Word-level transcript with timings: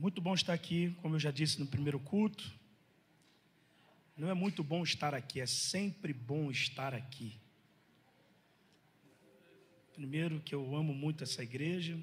Muito 0.00 0.20
bom 0.20 0.32
estar 0.32 0.52
aqui, 0.52 0.94
como 1.02 1.16
eu 1.16 1.18
já 1.18 1.32
disse 1.32 1.58
no 1.58 1.66
primeiro 1.66 1.98
culto. 1.98 2.56
Não 4.16 4.30
é 4.30 4.34
muito 4.34 4.62
bom 4.62 4.84
estar 4.84 5.12
aqui, 5.12 5.40
é 5.40 5.46
sempre 5.46 6.12
bom 6.12 6.52
estar 6.52 6.94
aqui. 6.94 7.40
Primeiro, 9.92 10.38
que 10.38 10.54
eu 10.54 10.76
amo 10.76 10.94
muito 10.94 11.24
essa 11.24 11.42
igreja. 11.42 11.98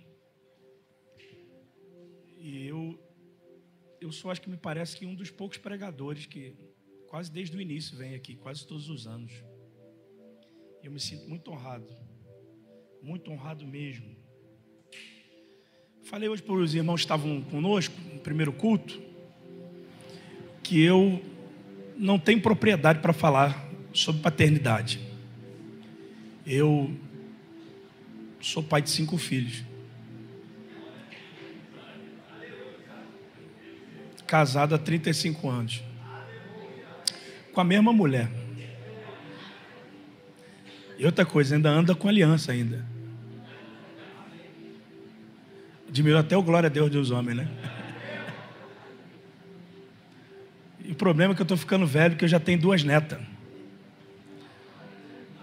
E 2.38 2.68
eu, 2.68 3.00
eu 4.02 4.12
sou, 4.12 4.30
acho 4.30 4.42
que 4.42 4.50
me 4.50 4.58
parece 4.58 4.98
que 4.98 5.06
um 5.06 5.16
dos 5.16 5.32
poucos 5.32 5.58
pregadores 5.58 6.26
que 6.26 6.54
quase 7.08 7.32
desde 7.32 7.56
o 7.56 7.62
início 7.62 7.96
vem 7.96 8.14
aqui, 8.14 8.36
quase 8.36 8.68
todos 8.68 8.90
os 8.90 9.08
anos. 9.08 9.32
Eu 10.84 10.92
me 10.92 11.00
sinto 11.00 11.30
muito 11.30 11.50
honrado, 11.50 11.88
muito 13.02 13.32
honrado 13.32 13.66
mesmo. 13.66 14.25
Falei 16.06 16.30
hoje 16.30 16.44
para 16.44 16.54
os 16.54 16.76
irmãos 16.76 16.98
que 16.98 17.06
estavam 17.06 17.42
conosco 17.42 17.96
no 18.14 18.20
primeiro 18.20 18.54
culto 18.54 19.02
que 20.62 20.80
eu 20.80 21.20
não 21.98 22.20
tenho 22.20 22.40
propriedade 22.40 23.00
para 23.00 23.12
falar 23.12 23.68
sobre 23.92 24.22
paternidade. 24.22 25.00
Eu 26.46 26.96
sou 28.40 28.62
pai 28.62 28.84
de 28.84 28.92
cinco 28.92 29.18
filhos. 29.18 29.64
Casado 34.28 34.76
há 34.76 34.78
35 34.78 35.50
anos. 35.50 35.84
Com 37.52 37.62
a 37.62 37.64
mesma 37.64 37.92
mulher. 37.92 38.30
E 41.00 41.06
outra 41.06 41.26
coisa, 41.26 41.56
ainda 41.56 41.70
anda 41.72 41.96
com 41.96 42.08
aliança 42.08 42.52
ainda. 42.52 42.95
Admiro 45.96 46.18
até 46.18 46.36
o 46.36 46.44
glória 46.44 46.68
a 46.68 46.70
Deus 46.70 46.92
dos 46.92 47.10
homens, 47.10 47.38
né? 47.38 47.48
E 50.84 50.92
o 50.92 50.96
problema 50.96 51.32
é 51.32 51.36
que 51.36 51.42
eu 51.42 51.46
estou 51.46 51.56
ficando 51.56 51.88
velho, 51.88 52.12
porque 52.12 52.26
eu 52.26 52.30
já 52.30 52.38
tenho 52.38 52.60
duas 52.60 52.84
netas. 52.84 53.18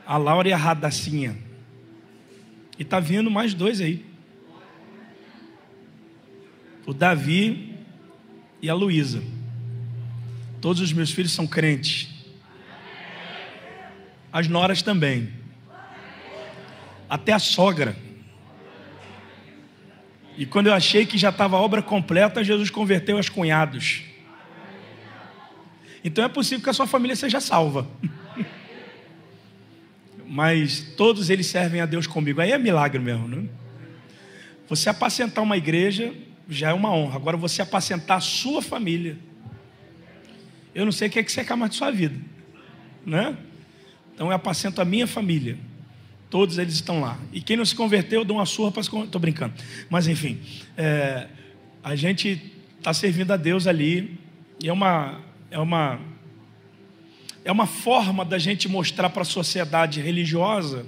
A 0.07 0.19
Laura 0.19 0.47
e 0.47 0.53
a 0.53 0.57
Radacinha. 0.59 1.39
E 2.79 2.85
tá 2.85 3.01
vindo 3.01 3.31
mais 3.31 3.55
dois 3.55 3.81
aí. 3.81 4.05
O 6.85 6.93
Davi 6.93 7.79
e 8.61 8.69
a 8.69 8.75
Luísa. 8.75 9.23
Todos 10.61 10.83
os 10.83 10.93
meus 10.93 11.11
filhos 11.11 11.33
são 11.33 11.47
crentes. 11.47 12.11
As 14.31 14.49
noras 14.49 14.83
também. 14.83 15.33
Até 17.09 17.33
a 17.33 17.39
sogra. 17.39 17.97
E 20.37 20.47
quando 20.47 20.69
eu 20.69 20.75
achei 20.75 21.05
que 21.05 21.19
já 21.19 21.29
estava 21.29 21.57
a 21.57 21.61
obra 21.61 21.83
completa, 21.83 22.43
Jesus 22.43 22.71
converteu 22.71 23.19
as 23.19 23.29
cunhados. 23.29 24.03
Então 26.05 26.25
é 26.25 26.29
possível 26.29 26.65
que 26.65 26.71
a 26.71 26.73
sua 26.73 26.87
família 26.87 27.15
seja 27.15 27.41
salva. 27.41 27.89
Mas 30.27 30.81
todos 30.97 31.31
eles 31.31 31.47
servem 31.47 31.81
a 31.81 31.87
Deus 31.87 32.07
comigo. 32.07 32.41
Aí 32.41 32.53
é 32.53 32.59
milagre 32.59 32.99
mesmo, 32.99 33.29
né? 33.29 33.49
Você 34.69 34.89
apacentar 34.89 35.45
uma 35.45 35.57
igreja 35.57 36.13
já 36.49 36.71
é 36.71 36.73
uma 36.73 36.91
honra. 36.91 37.17
Agora 37.17 37.37
você 37.37 37.63
apacentar 37.63 38.17
a 38.17 38.21
sua 38.21 38.63
família. 38.63 39.19
Eu 40.75 40.85
não 40.85 40.93
sei 40.93 41.09
o 41.09 41.11
que 41.11 41.19
é 41.19 41.23
que 41.23 41.31
você 41.31 41.45
quer 41.45 41.57
mais 41.57 41.73
de 41.73 41.77
sua 41.77 41.91
vida, 41.91 42.19
né? 43.05 43.37
Então 44.15 44.29
eu 44.29 44.33
apacento 44.33 44.81
a 44.81 44.85
minha 44.85 45.07
família. 45.07 45.59
Todos 46.33 46.57
eles 46.57 46.73
estão 46.73 46.99
lá. 46.99 47.19
E 47.31 47.43
quem 47.43 47.59
não 47.59 47.65
se 47.67 47.75
converteu, 47.75 48.21
eu 48.21 48.25
dou 48.25 48.39
uma 48.39 48.47
surra 48.47 48.73
para 48.73 48.83
se 48.83 48.89
Estou 48.89 49.21
brincando. 49.21 49.53
Mas 49.91 50.09
enfim, 50.09 50.41
é, 50.79 51.27
a 51.85 51.95
gente 51.95 52.51
está 52.79 52.95
servindo 52.95 53.33
a 53.33 53.37
Deus 53.37 53.67
ali. 53.67 54.19
E 54.59 54.67
é 54.67 54.73
uma, 54.73 55.21
é 55.51 55.59
uma, 55.59 56.01
é 57.45 57.53
uma 57.53 57.67
forma 57.67 58.25
da 58.25 58.39
gente 58.39 58.67
mostrar 58.67 59.11
para 59.11 59.21
a 59.21 59.27
sociedade 59.27 60.01
religiosa 60.01 60.87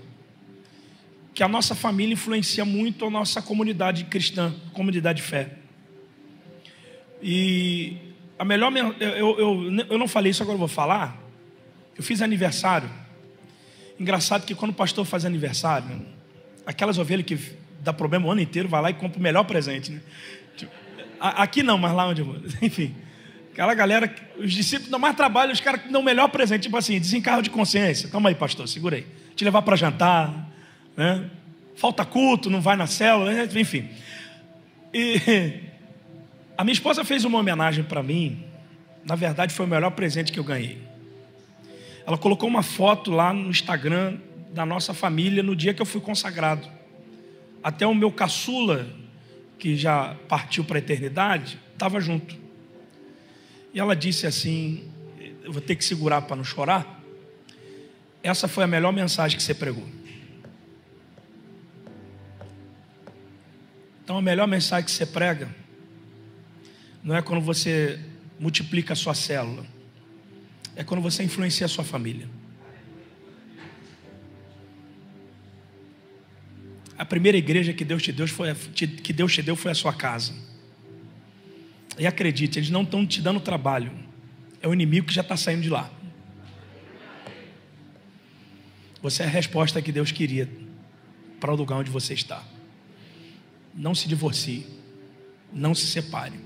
que 1.35 1.43
a 1.43 1.49
nossa 1.49 1.75
família 1.75 2.15
influencia 2.15 2.65
muito 2.65 3.05
a 3.05 3.11
nossa 3.11 3.43
comunidade 3.43 4.05
cristã, 4.05 4.55
comunidade 4.73 5.21
de 5.21 5.29
fé. 5.29 5.57
E 7.23 7.99
a 8.39 8.47
melhor. 8.47 8.73
Eu, 8.99 9.39
eu, 9.39 9.87
eu 9.91 9.99
não 9.99 10.09
falei 10.09 10.31
isso, 10.31 10.43
agora 10.43 10.55
eu 10.55 10.61
vou 10.61 10.69
falar. 10.69 11.23
Eu 11.95 12.03
fiz 12.03 12.23
aniversário. 12.23 13.04
Engraçado 13.99 14.45
que 14.45 14.55
quando 14.55 14.73
o 14.73 14.75
pastor 14.75 15.05
faz 15.05 15.25
aniversário, 15.25 16.03
aquelas 16.67 16.99
ovelhas 16.99 17.27
que 17.27 17.39
dá 17.81 17.93
problema 17.93 18.27
o 18.27 18.31
ano 18.31 18.41
inteiro, 18.41 18.69
vai 18.69 18.83
lá 18.83 18.91
e 18.91 18.95
compra 18.95 19.19
o 19.19 19.23
melhor 19.23 19.45
presente. 19.45 19.93
Né? 19.93 20.01
Tipo, 20.57 20.73
aqui 21.21 21.63
não, 21.63 21.79
mas 21.79 21.93
lá 21.93 22.07
onde 22.07 22.23
eu 22.23 22.27
vou. 22.27 22.37
Enfim. 22.61 22.95
Aquela 23.53 23.73
galera, 23.73 24.13
os 24.37 24.53
discípulos 24.53 24.91
dão 24.91 24.99
mais 24.99 25.15
trabalho, 25.15 25.53
os 25.53 25.61
caras 25.61 25.83
dão 25.89 26.01
o 26.01 26.05
melhor 26.05 26.29
presente, 26.29 26.63
tipo 26.63 26.77
assim, 26.77 26.99
desencarro 26.99 27.41
de 27.41 27.51
consciência. 27.51 28.09
Calma 28.09 28.29
aí, 28.29 28.35
pastor, 28.35 28.67
segura 28.67 28.97
aí. 28.97 29.07
Te 29.37 29.45
levar 29.45 29.63
para 29.63 29.77
jantar, 29.77 30.51
né? 30.97 31.31
Falta 31.77 32.05
culto, 32.05 32.51
não 32.51 32.61
vai 32.61 32.75
na 32.75 32.89
célula, 32.89 33.33
né? 33.33 33.49
enfim. 33.55 33.89
E 34.93 35.61
a 36.59 36.65
minha 36.65 36.73
esposa 36.73 37.05
fez 37.05 37.25
uma 37.25 37.39
homenagem 37.39 37.85
para 37.85 38.03
mim. 38.03 38.43
Na 39.05 39.15
verdade, 39.15 39.55
foi 39.55 39.67
o 39.67 39.69
melhor 39.69 39.91
presente 39.91 40.33
que 40.33 40.39
eu 40.39 40.45
ganhei. 40.45 40.94
Ela 42.07 42.19
colocou 42.19 42.49
uma 42.49 42.63
foto 42.63 43.11
lá 43.11 43.33
no 43.33 43.51
Instagram 43.51 44.19
da 44.53 44.65
nossa 44.65 44.93
família 44.93 45.43
no 45.43 45.57
dia 45.57 45.73
que 45.73 45.81
eu 45.81 45.87
fui 45.87 46.01
consagrado. 46.01 46.69
Até 47.63 47.87
o 47.87 47.95
meu 47.95 48.13
caçula, 48.13 48.87
que 49.59 49.77
já 49.77 50.15
partiu 50.29 50.65
para 50.65 50.79
a 50.79 50.81
eternidade, 50.81 51.59
estava 51.73 52.01
junto. 52.01 52.37
E 53.73 53.81
ela 53.81 53.97
disse 53.97 54.27
assim: 54.27 54.89
Eu 55.43 55.53
vou 55.53 55.63
ter 55.63 55.75
que 55.77 55.85
segurar 55.85 56.23
para 56.23 56.37
não 56.37 56.45
chorar. 56.45 57.01
Essa 58.23 58.47
foi 58.47 58.65
a 58.65 58.67
melhor 58.67 58.93
mensagem 58.93 59.37
que 59.37 59.43
você 59.43 59.55
pregou. 59.55 59.87
Então, 64.03 64.19
a 64.19 64.23
melhor 64.23 64.47
mensagem 64.47 64.85
que 64.85 64.93
você 64.93 65.07
prega 65.07 65.49
não 67.03 67.17
é 67.17 67.23
quando 67.23 67.43
você 67.43 67.99
multiplica 68.39 68.93
a 68.93 68.97
sua 68.97 69.15
célula, 69.15 69.65
é 70.77 70.83
quando 70.85 71.01
você 71.01 71.23
influencia 71.23 71.67
a 71.67 71.69
sua 71.69 71.85
família. 71.85 72.29
A 76.97 77.05
primeira 77.05 77.37
igreja 77.37 77.73
que 77.73 77.85
Deus 77.85 78.03
te 78.03 78.13
deu 78.13 78.27
foi, 78.29 78.55
que 78.55 79.13
Deus 79.13 79.33
te 79.33 79.43
deu 79.43 79.57
foi 79.57 79.71
a 79.73 79.75
sua 79.75 79.93
casa. 79.93 80.33
E 81.99 82.07
acredite, 82.07 82.59
eles 82.59 82.71
não 82.71 82.83
estão 82.83 83.07
te 83.07 83.21
dando 83.21 83.41
trabalho. 83.41 83.93
É 84.61 84.69
o 84.69 84.73
inimigo 84.73 85.07
que 85.07 85.15
já 85.15 85.23
está 85.23 85.37
saindo 85.37 85.63
de 85.63 85.69
lá. 85.69 85.91
Você 89.03 89.23
é 89.23 89.27
a 89.27 89.29
resposta 89.29 89.83
que 89.83 89.93
Deus 89.93 90.11
queria 90.11 90.49
para 91.39 91.53
o 91.53 91.57
lugar 91.57 91.77
onde 91.77 91.91
você 91.91 92.15
está. 92.15 92.43
Não 93.75 93.95
se 93.95 94.09
divorcie. 94.09 94.67
Não 95.53 95.75
se 95.75 95.87
separe. 95.87 96.41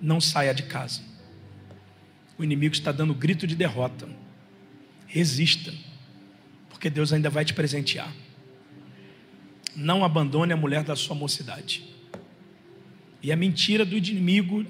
Não 0.00 0.20
saia 0.20 0.52
de 0.52 0.64
casa. 0.64 1.09
O 2.40 2.44
inimigo 2.44 2.74
está 2.74 2.90
dando 2.90 3.12
grito 3.12 3.46
de 3.46 3.54
derrota. 3.54 4.08
Resista. 5.06 5.74
Porque 6.70 6.88
Deus 6.88 7.12
ainda 7.12 7.28
vai 7.28 7.44
te 7.44 7.52
presentear. 7.52 8.10
Não 9.76 10.02
abandone 10.02 10.50
a 10.50 10.56
mulher 10.56 10.82
da 10.82 10.96
sua 10.96 11.14
mocidade. 11.14 11.84
E 13.22 13.30
a 13.30 13.36
mentira 13.36 13.84
do 13.84 13.94
inimigo 13.94 14.64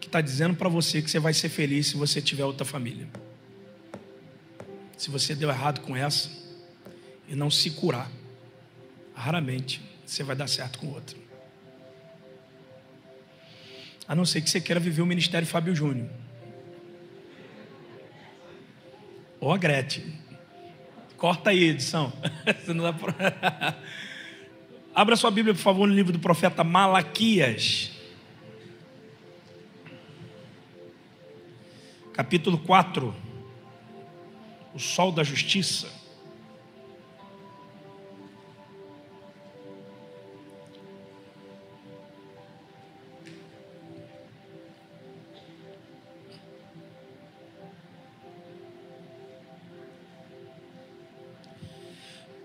que 0.00 0.06
está 0.06 0.20
dizendo 0.20 0.54
para 0.54 0.68
você 0.68 1.02
que 1.02 1.10
você 1.10 1.18
vai 1.18 1.34
ser 1.34 1.48
feliz 1.48 1.88
se 1.88 1.96
você 1.96 2.22
tiver 2.22 2.44
outra 2.44 2.64
família. 2.64 3.08
Se 4.96 5.10
você 5.10 5.34
deu 5.34 5.48
errado 5.48 5.80
com 5.80 5.96
essa 5.96 6.30
e 7.26 7.34
não 7.34 7.50
se 7.50 7.72
curar, 7.72 8.08
raramente 9.16 9.82
você 10.06 10.22
vai 10.22 10.36
dar 10.36 10.46
certo 10.46 10.78
com 10.78 10.86
outra. 10.90 11.18
A 14.06 14.14
não 14.14 14.24
ser 14.24 14.40
que 14.42 14.48
você 14.48 14.60
queira 14.60 14.78
viver 14.78 15.02
o 15.02 15.06
ministério 15.06 15.48
Fábio 15.48 15.74
Júnior. 15.74 16.08
Ou 19.42 19.50
a 19.50 19.58
Gretchen. 19.58 20.04
Corta 21.16 21.50
aí, 21.50 21.64
edição. 21.64 22.12
pra... 23.00 23.76
Abra 24.94 25.16
sua 25.16 25.32
Bíblia, 25.32 25.52
por 25.52 25.60
favor, 25.60 25.88
no 25.88 25.92
livro 25.92 26.12
do 26.12 26.20
profeta 26.20 26.62
Malaquias. 26.62 27.90
Capítulo 32.12 32.56
4. 32.56 33.12
O 34.72 34.78
sol 34.78 35.10
da 35.10 35.24
justiça. 35.24 35.90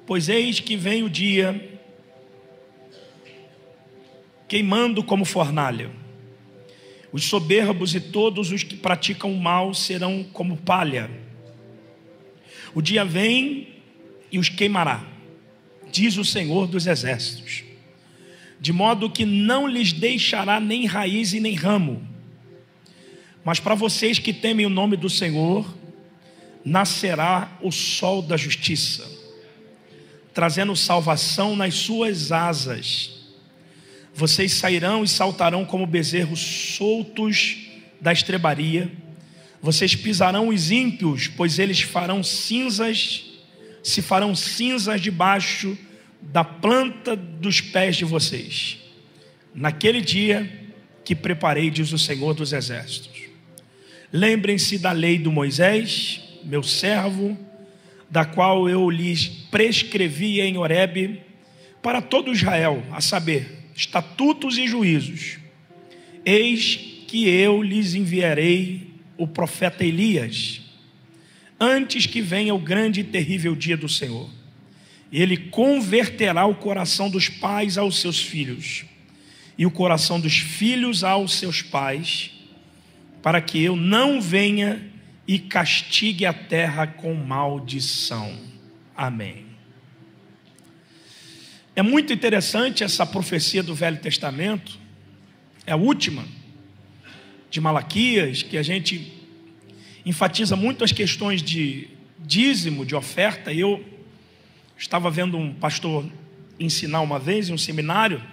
Pois 0.07 0.29
eis 0.29 0.61
que 0.61 0.77
vem 0.77 1.03
o 1.03 1.09
dia 1.09 1.79
queimando 4.47 5.03
como 5.03 5.25
fornalha. 5.25 5.91
Os 7.11 7.25
soberbos 7.25 7.93
e 7.93 7.99
todos 7.99 8.51
os 8.51 8.63
que 8.63 8.77
praticam 8.77 9.33
o 9.33 9.37
mal 9.37 9.73
serão 9.73 10.23
como 10.23 10.55
palha. 10.55 11.11
O 12.73 12.81
dia 12.81 13.03
vem 13.03 13.75
e 14.31 14.39
os 14.39 14.47
queimará, 14.47 15.05
diz 15.91 16.17
o 16.17 16.23
Senhor 16.23 16.67
dos 16.67 16.87
Exércitos, 16.87 17.63
de 18.61 18.71
modo 18.71 19.09
que 19.09 19.25
não 19.25 19.67
lhes 19.67 19.91
deixará 19.91 20.59
nem 20.59 20.85
raiz 20.85 21.33
e 21.33 21.39
nem 21.41 21.53
ramo. 21.53 22.01
Mas 23.43 23.59
para 23.59 23.75
vocês 23.75 24.19
que 24.19 24.31
temem 24.31 24.65
o 24.65 24.69
nome 24.69 24.95
do 24.95 25.09
Senhor, 25.09 25.65
nascerá 26.63 27.57
o 27.61 27.71
sol 27.71 28.21
da 28.21 28.37
justiça, 28.37 29.16
trazendo 30.37 30.75
salvação 30.75 31.55
nas 31.55 31.73
suas 31.73 32.31
asas 32.31 33.17
vocês 34.13 34.53
sairão 34.53 35.03
e 35.03 35.07
saltarão 35.07 35.65
como 35.65 35.87
bezerros 35.87 36.39
soltos 36.39 37.57
da 37.99 38.13
estrebaria. 38.13 38.91
Vocês 39.61 39.95
pisarão 39.95 40.49
os 40.49 40.69
ímpios, 40.71 41.27
pois 41.27 41.57
eles 41.57 41.81
farão 41.81 42.23
cinzas, 42.23 43.25
se 43.83 43.99
farão 43.99 44.35
cinzas 44.35 45.01
debaixo 45.01 45.75
da 46.21 46.43
planta 46.43 47.15
dos 47.15 47.59
pés 47.59 47.95
de 47.95 48.05
vocês. 48.05 48.77
Naquele 49.55 50.01
dia 50.01 50.71
que 51.03 51.15
preparei, 51.15 51.71
diz 51.71 51.91
o 51.91 51.97
Senhor 51.99 52.35
dos 52.35 52.53
Exércitos. 52.53 53.21
Lembrem-se 54.13 54.77
da 54.77 54.91
lei 54.91 55.17
do 55.17 55.31
Moisés, 55.31 56.21
meu 56.43 56.61
servo, 56.61 57.35
da 58.09 58.25
qual 58.25 58.69
eu 58.69 58.89
lhes 58.89 59.27
prescrevi 59.27 60.39
em 60.41 60.57
Horebe 60.57 61.21
para 61.81 62.01
todo 62.01 62.31
Israel, 62.31 62.83
a 62.91 63.01
saber, 63.01 63.69
estatutos 63.75 64.57
e 64.57 64.67
juízos. 64.67 65.37
Eis 66.25 66.75
que 67.07 67.29
eu 67.29 67.61
lhes 67.61 67.93
enviarei 67.93 68.87
o 69.17 69.27
profeta 69.27 69.85
Elias, 69.85 70.61
antes 71.59 72.05
que 72.05 72.21
venha 72.21 72.53
o 72.53 72.59
grande 72.59 73.01
e 73.01 73.03
terrível 73.03 73.55
dia 73.55 73.77
do 73.77 73.89
Senhor. 73.89 74.29
Ele 75.11 75.37
converterá 75.37 76.45
o 76.45 76.55
coração 76.55 77.09
dos 77.09 77.29
pais 77.29 77.77
aos 77.77 77.99
seus 77.99 78.19
filhos, 78.19 78.85
e 79.57 79.65
o 79.65 79.71
coração 79.71 80.19
dos 80.19 80.37
filhos 80.37 81.03
aos 81.03 81.33
seus 81.33 81.61
pais, 81.61 82.31
para 83.23 83.41
que 83.41 83.61
eu 83.61 83.75
não 83.75 84.21
venha 84.21 84.81
e 85.27 85.37
castigue 85.37 86.25
a 86.25 86.33
terra 86.33 86.87
com 86.87 87.13
maldição. 87.13 88.35
Amém. 88.95 89.45
É 91.75 91.81
muito 91.81 92.13
interessante 92.13 92.83
essa 92.83 93.05
profecia 93.05 93.61
do 93.61 93.75
Velho 93.75 93.97
Testamento, 93.97 94.79
é 95.65 95.73
a 95.73 95.75
última 95.75 96.25
de 97.51 97.61
Malaquias, 97.61 98.41
que 98.41 98.57
a 98.57 98.63
gente 98.63 99.13
enfatiza 100.05 100.55
muito 100.55 100.83
as 100.83 100.91
questões 100.91 101.43
de 101.43 101.89
dízimo, 102.19 102.85
de 102.85 102.95
oferta. 102.95 103.53
Eu 103.53 103.85
estava 104.77 105.11
vendo 105.11 105.37
um 105.37 105.53
pastor 105.53 106.09
ensinar 106.59 107.01
uma 107.01 107.19
vez 107.19 107.49
em 107.49 107.53
um 107.53 107.57
seminário, 107.57 108.23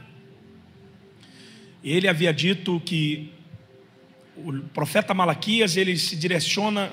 e 1.82 1.92
ele 1.92 2.08
havia 2.08 2.32
dito 2.32 2.80
que 2.80 3.30
o 4.36 4.52
profeta 4.72 5.14
Malaquias 5.14 5.76
ele 5.76 5.96
se 5.96 6.16
direciona 6.16 6.92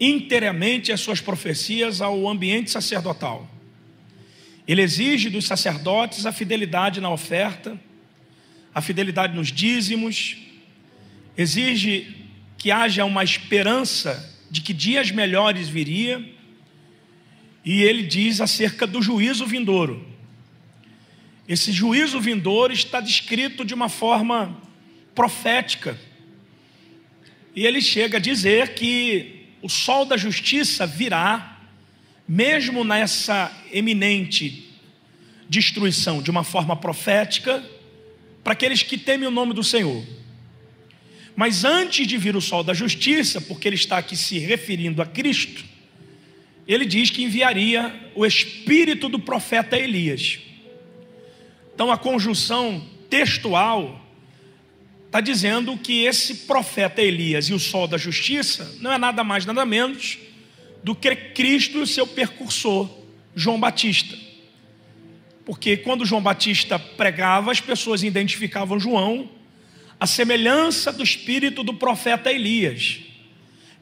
inteiramente 0.00 0.90
as 0.92 1.00
suas 1.00 1.20
profecias 1.20 2.00
ao 2.00 2.28
ambiente 2.28 2.70
sacerdotal. 2.70 3.48
Ele 4.66 4.82
exige 4.82 5.28
dos 5.28 5.46
sacerdotes 5.46 6.26
a 6.26 6.32
fidelidade 6.32 7.00
na 7.00 7.10
oferta, 7.10 7.78
a 8.74 8.80
fidelidade 8.80 9.34
nos 9.34 9.48
dízimos, 9.48 10.36
exige 11.36 12.16
que 12.56 12.70
haja 12.70 13.04
uma 13.04 13.24
esperança 13.24 14.38
de 14.50 14.60
que 14.60 14.72
dias 14.72 15.10
melhores 15.10 15.68
viria, 15.68 16.24
e 17.64 17.82
ele 17.82 18.02
diz 18.02 18.40
acerca 18.40 18.86
do 18.86 19.02
juízo 19.02 19.46
vindouro. 19.46 20.06
Esse 21.46 21.72
juízo 21.72 22.20
vindouro 22.20 22.72
está 22.72 23.00
descrito 23.00 23.64
de 23.64 23.74
uma 23.74 23.88
forma 23.88 24.56
profética. 25.14 25.98
E 27.54 27.66
ele 27.66 27.80
chega 27.80 28.18
a 28.18 28.20
dizer 28.20 28.74
que 28.74 29.46
o 29.62 29.68
sol 29.68 30.04
da 30.04 30.16
justiça 30.16 30.86
virá 30.86 31.58
mesmo 32.26 32.84
nessa 32.84 33.52
eminente 33.72 34.70
destruição 35.48 36.22
de 36.22 36.30
uma 36.30 36.44
forma 36.44 36.76
profética, 36.76 37.60
para 38.44 38.52
aqueles 38.52 38.84
que 38.84 38.96
temem 38.96 39.26
o 39.26 39.32
nome 39.32 39.52
do 39.52 39.64
Senhor. 39.64 40.04
Mas 41.34 41.64
antes 41.64 42.06
de 42.06 42.16
vir 42.16 42.36
o 42.36 42.40
sol 42.40 42.62
da 42.62 42.72
justiça, 42.72 43.40
porque 43.40 43.66
ele 43.66 43.74
está 43.74 43.98
aqui 43.98 44.16
se 44.16 44.38
referindo 44.38 45.02
a 45.02 45.06
Cristo, 45.06 45.64
ele 46.68 46.86
diz 46.86 47.10
que 47.10 47.24
enviaria 47.24 48.12
o 48.14 48.24
espírito 48.24 49.08
do 49.08 49.18
profeta 49.18 49.76
Elias. 49.76 50.38
Então 51.74 51.90
a 51.90 51.98
conjunção 51.98 52.86
textual 53.08 54.00
está 55.10 55.20
dizendo 55.20 55.76
que 55.76 56.04
esse 56.04 56.46
profeta 56.46 57.02
Elias 57.02 57.46
e 57.46 57.52
o 57.52 57.58
sol 57.58 57.88
da 57.88 57.98
justiça 57.98 58.76
não 58.80 58.92
é 58.92 58.96
nada 58.96 59.24
mais, 59.24 59.44
nada 59.44 59.66
menos 59.66 60.18
do 60.84 60.94
que 60.94 61.14
Cristo 61.16 61.78
e 61.78 61.82
o 61.82 61.86
seu 61.86 62.06
percursor, 62.06 62.88
João 63.34 63.58
Batista. 63.58 64.16
Porque 65.44 65.76
quando 65.76 66.06
João 66.06 66.22
Batista 66.22 66.78
pregava, 66.78 67.50
as 67.50 67.60
pessoas 67.60 68.04
identificavam 68.04 68.78
João 68.78 69.28
a 69.98 70.06
semelhança 70.06 70.92
do 70.92 71.02
espírito 71.02 71.64
do 71.64 71.74
profeta 71.74 72.32
Elias, 72.32 73.00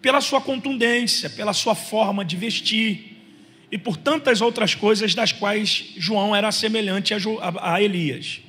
pela 0.00 0.22
sua 0.22 0.40
contundência, 0.40 1.28
pela 1.28 1.52
sua 1.52 1.74
forma 1.74 2.24
de 2.24 2.36
vestir 2.36 3.18
e 3.70 3.76
por 3.76 3.98
tantas 3.98 4.40
outras 4.40 4.74
coisas 4.74 5.14
das 5.14 5.30
quais 5.30 5.92
João 5.98 6.34
era 6.34 6.50
semelhante 6.50 7.12
a 7.60 7.82
Elias. 7.82 8.40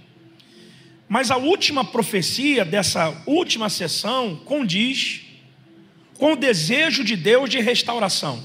Mas 1.10 1.32
a 1.32 1.38
última 1.38 1.84
profecia 1.84 2.64
dessa 2.64 3.24
última 3.26 3.68
sessão 3.68 4.36
condiz 4.46 5.22
com 6.20 6.34
o 6.34 6.36
desejo 6.36 7.04
de 7.04 7.16
Deus 7.16 7.50
de 7.50 7.60
restauração. 7.60 8.44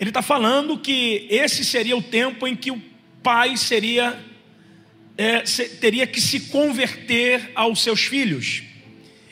Ele 0.00 0.10
está 0.10 0.22
falando 0.22 0.76
que 0.76 1.28
esse 1.30 1.64
seria 1.64 1.96
o 1.96 2.02
tempo 2.02 2.48
em 2.48 2.56
que 2.56 2.72
o 2.72 2.82
pai 3.22 3.56
seria 3.56 4.20
é, 5.16 5.40
teria 5.80 6.06
que 6.06 6.20
se 6.20 6.40
converter 6.48 7.52
aos 7.54 7.80
seus 7.80 8.00
filhos 8.00 8.64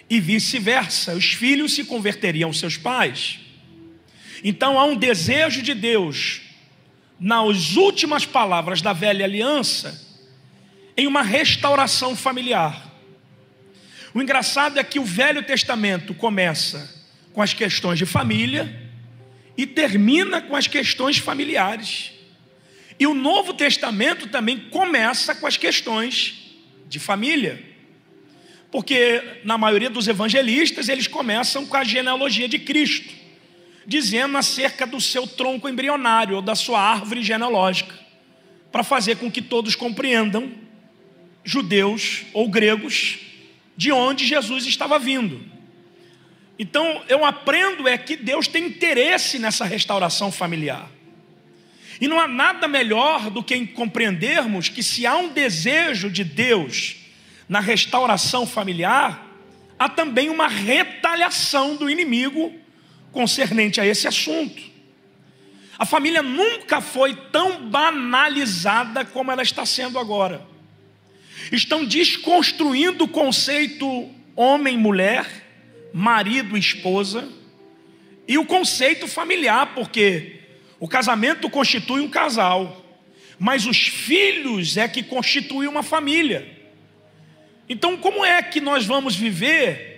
e 0.08 0.20
vice-versa, 0.20 1.14
os 1.14 1.32
filhos 1.32 1.74
se 1.74 1.84
converteriam 1.84 2.48
aos 2.48 2.60
seus 2.60 2.76
pais. 2.76 3.40
Então 4.42 4.78
há 4.78 4.84
um 4.84 4.94
desejo 4.94 5.62
de 5.62 5.74
Deus 5.74 6.42
nas 7.18 7.74
últimas 7.74 8.24
palavras 8.24 8.80
da 8.80 8.92
velha 8.92 9.24
aliança 9.24 10.03
em 10.96 11.06
uma 11.06 11.22
restauração 11.22 12.14
familiar. 12.14 12.92
O 14.12 14.22
engraçado 14.22 14.78
é 14.78 14.84
que 14.84 14.98
o 14.98 15.04
Velho 15.04 15.42
Testamento 15.42 16.14
começa 16.14 17.04
com 17.32 17.42
as 17.42 17.52
questões 17.52 17.98
de 17.98 18.06
família 18.06 18.82
e 19.56 19.66
termina 19.66 20.40
com 20.40 20.54
as 20.54 20.68
questões 20.68 21.18
familiares. 21.18 22.12
E 22.98 23.06
o 23.06 23.14
Novo 23.14 23.52
Testamento 23.54 24.28
também 24.28 24.58
começa 24.70 25.34
com 25.34 25.46
as 25.46 25.56
questões 25.56 26.54
de 26.88 27.00
família. 27.00 27.60
Porque 28.70 29.40
na 29.44 29.58
maioria 29.58 29.90
dos 29.90 30.06
evangelistas 30.06 30.88
eles 30.88 31.08
começam 31.08 31.66
com 31.66 31.76
a 31.76 31.84
genealogia 31.84 32.48
de 32.48 32.58
Cristo, 32.58 33.12
dizendo 33.84 34.36
acerca 34.36 34.86
do 34.86 35.00
seu 35.00 35.26
tronco 35.26 35.68
embrionário 35.68 36.36
ou 36.36 36.42
da 36.42 36.54
sua 36.54 36.80
árvore 36.80 37.22
genealógica, 37.22 37.94
para 38.70 38.84
fazer 38.84 39.16
com 39.16 39.30
que 39.30 39.42
todos 39.42 39.74
compreendam, 39.74 40.52
judeus 41.44 42.22
ou 42.32 42.48
gregos, 42.48 43.18
de 43.76 43.92
onde 43.92 44.26
Jesus 44.26 44.66
estava 44.66 44.98
vindo. 44.98 45.44
Então 46.58 47.02
eu 47.08 47.24
aprendo 47.24 47.86
é 47.86 47.98
que 47.98 48.16
Deus 48.16 48.48
tem 48.48 48.66
interesse 48.66 49.38
nessa 49.38 49.64
restauração 49.64 50.32
familiar. 50.32 50.90
E 52.00 52.08
não 52.08 52.20
há 52.20 52.26
nada 52.26 52.66
melhor 52.66 53.30
do 53.30 53.42
que 53.42 53.66
compreendermos 53.68 54.68
que 54.68 54.82
se 54.82 55.06
há 55.06 55.16
um 55.16 55.28
desejo 55.28 56.10
de 56.10 56.24
Deus 56.24 56.96
na 57.48 57.60
restauração 57.60 58.46
familiar, 58.46 59.26
há 59.78 59.88
também 59.88 60.28
uma 60.28 60.48
retaliação 60.48 61.76
do 61.76 61.88
inimigo 61.90 62.52
concernente 63.12 63.80
a 63.80 63.86
esse 63.86 64.08
assunto. 64.08 64.60
A 65.78 65.84
família 65.84 66.22
nunca 66.22 66.80
foi 66.80 67.14
tão 67.14 67.68
banalizada 67.68 69.04
como 69.04 69.30
ela 69.30 69.42
está 69.42 69.66
sendo 69.66 69.98
agora. 69.98 70.53
Estão 71.52 71.84
desconstruindo 71.84 73.04
o 73.04 73.08
conceito 73.08 74.08
homem-mulher, 74.36 75.26
marido-esposa, 75.92 77.28
e 78.26 78.38
o 78.38 78.44
conceito 78.44 79.06
familiar, 79.06 79.74
porque 79.74 80.40
o 80.80 80.88
casamento 80.88 81.48
constitui 81.50 82.00
um 82.00 82.08
casal, 82.08 82.84
mas 83.38 83.66
os 83.66 83.78
filhos 83.78 84.76
é 84.76 84.88
que 84.88 85.02
constituem 85.02 85.68
uma 85.68 85.82
família. 85.82 86.48
Então, 87.68 87.96
como 87.96 88.24
é 88.24 88.42
que 88.42 88.60
nós 88.60 88.84
vamos 88.84 89.14
viver 89.14 89.94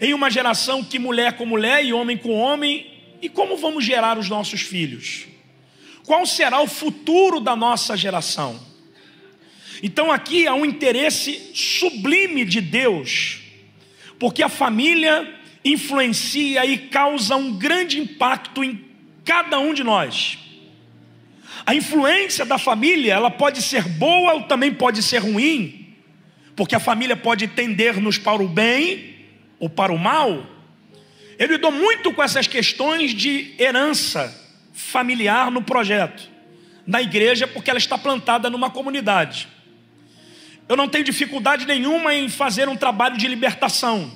em 0.00 0.14
uma 0.14 0.30
geração 0.30 0.82
que 0.82 0.98
mulher 0.98 1.34
com 1.34 1.46
mulher 1.46 1.84
e 1.84 1.92
homem 1.92 2.16
com 2.16 2.32
homem, 2.32 2.90
e 3.20 3.28
como 3.28 3.56
vamos 3.56 3.84
gerar 3.84 4.18
os 4.18 4.28
nossos 4.28 4.62
filhos? 4.62 5.26
Qual 6.04 6.26
será 6.26 6.60
o 6.60 6.66
futuro 6.66 7.40
da 7.40 7.54
nossa 7.54 7.96
geração? 7.96 8.71
Então, 9.82 10.12
aqui 10.12 10.46
há 10.46 10.54
um 10.54 10.64
interesse 10.64 11.50
sublime 11.54 12.44
de 12.44 12.60
Deus, 12.60 13.40
porque 14.18 14.42
a 14.42 14.48
família 14.48 15.28
influencia 15.64 16.64
e 16.64 16.78
causa 16.78 17.34
um 17.34 17.52
grande 17.58 17.98
impacto 17.98 18.62
em 18.62 18.84
cada 19.24 19.58
um 19.58 19.74
de 19.74 19.82
nós. 19.82 20.38
A 21.66 21.74
influência 21.74 22.44
da 22.44 22.58
família, 22.58 23.14
ela 23.14 23.30
pode 23.30 23.60
ser 23.60 23.88
boa 23.88 24.34
ou 24.34 24.42
também 24.44 24.72
pode 24.72 25.02
ser 25.02 25.18
ruim, 25.18 25.94
porque 26.54 26.74
a 26.74 26.80
família 26.80 27.16
pode 27.16 27.48
tender-nos 27.48 28.18
para 28.18 28.42
o 28.42 28.48
bem 28.48 29.16
ou 29.58 29.68
para 29.68 29.92
o 29.92 29.98
mal. 29.98 30.46
Eu 31.38 31.48
lidou 31.48 31.72
muito 31.72 32.12
com 32.12 32.22
essas 32.22 32.46
questões 32.46 33.14
de 33.14 33.54
herança 33.58 34.32
familiar 34.72 35.50
no 35.50 35.62
projeto, 35.62 36.28
na 36.86 37.02
igreja, 37.02 37.46
porque 37.46 37.70
ela 37.70 37.78
está 37.78 37.96
plantada 37.98 38.48
numa 38.50 38.70
comunidade. 38.70 39.48
Eu 40.72 40.76
não 40.78 40.88
tenho 40.88 41.04
dificuldade 41.04 41.66
nenhuma 41.66 42.14
em 42.14 42.30
fazer 42.30 42.66
um 42.66 42.74
trabalho 42.74 43.18
de 43.18 43.28
libertação. 43.28 44.10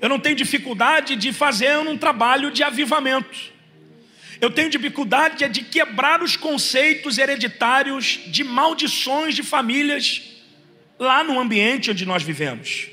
Eu 0.00 0.08
não 0.08 0.20
tenho 0.20 0.36
dificuldade 0.36 1.16
de 1.16 1.32
fazer 1.32 1.76
um 1.78 1.98
trabalho 1.98 2.52
de 2.52 2.62
avivamento. 2.62 3.50
Eu 4.40 4.52
tenho 4.52 4.70
dificuldade 4.70 5.48
de 5.48 5.62
quebrar 5.62 6.22
os 6.22 6.36
conceitos 6.36 7.18
hereditários 7.18 8.20
de 8.28 8.44
maldições 8.44 9.34
de 9.34 9.42
famílias 9.42 10.22
lá 10.96 11.24
no 11.24 11.40
ambiente 11.40 11.90
onde 11.90 12.06
nós 12.06 12.22
vivemos. 12.22 12.86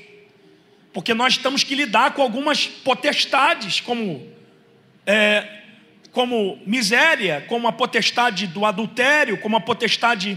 Porque 0.92 1.14
nós 1.14 1.38
temos 1.38 1.62
que 1.62 1.76
lidar 1.76 2.14
com 2.14 2.22
algumas 2.22 2.66
potestades, 2.66 3.78
como, 3.78 4.28
é, 5.06 5.46
como 6.10 6.60
miséria, 6.66 7.44
como 7.46 7.68
a 7.68 7.72
potestade 7.72 8.48
do 8.48 8.66
adultério, 8.66 9.38
como 9.38 9.56
a 9.56 9.60
potestade 9.60 10.36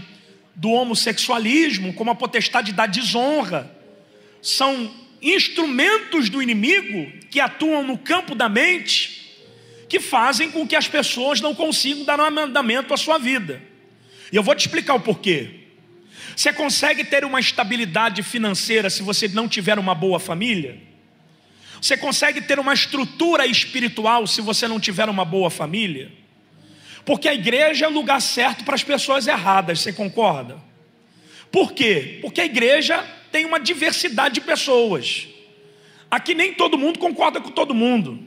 do 0.54 0.70
homossexualismo, 0.70 1.92
como 1.94 2.10
a 2.10 2.14
potestade 2.14 2.72
da 2.72 2.86
desonra. 2.86 3.74
São 4.40 4.92
instrumentos 5.20 6.28
do 6.28 6.42
inimigo 6.42 7.10
que 7.30 7.40
atuam 7.40 7.82
no 7.82 7.96
campo 7.96 8.34
da 8.34 8.48
mente 8.48 9.24
que 9.88 10.00
fazem 10.00 10.50
com 10.50 10.66
que 10.66 10.74
as 10.74 10.88
pessoas 10.88 11.40
não 11.40 11.54
consigam 11.54 12.04
dar 12.04 12.18
um 12.18 12.38
andamento 12.38 12.92
à 12.92 12.96
sua 12.96 13.18
vida. 13.18 13.62
E 14.32 14.36
eu 14.36 14.42
vou 14.42 14.54
te 14.54 14.66
explicar 14.66 14.94
o 14.94 15.00
porquê. 15.00 15.60
Você 16.36 16.52
consegue 16.52 17.04
ter 17.04 17.24
uma 17.24 17.38
estabilidade 17.38 18.22
financeira 18.22 18.90
se 18.90 19.02
você 19.02 19.28
não 19.28 19.48
tiver 19.48 19.78
uma 19.78 19.94
boa 19.94 20.18
família? 20.18 20.80
Você 21.80 21.96
consegue 21.96 22.40
ter 22.40 22.58
uma 22.58 22.74
estrutura 22.74 23.46
espiritual 23.46 24.26
se 24.26 24.40
você 24.40 24.66
não 24.66 24.80
tiver 24.80 25.08
uma 25.08 25.24
boa 25.24 25.50
família? 25.50 26.10
Porque 27.04 27.28
a 27.28 27.34
igreja 27.34 27.84
é 27.84 27.88
o 27.88 27.92
lugar 27.92 28.20
certo 28.20 28.64
para 28.64 28.74
as 28.74 28.82
pessoas 28.82 29.26
erradas, 29.26 29.80
você 29.80 29.92
concorda? 29.92 30.58
Por 31.50 31.72
quê? 31.72 32.18
Porque 32.22 32.40
a 32.40 32.44
igreja 32.44 33.04
tem 33.30 33.44
uma 33.44 33.60
diversidade 33.60 34.34
de 34.34 34.40
pessoas. 34.40 35.28
Aqui 36.10 36.34
nem 36.34 36.54
todo 36.54 36.78
mundo 36.78 36.98
concorda 36.98 37.40
com 37.40 37.50
todo 37.50 37.74
mundo. 37.74 38.18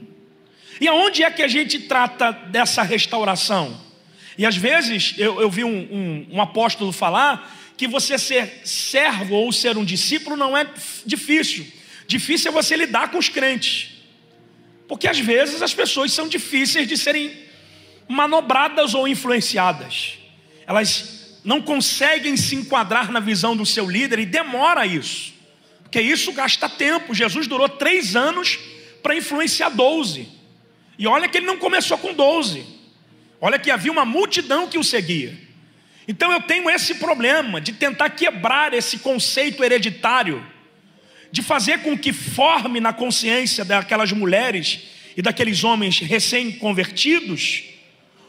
E 0.80 0.88
aonde 0.88 1.24
é 1.24 1.32
que 1.32 1.42
a 1.42 1.48
gente 1.48 1.80
trata 1.80 2.32
dessa 2.32 2.84
restauração? 2.84 3.80
E 4.38 4.46
às 4.46 4.56
vezes 4.56 5.16
eu, 5.18 5.42
eu 5.42 5.50
vi 5.50 5.64
um, 5.64 5.70
um, 5.70 6.28
um 6.34 6.42
apóstolo 6.42 6.92
falar 6.92 7.54
que 7.76 7.88
você 7.88 8.18
ser 8.18 8.62
servo 8.64 9.36
ou 9.36 9.52
ser 9.52 9.78
um 9.78 9.86
discípulo 9.86 10.36
não 10.36 10.56
é 10.56 10.68
difícil. 11.06 11.66
Difícil 12.08 12.50
é 12.50 12.54
você 12.54 12.76
lidar 12.76 13.10
com 13.10 13.18
os 13.18 13.30
crentes. 13.30 13.92
Porque 14.88 15.08
às 15.08 15.20
vezes 15.20 15.62
as 15.62 15.74
pessoas 15.74 16.12
são 16.12 16.28
difíceis 16.28 16.88
de 16.88 16.98
serem 16.98 17.47
manobradas 18.08 18.94
ou 18.94 19.08
influenciadas. 19.08 20.18
Elas 20.66 21.40
não 21.44 21.62
conseguem 21.62 22.36
se 22.36 22.56
enquadrar 22.56 23.12
na 23.12 23.20
visão 23.20 23.56
do 23.56 23.66
seu 23.66 23.90
líder 23.90 24.20
e 24.20 24.26
demora 24.26 24.86
isso. 24.86 25.34
Porque 25.84 26.02
isso 26.02 26.34
gasta 26.34 26.68
tempo. 26.68 27.14
Jesus 27.14 27.48
durou 27.48 27.70
três 27.70 28.16
anos 28.16 28.60
para 29.02 29.16
influenciar 29.16 29.70
doze. 29.70 30.28
E 31.00 31.08
olha 31.08 31.30
que 31.30 31.38
ele 31.38 31.46
não 31.46 31.58
começou 31.58 31.98
com 31.98 32.14
12. 32.14 32.66
Olha 33.40 33.60
que 33.60 33.72
havia 33.72 33.92
uma 33.92 34.04
multidão 34.04 34.68
que 34.68 34.78
o 34.78 34.84
seguia. 34.84 35.38
Então 36.08 36.32
eu 36.32 36.42
tenho 36.42 36.70
esse 36.70 36.96
problema 36.96 37.62
de 37.62 37.74
tentar 37.74 38.10
quebrar 38.10 38.74
esse 38.74 39.00
conceito 39.00 39.64
hereditário, 39.64 40.46
de 41.32 41.42
fazer 41.42 41.82
com 41.82 41.98
que 41.98 42.12
forme 42.12 42.80
na 42.80 42.92
consciência 42.92 43.64
daquelas 43.64 44.12
mulheres 44.12 44.80
e 45.16 45.22
daqueles 45.22 45.64
homens 45.64 46.00
recém-convertidos 46.00 47.77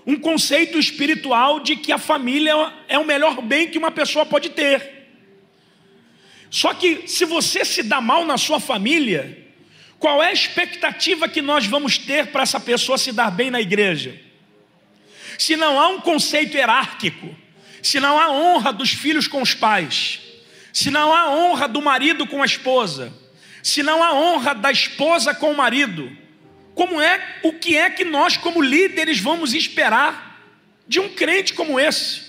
um 0.09 0.17
conceito 0.19 0.79
espiritual 0.79 1.61
de 1.61 1.77
que 1.77 1.93
a 1.93 1.99
família 1.99 2.55
é 2.89 2.99
o 2.99 3.05
melhor 3.05 3.43
bem 3.43 3.69
que 3.69 3.77
uma 3.77 3.91
pessoa 3.91 4.25
pode 4.25 4.49
ter. 4.49 5.07
Só 6.51 6.73
que 6.73 7.07
se 7.07 7.27
você 7.27 7.63
se 7.63 7.83
dá 7.83 8.01
mal 8.01 8.25
na 8.25 8.39
sua 8.39 8.59
família, 8.59 9.47
qual 9.99 10.23
é 10.23 10.29
a 10.29 10.33
expectativa 10.33 11.29
que 11.29 11.43
nós 11.43 11.67
vamos 11.67 11.99
ter 11.99 12.29
para 12.29 12.43
essa 12.43 12.59
pessoa 12.59 12.97
se 12.97 13.13
dar 13.13 13.31
bem 13.31 13.51
na 13.51 13.61
igreja? 13.61 14.19
Se 15.37 15.57
não 15.57 15.79
há 15.79 15.89
um 15.89 16.01
conceito 16.01 16.57
hierárquico, 16.57 17.37
se 17.83 18.01
não 18.01 18.19
há 18.19 18.31
honra 18.31 18.73
dos 18.73 18.89
filhos 18.89 19.29
com 19.29 19.43
os 19.43 19.53
pais, 19.53 20.21
se 20.73 20.91
não 20.91 21.13
há 21.13 21.29
honra 21.37 21.69
do 21.69 21.83
marido 21.83 22.27
com 22.27 22.43
a 22.43 22.47
esposa, 22.47 23.13
se 23.63 23.83
não 23.83 24.03
há 24.03 24.15
honra 24.15 24.55
da 24.55 24.73
esposa 24.73 25.35
com 25.35 25.51
o 25.51 25.57
marido, 25.57 26.11
como 26.79 27.01
é, 27.01 27.41
o 27.43 27.53
que 27.53 27.77
é 27.77 27.91
que 27.91 28.05
nós 28.05 28.37
como 28.37 28.63
líderes 28.63 29.19
vamos 29.19 29.53
esperar 29.53 30.41
de 30.87 31.01
um 31.01 31.09
crente 31.09 31.53
como 31.53 31.81
esse? 31.81 32.23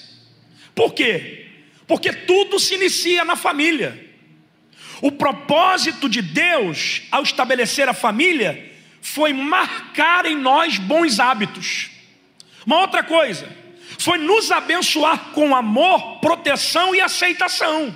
Por 0.74 0.92
quê? 0.96 1.46
Porque 1.86 2.12
tudo 2.12 2.60
se 2.60 2.74
inicia 2.74 3.24
na 3.24 3.36
família. 3.36 4.10
O 5.04 5.12
propósito 5.12 6.10
de 6.10 6.24
Deus 6.24 7.04
ao 7.12 7.22
estabelecer 7.22 7.88
a 7.88 7.94
família 7.94 8.74
foi 9.04 9.34
marcar 9.34 10.26
em 10.26 10.36
nós 10.36 10.80
bons 10.80 11.20
hábitos. 11.20 11.92
Uma 12.66 12.80
outra 12.80 13.04
coisa, 13.04 13.48
foi 14.00 14.18
nos 14.18 14.52
abençoar 14.52 15.26
com 15.32 15.56
amor, 15.56 16.22
proteção 16.22 16.96
e 16.96 17.00
aceitação. 17.00 17.96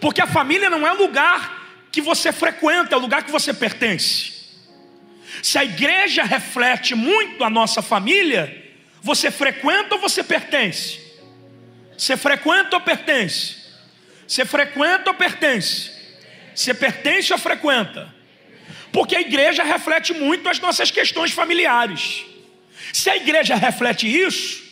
Porque 0.00 0.22
a 0.22 0.26
família 0.28 0.70
não 0.70 0.86
é 0.86 0.92
lugar 0.92 1.88
que 1.90 2.00
você 2.00 2.32
frequenta, 2.32 2.94
é 2.94 2.96
o 2.96 3.00
lugar 3.00 3.24
que 3.24 3.32
você 3.32 3.52
pertence. 3.52 4.35
Se 5.46 5.56
a 5.58 5.64
igreja 5.64 6.24
reflete 6.24 6.92
muito 6.96 7.44
a 7.44 7.48
nossa 7.48 7.80
família, 7.80 8.64
você 9.00 9.30
frequenta 9.30 9.94
ou 9.94 10.00
você 10.00 10.24
pertence? 10.24 11.00
Você 11.96 12.16
frequenta 12.16 12.74
ou 12.74 12.82
pertence? 12.82 13.54
Você 14.26 14.44
frequenta 14.44 15.08
ou 15.08 15.14
pertence? 15.14 15.92
Você 16.52 16.74
pertence 16.74 17.32
ou 17.32 17.38
frequenta? 17.38 18.12
Porque 18.90 19.14
a 19.14 19.20
igreja 19.20 19.62
reflete 19.62 20.12
muito 20.12 20.48
as 20.48 20.58
nossas 20.58 20.90
questões 20.90 21.30
familiares. 21.30 22.24
Se 22.92 23.08
a 23.08 23.16
igreja 23.16 23.54
reflete 23.54 24.08
isso, 24.08 24.64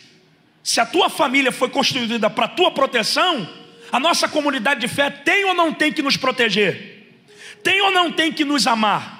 se 0.61 0.81
a 0.81 0.85
tua 0.85 1.09
família 1.09 1.53
foi 1.53 1.69
construída 1.69 2.29
para 2.29 2.49
tua 2.49 2.69
proteção, 2.69 3.49
a 3.93 3.97
nossa 3.97 4.27
comunidade 4.27 4.81
de 4.81 4.89
fé 4.89 5.09
tem 5.09 5.45
ou 5.45 5.53
não 5.53 5.73
tem 5.73 5.93
que 5.93 6.01
nos 6.01 6.17
proteger? 6.17 7.15
Tem 7.63 7.79
ou 7.79 7.91
não 7.91 8.11
tem 8.11 8.29
que 8.29 8.43
nos 8.43 8.67
amar? 8.67 9.14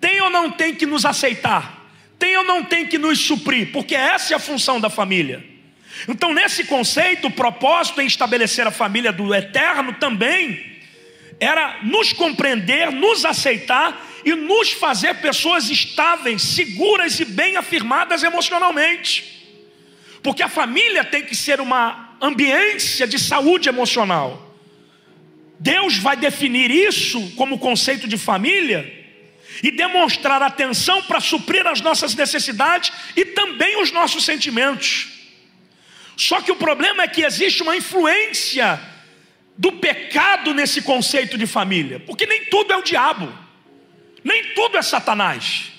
Tem 0.00 0.20
ou 0.22 0.30
não 0.30 0.50
tem 0.50 0.74
que 0.74 0.86
nos 0.86 1.04
aceitar? 1.04 1.80
Tem 2.18 2.36
ou 2.36 2.44
não 2.44 2.64
tem 2.64 2.86
que 2.86 2.98
nos 2.98 3.18
suprir? 3.18 3.70
Porque 3.72 3.94
essa 3.94 4.32
é 4.32 4.36
a 4.36 4.40
função 4.40 4.80
da 4.80 4.88
família. 4.88 5.44
Então, 6.08 6.32
nesse 6.32 6.64
conceito, 6.64 7.28
o 7.28 7.30
propósito 7.30 8.00
em 8.00 8.06
estabelecer 8.06 8.66
a 8.66 8.70
família 8.70 9.12
do 9.12 9.34
eterno 9.34 9.92
também 9.94 10.64
era 11.38 11.78
nos 11.82 12.12
compreender, 12.12 12.90
nos 12.90 13.24
aceitar 13.24 14.06
e 14.24 14.34
nos 14.34 14.72
fazer 14.72 15.14
pessoas 15.16 15.70
estáveis, 15.70 16.42
seguras 16.42 17.18
e 17.20 17.24
bem 17.24 17.56
afirmadas 17.56 18.22
emocionalmente. 18.22 19.40
Porque 20.22 20.42
a 20.42 20.48
família 20.48 21.04
tem 21.04 21.22
que 21.22 21.34
ser 21.34 21.60
uma 21.60 22.16
ambiência 22.20 23.06
de 23.06 23.18
saúde 23.18 23.68
emocional. 23.68 24.54
Deus 25.58 25.96
vai 25.96 26.16
definir 26.16 26.70
isso 26.70 27.32
como 27.36 27.58
conceito 27.58 28.06
de 28.06 28.18
família 28.18 28.99
e 29.62 29.70
demonstrar 29.70 30.42
atenção 30.42 31.02
para 31.02 31.20
suprir 31.20 31.66
as 31.66 31.80
nossas 31.80 32.14
necessidades 32.14 32.92
e 33.14 33.24
também 33.24 33.80
os 33.80 33.92
nossos 33.92 34.24
sentimentos. 34.24 35.08
Só 36.16 36.40
que 36.40 36.52
o 36.52 36.56
problema 36.56 37.02
é 37.02 37.08
que 37.08 37.22
existe 37.22 37.62
uma 37.62 37.76
influência 37.76 38.80
do 39.56 39.72
pecado 39.72 40.54
nesse 40.54 40.82
conceito 40.82 41.36
de 41.36 41.46
família, 41.46 42.00
porque 42.00 42.26
nem 42.26 42.46
tudo 42.46 42.72
é 42.72 42.76
o 42.76 42.82
diabo, 42.82 43.32
nem 44.24 44.54
tudo 44.54 44.78
é 44.78 44.82
Satanás. 44.82 45.72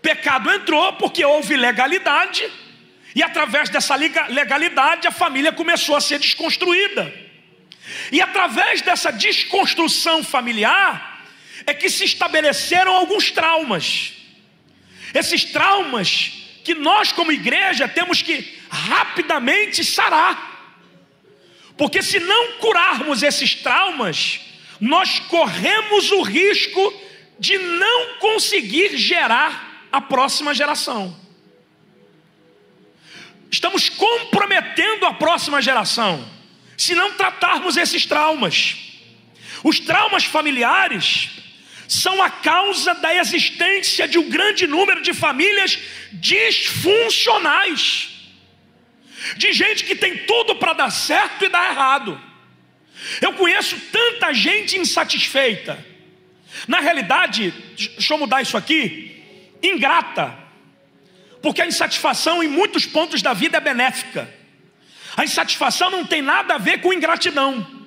Pecado 0.00 0.50
entrou 0.50 0.92
porque 0.94 1.24
houve 1.24 1.56
legalidade, 1.56 2.48
e 3.14 3.22
através 3.22 3.68
dessa 3.68 3.96
legalidade 3.96 5.08
a 5.08 5.10
família 5.10 5.52
começou 5.52 5.96
a 5.96 6.00
ser 6.00 6.20
desconstruída. 6.20 7.12
E 8.12 8.20
através 8.20 8.82
dessa 8.82 9.10
desconstrução 9.10 10.22
familiar 10.22 11.09
é 11.66 11.74
que 11.74 11.90
se 11.90 12.04
estabeleceram 12.04 12.92
alguns 12.92 13.30
traumas. 13.30 14.12
Esses 15.14 15.44
traumas 15.44 16.32
que 16.64 16.74
nós, 16.74 17.12
como 17.12 17.32
igreja, 17.32 17.88
temos 17.88 18.22
que 18.22 18.58
rapidamente 18.70 19.84
sarar. 19.84 20.48
Porque 21.76 22.02
se 22.02 22.20
não 22.20 22.52
curarmos 22.58 23.22
esses 23.22 23.54
traumas, 23.54 24.40
nós 24.80 25.18
corremos 25.20 26.10
o 26.12 26.22
risco 26.22 26.94
de 27.38 27.56
não 27.58 28.18
conseguir 28.18 28.96
gerar 28.96 29.88
a 29.90 30.00
próxima 30.00 30.54
geração. 30.54 31.18
Estamos 33.50 33.88
comprometendo 33.88 35.06
a 35.06 35.14
próxima 35.14 35.60
geração 35.60 36.24
se 36.76 36.94
não 36.94 37.12
tratarmos 37.12 37.76
esses 37.76 38.06
traumas. 38.06 38.76
Os 39.64 39.80
traumas 39.80 40.24
familiares 40.24 41.30
são 41.90 42.22
a 42.22 42.30
causa 42.30 42.94
da 42.94 43.12
existência 43.16 44.06
de 44.06 44.16
um 44.16 44.30
grande 44.30 44.64
número 44.64 45.02
de 45.02 45.12
famílias 45.12 45.76
disfuncionais, 46.12 48.10
de 49.36 49.52
gente 49.52 49.82
que 49.82 49.96
tem 49.96 50.18
tudo 50.18 50.54
para 50.54 50.72
dar 50.72 50.90
certo 50.90 51.44
e 51.44 51.48
dar 51.48 51.68
errado. 51.68 52.20
Eu 53.20 53.32
conheço 53.32 53.76
tanta 53.90 54.32
gente 54.32 54.78
insatisfeita, 54.78 55.84
na 56.68 56.78
realidade, 56.78 57.52
deixa 57.76 58.14
eu 58.14 58.18
mudar 58.18 58.40
isso 58.40 58.56
aqui, 58.56 59.24
ingrata, 59.60 60.38
porque 61.42 61.60
a 61.60 61.66
insatisfação 61.66 62.40
em 62.40 62.48
muitos 62.48 62.86
pontos 62.86 63.20
da 63.20 63.32
vida 63.32 63.56
é 63.56 63.60
benéfica. 63.60 64.32
A 65.16 65.24
insatisfação 65.24 65.90
não 65.90 66.06
tem 66.06 66.22
nada 66.22 66.54
a 66.54 66.58
ver 66.58 66.80
com 66.80 66.92
ingratidão. 66.92 67.79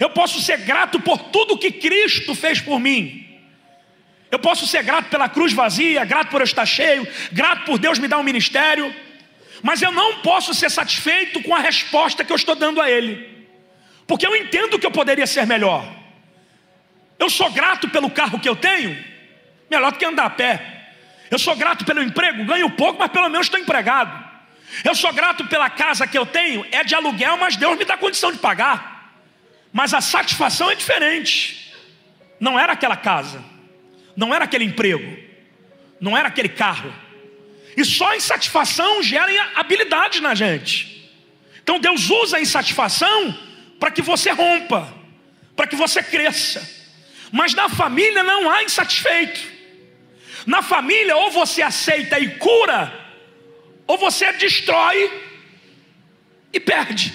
Eu 0.00 0.08
posso 0.08 0.40
ser 0.40 0.56
grato 0.60 0.98
por 0.98 1.18
tudo 1.18 1.58
que 1.58 1.70
Cristo 1.70 2.34
fez 2.34 2.58
por 2.58 2.80
mim. 2.80 3.26
Eu 4.30 4.38
posso 4.38 4.66
ser 4.66 4.82
grato 4.82 5.10
pela 5.10 5.28
cruz 5.28 5.52
vazia, 5.52 6.02
grato 6.06 6.30
por 6.30 6.40
eu 6.40 6.44
estar 6.44 6.64
cheio, 6.64 7.06
grato 7.30 7.66
por 7.66 7.78
Deus 7.78 7.98
me 7.98 8.08
dar 8.08 8.18
um 8.18 8.22
ministério, 8.22 8.94
mas 9.62 9.82
eu 9.82 9.92
não 9.92 10.18
posso 10.22 10.54
ser 10.54 10.70
satisfeito 10.70 11.42
com 11.42 11.54
a 11.54 11.58
resposta 11.58 12.24
que 12.24 12.32
eu 12.32 12.36
estou 12.36 12.54
dando 12.54 12.80
a 12.80 12.90
Ele, 12.90 13.46
porque 14.06 14.26
eu 14.26 14.34
entendo 14.34 14.78
que 14.78 14.86
eu 14.86 14.90
poderia 14.90 15.26
ser 15.26 15.46
melhor. 15.46 15.84
Eu 17.18 17.28
sou 17.28 17.50
grato 17.50 17.88
pelo 17.90 18.08
carro 18.08 18.40
que 18.40 18.48
eu 18.48 18.56
tenho, 18.56 18.96
melhor 19.70 19.92
do 19.92 19.98
que 19.98 20.04
andar 20.06 20.26
a 20.26 20.30
pé. 20.30 20.78
Eu 21.30 21.38
sou 21.38 21.54
grato 21.54 21.84
pelo 21.84 22.02
emprego, 22.02 22.44
ganho 22.44 22.70
pouco, 22.70 22.98
mas 22.98 23.10
pelo 23.10 23.28
menos 23.28 23.48
estou 23.48 23.60
empregado. 23.60 24.30
Eu 24.82 24.94
sou 24.94 25.12
grato 25.12 25.44
pela 25.46 25.68
casa 25.68 26.06
que 26.06 26.16
eu 26.16 26.24
tenho, 26.24 26.64
é 26.70 26.82
de 26.84 26.94
aluguel, 26.94 27.36
mas 27.36 27.56
Deus 27.56 27.76
me 27.76 27.84
dá 27.84 27.96
condição 27.98 28.32
de 28.32 28.38
pagar. 28.38 28.99
Mas 29.72 29.94
a 29.94 30.00
satisfação 30.00 30.70
é 30.70 30.74
diferente. 30.74 31.72
Não 32.38 32.58
era 32.58 32.72
aquela 32.72 32.96
casa, 32.96 33.44
não 34.16 34.34
era 34.34 34.44
aquele 34.44 34.64
emprego, 34.64 35.16
não 36.00 36.16
era 36.16 36.28
aquele 36.28 36.48
carro. 36.48 36.92
E 37.76 37.84
só 37.84 38.10
a 38.10 38.16
insatisfação 38.16 39.02
gera 39.02 39.30
habilidade 39.54 40.20
na 40.20 40.34
gente. 40.34 41.10
Então 41.62 41.78
Deus 41.78 42.08
usa 42.10 42.38
a 42.38 42.40
insatisfação 42.40 43.38
para 43.78 43.90
que 43.90 44.02
você 44.02 44.30
rompa, 44.30 44.92
para 45.54 45.66
que 45.66 45.76
você 45.76 46.02
cresça. 46.02 46.66
Mas 47.30 47.54
na 47.54 47.68
família 47.68 48.22
não 48.22 48.50
há 48.50 48.64
insatisfeito. 48.64 49.40
Na 50.46 50.62
família, 50.62 51.16
ou 51.16 51.30
você 51.30 51.62
aceita 51.62 52.18
e 52.18 52.38
cura, 52.38 52.92
ou 53.86 53.98
você 53.98 54.32
destrói 54.32 55.10
e 56.52 56.58
perde. 56.58 57.12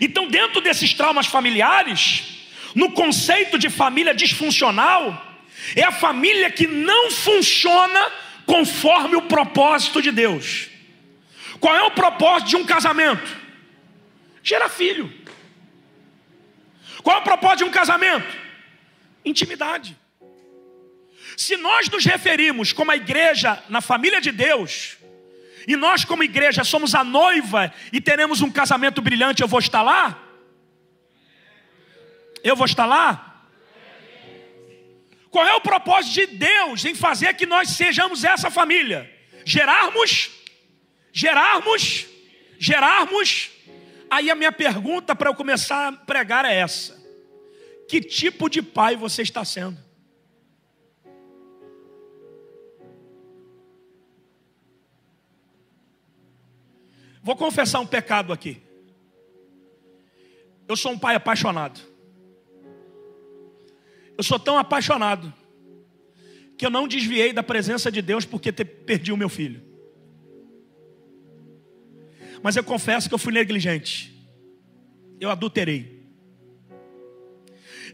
Então, 0.00 0.28
dentro 0.28 0.60
desses 0.60 0.92
traumas 0.92 1.26
familiares, 1.26 2.24
no 2.74 2.92
conceito 2.92 3.58
de 3.58 3.70
família 3.70 4.14
disfuncional, 4.14 5.26
é 5.74 5.82
a 5.82 5.92
família 5.92 6.50
que 6.50 6.66
não 6.66 7.10
funciona 7.10 8.00
conforme 8.46 9.16
o 9.16 9.22
propósito 9.22 10.02
de 10.02 10.10
Deus. 10.10 10.68
Qual 11.58 11.74
é 11.74 11.82
o 11.82 11.90
propósito 11.90 12.48
de 12.48 12.56
um 12.56 12.64
casamento? 12.64 13.36
Gerar 14.42 14.68
filho. 14.68 15.12
Qual 17.02 17.16
é 17.16 17.20
o 17.20 17.24
propósito 17.24 17.58
de 17.58 17.64
um 17.64 17.70
casamento? 17.70 18.36
Intimidade. 19.24 19.96
Se 21.36 21.56
nós 21.56 21.88
nos 21.88 22.04
referimos 22.04 22.72
como 22.72 22.90
a 22.90 22.96
igreja 22.96 23.62
na 23.68 23.80
família 23.80 24.20
de 24.20 24.32
Deus, 24.32 24.96
e 25.70 25.76
nós, 25.76 26.04
como 26.04 26.24
igreja, 26.24 26.64
somos 26.64 26.96
a 26.96 27.04
noiva 27.04 27.72
e 27.92 28.00
teremos 28.00 28.42
um 28.42 28.50
casamento 28.50 29.00
brilhante, 29.00 29.40
eu 29.40 29.46
vou 29.46 29.60
estar 29.60 29.82
lá? 29.82 30.20
Eu 32.42 32.56
vou 32.56 32.66
estar 32.66 32.86
lá? 32.86 33.46
Qual 35.30 35.46
é 35.46 35.54
o 35.54 35.60
propósito 35.60 36.14
de 36.14 36.26
Deus 36.38 36.84
em 36.84 36.92
fazer 36.92 37.34
que 37.34 37.46
nós 37.46 37.68
sejamos 37.68 38.24
essa 38.24 38.50
família? 38.50 39.08
Gerarmos, 39.44 40.32
gerarmos, 41.12 42.04
gerarmos. 42.58 43.50
Aí 44.10 44.28
a 44.28 44.34
minha 44.34 44.50
pergunta 44.50 45.14
para 45.14 45.30
eu 45.30 45.34
começar 45.36 45.86
a 45.86 45.92
pregar 45.92 46.44
é 46.44 46.56
essa: 46.56 47.00
Que 47.88 48.00
tipo 48.00 48.48
de 48.48 48.60
pai 48.60 48.96
você 48.96 49.22
está 49.22 49.44
sendo? 49.44 49.78
Vou 57.22 57.36
confessar 57.36 57.80
um 57.80 57.86
pecado 57.86 58.32
aqui. 58.32 58.62
Eu 60.66 60.76
sou 60.76 60.92
um 60.92 60.98
pai 60.98 61.14
apaixonado. 61.14 61.80
Eu 64.16 64.24
sou 64.24 64.38
tão 64.38 64.58
apaixonado 64.58 65.32
que 66.56 66.64
eu 66.64 66.70
não 66.70 66.86
desviei 66.86 67.32
da 67.32 67.42
presença 67.42 67.90
de 67.90 68.00
Deus 68.00 68.24
porque 68.24 68.52
perdi 68.52 69.12
o 69.12 69.16
meu 69.16 69.28
filho. 69.28 69.62
Mas 72.42 72.56
eu 72.56 72.64
confesso 72.64 73.08
que 73.08 73.14
eu 73.14 73.18
fui 73.18 73.32
negligente. 73.32 74.14
Eu 75.18 75.30
adulterei. 75.30 76.00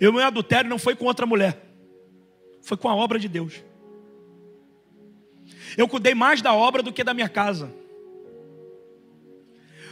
E 0.01 0.07
o 0.07 0.13
meu 0.13 0.25
adultério 0.25 0.69
não 0.71 0.79
foi 0.79 0.95
com 0.95 1.07
outra 1.07 1.27
mulher, 1.27 1.65
foi 2.61 2.77
com 2.77 2.89
a 2.89 2.95
obra 2.95 3.19
de 3.19 3.29
Deus. 3.29 3.65
Eu 5.77 5.89
cuidei 5.89 6.15
mais 6.15 6.43
da 6.43 6.53
obra 6.53 6.83
do 6.83 6.93
que 6.93 7.03
da 7.03 7.15
minha 7.15 7.29
casa 7.29 7.73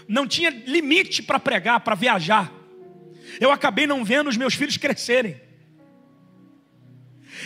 não 0.08 0.26
tinha 0.26 0.50
limite 0.50 1.22
para 1.22 1.38
pregar, 1.38 1.80
para 1.80 1.94
viajar. 1.94 2.52
Eu 3.40 3.50
acabei 3.50 3.86
não 3.86 4.04
vendo 4.04 4.28
os 4.28 4.36
meus 4.36 4.54
filhos 4.54 4.76
crescerem. 4.76 5.40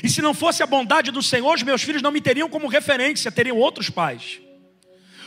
E 0.02 0.08
se 0.08 0.20
não 0.20 0.34
fosse 0.34 0.62
a 0.62 0.66
bondade 0.66 1.10
do 1.10 1.22
Senhor, 1.22 1.54
os 1.54 1.62
meus 1.62 1.82
filhos 1.82 2.02
não 2.02 2.12
me 2.12 2.20
teriam 2.20 2.48
como 2.48 2.68
referência, 2.68 3.32
teriam 3.32 3.56
outros 3.56 3.88
pais. 3.88 4.40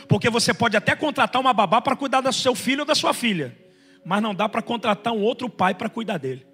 Porque 0.08 0.30
você 0.30 0.54
pode 0.54 0.76
até 0.76 0.94
contratar 0.94 1.40
uma 1.40 1.52
babá 1.52 1.80
para 1.80 1.96
cuidar 1.96 2.20
do 2.20 2.32
seu 2.32 2.54
filho 2.54 2.80
ou 2.80 2.86
da 2.86 2.94
sua 2.94 3.12
filha, 3.12 3.56
mas 4.04 4.22
não 4.22 4.34
dá 4.34 4.48
para 4.48 4.62
contratar 4.62 5.12
um 5.12 5.22
outro 5.22 5.48
pai 5.48 5.74
para 5.74 5.88
cuidar 5.88 6.18
dele. 6.18 6.46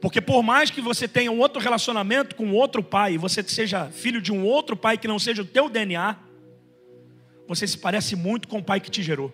Porque 0.00 0.20
por 0.20 0.42
mais 0.42 0.70
que 0.70 0.80
você 0.80 1.06
tenha 1.06 1.30
um 1.30 1.38
outro 1.38 1.60
relacionamento 1.60 2.34
com 2.34 2.52
outro 2.52 2.82
pai, 2.82 3.18
você 3.18 3.42
seja 3.42 3.90
filho 3.90 4.20
de 4.20 4.32
um 4.32 4.44
outro 4.44 4.76
pai 4.76 4.96
que 4.96 5.06
não 5.06 5.18
seja 5.18 5.42
o 5.42 5.44
teu 5.44 5.68
DNA, 5.68 6.16
você 7.46 7.66
se 7.66 7.76
parece 7.76 8.16
muito 8.16 8.48
com 8.48 8.58
o 8.58 8.62
pai 8.62 8.80
que 8.80 8.90
te 8.90 9.02
gerou. 9.02 9.32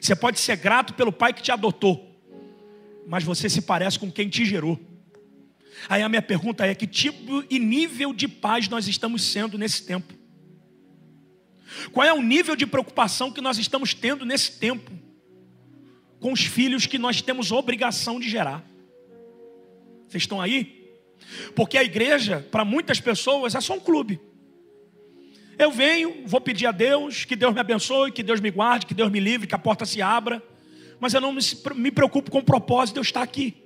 Você 0.00 0.14
pode 0.14 0.38
ser 0.38 0.56
grato 0.56 0.94
pelo 0.94 1.12
pai 1.12 1.32
que 1.32 1.42
te 1.42 1.50
adotou, 1.50 2.06
mas 3.06 3.24
você 3.24 3.48
se 3.48 3.62
parece 3.62 3.98
com 3.98 4.12
quem 4.12 4.28
te 4.28 4.44
gerou. 4.44 4.78
Aí 5.88 6.02
a 6.02 6.08
minha 6.08 6.22
pergunta 6.22 6.66
é: 6.66 6.74
que 6.74 6.86
tipo 6.86 7.44
e 7.50 7.58
nível 7.58 8.12
de 8.12 8.28
paz 8.28 8.68
nós 8.68 8.86
estamos 8.86 9.22
sendo 9.22 9.58
nesse 9.58 9.82
tempo? 9.84 10.14
Qual 11.92 12.06
é 12.06 12.12
o 12.12 12.22
nível 12.22 12.56
de 12.56 12.66
preocupação 12.66 13.30
que 13.30 13.40
nós 13.40 13.58
estamos 13.58 13.92
tendo 13.92 14.24
nesse 14.24 14.52
tempo? 14.58 14.90
Com 16.20 16.32
os 16.32 16.40
filhos 16.40 16.86
que 16.86 16.98
nós 16.98 17.22
temos 17.22 17.52
obrigação 17.52 18.18
de 18.18 18.28
gerar. 18.28 18.64
Vocês 20.08 20.22
estão 20.22 20.40
aí? 20.40 20.78
Porque 21.54 21.76
a 21.76 21.84
igreja, 21.84 22.46
para 22.50 22.64
muitas 22.64 23.00
pessoas, 23.00 23.54
é 23.54 23.60
só 23.60 23.74
um 23.74 23.80
clube. 23.80 24.20
Eu 25.58 25.70
venho, 25.70 26.22
vou 26.24 26.40
pedir 26.40 26.66
a 26.66 26.72
Deus, 26.72 27.24
que 27.24 27.34
Deus 27.34 27.52
me 27.52 27.60
abençoe, 27.60 28.12
que 28.12 28.22
Deus 28.22 28.40
me 28.40 28.50
guarde, 28.50 28.86
que 28.86 28.94
Deus 28.94 29.10
me 29.10 29.20
livre, 29.20 29.46
que 29.46 29.54
a 29.54 29.58
porta 29.58 29.84
se 29.84 30.00
abra. 30.00 30.42
Mas 31.00 31.14
eu 31.14 31.20
não 31.20 31.36
me 31.74 31.90
preocupo 31.90 32.30
com 32.30 32.38
o 32.38 32.44
propósito 32.44 32.94
de 32.94 33.00
eu 33.00 33.02
estar 33.02 33.22
aqui. 33.22 33.56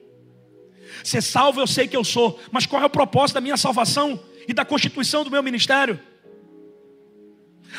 Ser 1.04 1.22
salvo 1.22 1.60
eu 1.60 1.66
sei 1.66 1.86
que 1.86 1.96
eu 1.96 2.04
sou, 2.04 2.38
mas 2.50 2.66
qual 2.66 2.82
é 2.82 2.86
o 2.86 2.90
propósito 2.90 3.34
da 3.34 3.40
minha 3.40 3.56
salvação 3.56 4.20
e 4.46 4.52
da 4.52 4.64
constituição 4.64 5.24
do 5.24 5.30
meu 5.30 5.42
ministério? 5.42 5.98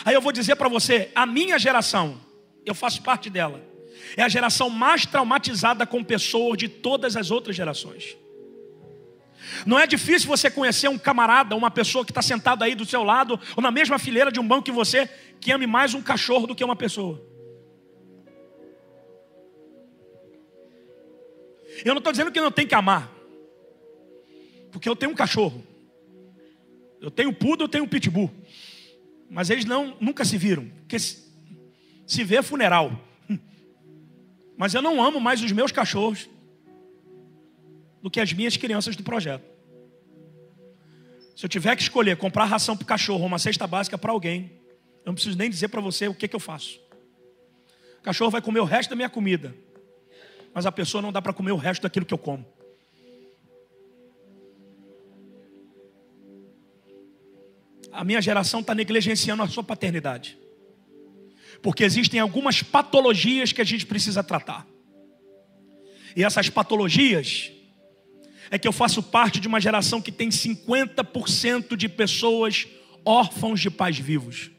Aí 0.04 0.14
eu 0.14 0.22
vou 0.22 0.32
dizer 0.32 0.56
para 0.56 0.70
você: 0.70 1.12
a 1.14 1.26
minha 1.26 1.60
geração, 1.60 2.20
eu 2.66 2.74
faço 2.74 3.04
parte 3.04 3.30
dela, 3.30 3.64
é 4.16 4.24
a 4.24 4.30
geração 4.30 4.70
mais 4.70 5.06
traumatizada 5.06 5.86
com 5.86 6.04
pessoas 6.04 6.58
de 6.58 6.68
todas 6.68 7.16
as 7.16 7.32
outras 7.32 7.56
gerações. 7.56 8.18
Não 9.66 9.78
é 9.78 9.86
difícil 9.86 10.28
você 10.28 10.50
conhecer 10.50 10.88
um 10.88 10.98
camarada, 10.98 11.56
uma 11.56 11.70
pessoa 11.70 12.06
que 12.06 12.12
está 12.12 12.22
sentado 12.22 12.64
aí 12.64 12.76
do 12.76 12.86
seu 12.86 13.04
lado, 13.04 13.40
ou 13.56 13.62
na 13.62 13.72
mesma 13.72 14.00
fileira 14.00 14.32
de 14.32 14.40
um 14.40 14.48
banco 14.48 14.64
que 14.64 14.72
você, 14.72 15.10
que 15.40 15.52
ame 15.52 15.68
mais 15.68 15.94
um 15.94 16.02
cachorro 16.02 16.48
do 16.48 16.56
que 16.56 16.64
uma 16.64 16.76
pessoa. 16.76 17.22
Eu 21.84 21.94
não 21.94 21.98
estou 21.98 22.14
dizendo 22.14 22.32
que 22.32 22.40
não 22.40 22.52
tem 22.52 22.68
que 22.68 22.76
amar, 22.76 23.12
porque 24.72 24.88
eu 24.88 24.96
tenho 24.96 25.12
um 25.12 25.16
cachorro, 25.16 25.64
eu 27.02 27.12
tenho 27.12 27.34
pudo, 27.34 27.64
eu 27.64 27.68
tenho 27.68 27.88
pitbull, 27.88 28.32
mas 29.30 29.50
eles 29.50 29.66
não 29.66 29.98
nunca 30.00 30.24
se 30.24 30.38
viram, 30.38 30.70
porque 30.82 31.00
se, 31.00 31.24
se 32.06 32.24
vê 32.24 32.38
é 32.38 32.42
funeral. 32.44 32.92
Mas 34.58 34.74
eu 34.74 34.82
não 34.82 35.04
amo 35.04 35.20
mais 35.20 35.42
os 35.42 35.52
meus 35.52 35.72
cachorros 35.72 36.30
do 38.02 38.10
que 38.10 38.20
as 38.20 38.34
minhas 38.34 38.58
crianças 38.58 38.96
do 38.96 39.04
projeto. 39.04 39.44
Se 41.36 41.46
eu 41.46 41.50
tiver 41.50 41.76
que 41.76 41.82
escolher 41.82 42.18
comprar 42.18 42.46
ração 42.46 42.76
para 42.76 42.84
o 42.84 42.88
cachorro 42.88 43.22
ou 43.22 43.28
uma 43.28 43.40
cesta 43.40 43.66
básica 43.66 43.98
para 43.98 44.12
alguém, 44.12 44.52
eu 45.04 45.08
não 45.08 45.14
preciso 45.14 45.38
nem 45.38 45.50
dizer 45.50 45.70
para 45.70 45.82
você 45.82 46.08
o 46.08 46.14
que, 46.14 46.28
que 46.28 46.36
eu 46.36 46.40
faço. 46.40 46.80
O 48.00 48.04
cachorro 48.04 48.30
vai 48.30 48.42
comer 48.42 48.60
o 48.60 48.66
resto 48.66 48.90
da 48.92 48.96
minha 48.96 49.10
comida, 49.10 49.56
mas 50.54 50.66
a 50.66 50.72
pessoa 50.72 51.02
não 51.02 51.12
dá 51.12 51.22
para 51.22 51.34
comer 51.34 51.52
o 51.52 51.58
resto 51.58 51.82
daquilo 51.84 52.06
que 52.06 52.14
eu 52.14 52.18
como. 52.18 52.46
A 57.92 58.04
minha 58.04 58.22
geração 58.22 58.60
está 58.60 58.74
negligenciando 58.74 59.44
a 59.44 59.48
sua 59.48 59.64
paternidade, 59.64 60.38
porque 61.64 61.84
existem 61.84 62.20
algumas 62.20 62.62
patologias 62.62 63.52
que 63.52 63.62
a 63.62 63.66
gente 63.66 63.88
precisa 63.88 64.22
tratar, 64.22 64.68
e 66.16 66.24
essas 66.24 66.50
patologias 66.50 67.52
é 68.52 68.60
que 68.60 68.68
eu 68.68 68.72
faço 68.72 69.02
parte 69.02 69.40
de 69.40 69.48
uma 69.48 69.60
geração 69.60 70.00
que 70.00 70.12
tem 70.12 70.30
50% 70.30 71.76
de 71.76 71.90
pessoas 71.90 72.68
órfãos 73.04 73.60
de 73.60 73.72
pais 73.72 73.98
vivos. 73.98 74.52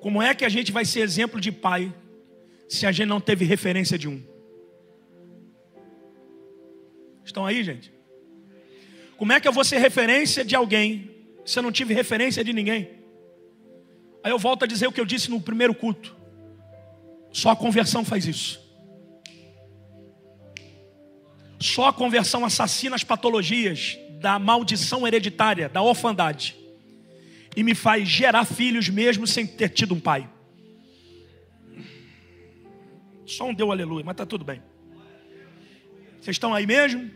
Como 0.00 0.22
é 0.22 0.34
que 0.34 0.44
a 0.44 0.48
gente 0.48 0.72
vai 0.72 0.84
ser 0.84 1.00
exemplo 1.00 1.40
de 1.40 1.52
pai 1.52 1.94
se 2.68 2.86
a 2.86 2.92
gente 2.92 3.08
não 3.08 3.20
teve 3.20 3.44
referência 3.44 3.98
de 3.98 4.08
um? 4.08 4.22
Estão 7.24 7.44
aí, 7.44 7.62
gente? 7.62 7.92
Como 9.16 9.32
é 9.32 9.38
que 9.38 9.46
eu 9.46 9.52
vou 9.52 9.64
ser 9.64 9.78
referência 9.78 10.44
de 10.44 10.56
alguém 10.56 11.11
eu 11.58 11.62
não 11.62 11.72
tive 11.72 11.94
referência 11.94 12.44
de 12.44 12.52
ninguém? 12.52 13.02
Aí 14.22 14.30
eu 14.30 14.38
volto 14.38 14.64
a 14.64 14.66
dizer 14.66 14.86
o 14.86 14.92
que 14.92 15.00
eu 15.00 15.06
disse 15.06 15.30
no 15.30 15.40
primeiro 15.40 15.74
culto. 15.74 16.16
Só 17.32 17.50
a 17.50 17.56
conversão 17.56 18.04
faz 18.04 18.26
isso. 18.26 18.60
Só 21.60 21.88
a 21.88 21.92
conversão 21.92 22.44
assassina 22.44 22.94
as 22.94 23.04
patologias 23.04 23.98
da 24.20 24.38
maldição 24.38 25.06
hereditária, 25.06 25.68
da 25.68 25.82
orfandade 25.82 26.56
e 27.56 27.62
me 27.62 27.74
faz 27.74 28.08
gerar 28.08 28.44
filhos 28.44 28.88
mesmo 28.88 29.26
sem 29.26 29.46
ter 29.46 29.68
tido 29.68 29.94
um 29.94 30.00
pai. 30.00 30.28
Só 33.26 33.46
um 33.46 33.54
deu 33.54 33.70
aleluia, 33.70 34.04
mas 34.04 34.14
está 34.14 34.26
tudo 34.26 34.44
bem. 34.44 34.62
Vocês 36.20 36.34
estão 36.34 36.54
aí 36.54 36.66
mesmo? 36.66 37.10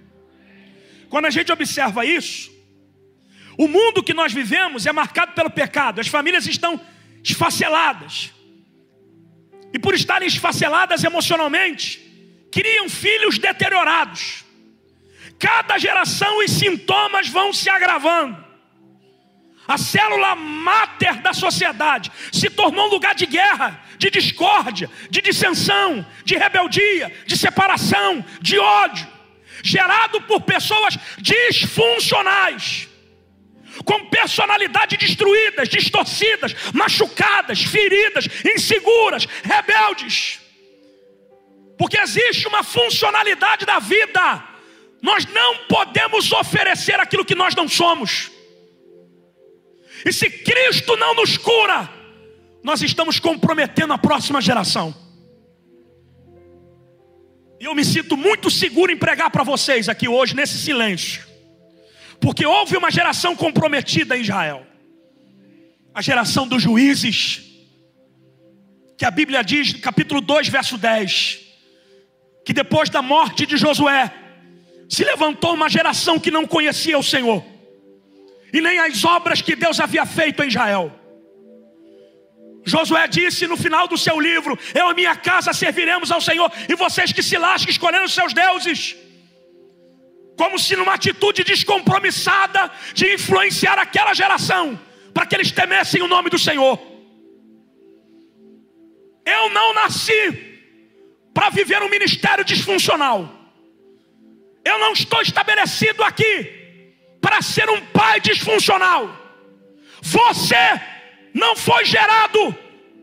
Quando 1.09 1.27
a 1.27 1.31
gente 1.31 1.51
observa 1.53 2.05
isso, 2.05 2.51
o 3.57 3.66
mundo 3.69 4.03
que 4.03 4.14
nós 4.14 4.33
vivemos 4.33 4.87
é 4.87 4.92
marcado 4.92 5.33
pelo 5.33 5.51
pecado, 5.51 6.01
as 6.01 6.09
famílias 6.09 6.47
estão 6.47 6.81
esfaceladas, 7.25 8.33
e 9.73 9.79
por 9.79 9.95
estarem 9.95 10.29
esfaceladas 10.29 11.05
emocionalmente, 11.05 12.01
criam 12.51 12.88
filhos 12.88 13.38
deteriorados. 13.38 14.45
Cada 15.38 15.77
geração 15.77 16.38
os 16.38 16.51
sintomas 16.51 17.29
vão 17.29 17.53
se 17.53 17.69
agravando. 17.69 18.45
A 19.69 19.77
célula 19.77 20.37
máter 20.37 21.21
da 21.21 21.35
sociedade 21.35 22.11
se 22.33 22.49
tornou 22.49 22.87
um 22.87 22.90
lugar 22.90 23.14
de 23.14 23.27
guerra, 23.27 23.83
de 23.99 24.09
discórdia, 24.11 24.88
de 25.11 25.21
dissensão, 25.21 26.07
de 26.25 26.37
rebeldia, 26.37 27.12
de 27.27 27.37
separação, 27.37 28.25
de 28.40 28.59
ódio, 28.59 29.07
gerado 29.62 30.23
por 30.23 30.42
pessoas 30.42 30.97
disfuncionais, 31.19 32.88
com 33.85 34.09
personalidade 34.09 34.97
destruídas, 34.97 35.69
distorcidas, 35.69 36.55
machucadas, 36.73 37.62
feridas, 37.62 38.27
inseguras, 38.45 39.27
rebeldes. 39.43 40.41
Porque 41.79 41.99
existe 41.99 42.49
uma 42.49 42.62
funcionalidade 42.62 43.67
da 43.67 43.79
vida. 43.79 44.45
Nós 45.03 45.27
não 45.27 45.59
podemos 45.69 46.33
oferecer 46.33 46.99
aquilo 46.99 47.25
que 47.25 47.35
nós 47.35 47.55
não 47.55 47.69
somos. 47.69 48.31
E 50.05 50.12
se 50.12 50.31
Cristo 50.31 50.97
não 50.97 51.15
nos 51.15 51.37
cura, 51.37 51.89
nós 52.62 52.81
estamos 52.83 53.19
comprometendo 53.19 53.93
a 53.93 53.99
próxima 53.99 54.41
geração. 54.41 54.95
E 57.59 57.65
eu 57.65 57.75
me 57.75 57.85
sinto 57.85 58.17
muito 58.17 58.51
seguro 58.51 58.93
em 58.93 58.97
pregar 58.97 59.31
para 59.31 59.43
vocês 59.43 59.89
aqui 59.89 60.09
hoje, 60.09 60.35
nesse 60.35 60.59
silêncio, 60.59 61.26
porque 62.20 62.44
houve 62.46 62.76
uma 62.76 62.90
geração 62.90 63.37
comprometida 63.37 64.16
em 64.16 64.20
Israel 64.20 64.66
a 65.96 66.02
geração 66.02 66.46
dos 66.46 66.62
juízes, 66.62 67.40
que 68.98 69.05
a 69.07 69.11
Bíblia 69.11 69.42
diz, 69.42 69.72
capítulo 69.72 70.20
2, 70.20 70.46
verso 70.48 70.76
10, 70.76 71.40
que 72.44 72.52
depois 72.52 72.90
da 72.90 73.00
morte 73.00 73.46
de 73.46 73.57
Josué, 73.57 74.12
se 74.90 75.02
levantou 75.05 75.55
uma 75.55 75.70
geração 75.70 76.20
que 76.20 76.31
não 76.31 76.46
conhecia 76.46 76.98
o 76.98 77.02
Senhor 77.02 77.42
e 78.52 78.61
nem 78.61 78.79
as 78.79 79.07
obras 79.07 79.40
que 79.40 79.57
Deus 79.57 79.81
havia 79.81 80.05
feito 80.05 80.42
em 80.42 80.48
Israel. 80.48 80.92
Josué 82.62 83.09
disse 83.09 83.46
no 83.46 83.57
final 83.57 83.88
do 83.88 83.96
seu 83.96 84.20
livro: 84.20 84.59
Eu 84.74 84.90
e 84.90 84.94
minha 84.94 85.16
casa 85.16 85.55
serviremos 85.55 86.12
ao 86.12 86.20
Senhor, 86.20 86.52
e 86.68 86.74
vocês 86.74 87.11
que 87.11 87.22
se 87.22 87.38
lasquem 87.38 87.70
escolhendo 87.70 88.05
os 88.05 88.12
seus 88.12 88.35
deuses. 88.35 88.94
Como 90.37 90.59
se 90.59 90.77
numa 90.77 90.94
atitude 90.94 91.44
descompromissada 91.44 92.70
de 92.92 93.14
influenciar 93.14 93.79
aquela 93.79 94.12
geração, 94.12 94.79
para 95.14 95.27
que 95.27 95.35
eles 95.35 95.51
temessem 95.51 96.03
o 96.03 96.09
nome 96.09 96.29
do 96.29 96.38
Senhor. 96.38 96.79
Eu 99.25 99.51
não 99.51 99.75
nasci 99.75 100.61
para 101.33 101.51
viver 101.51 101.83
um 101.83 101.90
ministério 101.90 102.44
disfuncional. 102.44 103.29
Eu 104.64 104.79
não 104.79 104.92
estou 104.92 105.20
estabelecido 105.22 106.03
aqui 106.05 106.33
para 107.20 107.42
ser 107.42 107.68
um 107.68 107.81
pai 107.87 108.20
disfuncional. 108.20 109.11
Você 110.03 110.81
não 111.35 111.57
foi 111.57 111.85
gerado 111.85 112.55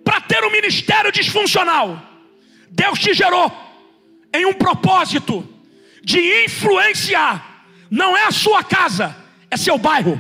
para 0.04 0.22
ter 0.22 0.44
um 0.44 0.52
ministério 0.52 1.12
disfuncional. 1.12 2.02
Deus 2.70 3.00
te 3.00 3.14
gerou 3.14 3.52
em 4.34 4.46
um 4.46 4.54
propósito 4.54 5.48
de 6.04 6.46
influenciar. 6.46 7.66
Não 7.90 8.16
é 8.18 8.26
a 8.26 8.32
sua 8.32 8.64
casa, 8.64 9.16
é 9.50 9.56
seu 9.56 9.78
bairro. 9.78 10.20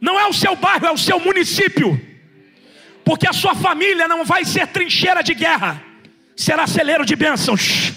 Não 0.00 0.18
é 0.18 0.26
o 0.26 0.32
seu 0.32 0.54
bairro, 0.54 0.86
é 0.86 0.92
o 0.92 0.98
seu 0.98 1.18
município. 1.18 2.00
Porque 3.04 3.26
a 3.26 3.32
sua 3.32 3.54
família 3.54 4.06
não 4.06 4.24
vai 4.24 4.44
ser 4.44 4.66
trincheira 4.68 5.22
de 5.22 5.34
guerra, 5.34 5.82
será 6.36 6.66
celeiro 6.66 7.04
de 7.04 7.16
bênçãos. 7.16 7.92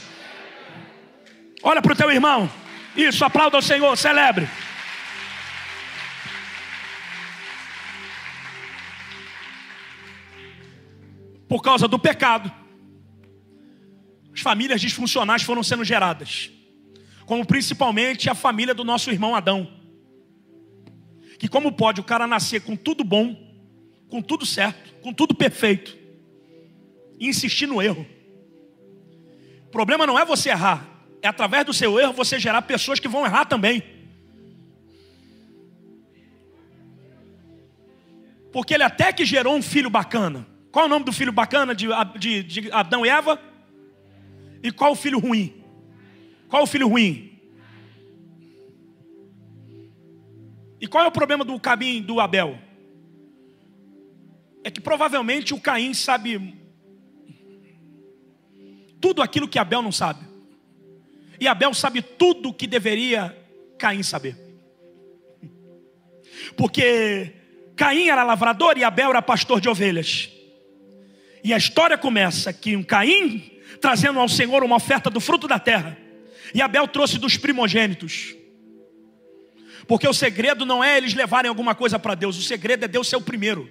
Olha 1.62 1.82
para 1.82 1.94
o 1.94 1.96
teu 1.96 2.10
irmão. 2.10 2.50
Isso, 2.96 3.24
aplauda 3.24 3.58
o 3.58 3.62
Senhor, 3.62 3.96
celebre. 3.98 4.50
Por 11.48 11.62
causa 11.62 11.88
do 11.88 12.00
pecado, 12.00 12.52
as 14.34 14.40
famílias 14.40 14.80
disfuncionais 14.80 15.44
foram 15.44 15.64
sendo 15.64 15.84
geradas, 15.84 16.50
como 17.26 17.46
principalmente 17.46 18.30
a 18.30 18.36
família 18.36 18.74
do 18.74 18.84
nosso 18.84 19.12
irmão 19.12 19.36
Adão. 19.36 19.70
Que 21.38 21.48
como 21.48 21.72
pode 21.72 22.00
o 22.00 22.04
cara 22.04 22.28
nascer 22.28 22.62
com 22.62 22.76
tudo 22.76 23.04
bom, 23.04 23.36
com 24.10 24.22
tudo 24.22 24.46
certo, 24.46 24.94
com 25.02 25.14
tudo 25.14 25.34
perfeito, 25.34 25.98
e 27.20 27.28
insistir 27.28 27.68
no 27.68 27.82
erro? 27.82 28.06
O 29.66 29.72
problema 29.72 30.06
não 30.06 30.20
é 30.20 30.26
você 30.26 30.50
errar, 30.50 30.88
é 31.22 31.28
através 31.28 31.66
do 31.66 31.74
seu 31.74 32.00
erro 32.00 32.14
você 32.14 32.40
gerar 32.40 32.62
pessoas 32.62 33.00
que 33.00 33.08
vão 33.08 33.26
errar 33.26 33.46
também. 33.46 33.84
Porque 38.52 38.74
ele 38.74 38.84
até 38.84 39.14
que 39.14 39.26
gerou 39.26 39.56
um 39.56 39.62
filho 39.62 39.90
bacana. 39.90 40.46
Qual 40.72 40.84
é 40.84 40.86
o 40.88 40.90
nome 40.90 41.06
do 41.06 41.14
filho 41.14 41.32
bacana 41.32 41.74
de, 41.74 41.88
de, 42.18 42.44
de 42.44 42.72
Adão 42.72 43.06
e 43.06 43.10
Eva? 43.10 43.40
E 44.64 44.72
qual 44.72 44.92
o 44.92 44.96
filho 44.96 45.20
ruim? 45.20 45.64
Qual 46.48 46.64
o 46.64 46.68
filho 46.68 46.88
ruim? 46.88 47.40
E 50.80 50.88
qual 50.88 51.04
é 51.04 51.08
o 51.08 51.12
problema 51.12 51.46
do 51.46 51.60
Caim 51.60 52.02
do 52.02 52.20
Abel? 52.20 52.58
É 54.64 54.72
que 54.72 54.82
provavelmente 54.82 55.54
o 55.54 55.60
Caim 55.60 55.94
sabe 55.94 56.58
tudo 59.00 59.22
aquilo 59.22 59.48
que 59.48 59.60
Abel 59.60 59.82
não 59.82 59.92
sabe. 59.92 60.26
E 61.40 61.48
Abel 61.48 61.74
sabe 61.74 62.02
tudo 62.02 62.50
o 62.50 62.54
que 62.54 62.68
deveria 62.68 63.36
Caim 63.78 64.04
saber. 64.04 64.36
Porque 66.56 67.34
Caim 67.76 68.10
era 68.10 68.24
lavrador 68.24 68.78
e 68.78 68.84
Abel 68.84 69.10
era 69.10 69.22
pastor 69.22 69.60
de 69.60 69.68
ovelhas. 69.70 70.30
E 71.44 71.54
a 71.54 71.58
história 71.58 71.98
começa 71.98 72.54
que 72.54 72.76
um 72.76 72.84
Caim 72.84 73.60
trazendo 73.82 74.20
ao 74.20 74.30
Senhor 74.30 74.64
uma 74.64 74.76
oferta 74.76 75.10
do 75.10 75.20
fruto 75.20 75.48
da 75.48 75.60
terra. 75.60 75.98
E 76.54 76.62
Abel 76.62 76.88
trouxe 76.88 77.18
dos 77.18 77.36
primogênitos. 77.36 78.36
Porque 79.88 80.08
o 80.08 80.14
segredo 80.14 80.66
não 80.66 80.84
é 80.84 80.96
eles 80.96 81.14
levarem 81.14 81.50
alguma 81.50 81.74
coisa 81.74 81.98
para 81.98 82.16
Deus, 82.16 82.38
o 82.38 82.44
segredo 82.44 82.86
é 82.86 82.88
Deus 82.88 83.10
ser 83.10 83.16
o 83.16 83.22
primeiro. 83.22 83.70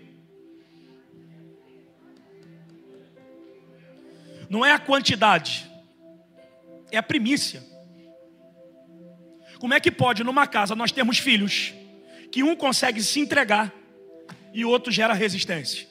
Não 4.50 4.66
é 4.66 4.72
a 4.72 4.78
quantidade, 4.80 5.70
é 6.90 6.98
a 6.98 7.02
primícia. 7.02 7.62
Como 9.60 9.72
é 9.72 9.78
que 9.78 9.92
pode 9.92 10.24
numa 10.24 10.46
casa 10.46 10.74
nós 10.74 10.90
termos 10.90 11.18
filhos 11.18 11.72
que 12.32 12.42
um 12.42 12.56
consegue 12.56 13.02
se 13.02 13.20
entregar 13.20 13.72
e 14.52 14.64
o 14.64 14.68
outro 14.68 14.90
gera 14.90 15.14
resistência? 15.14 15.86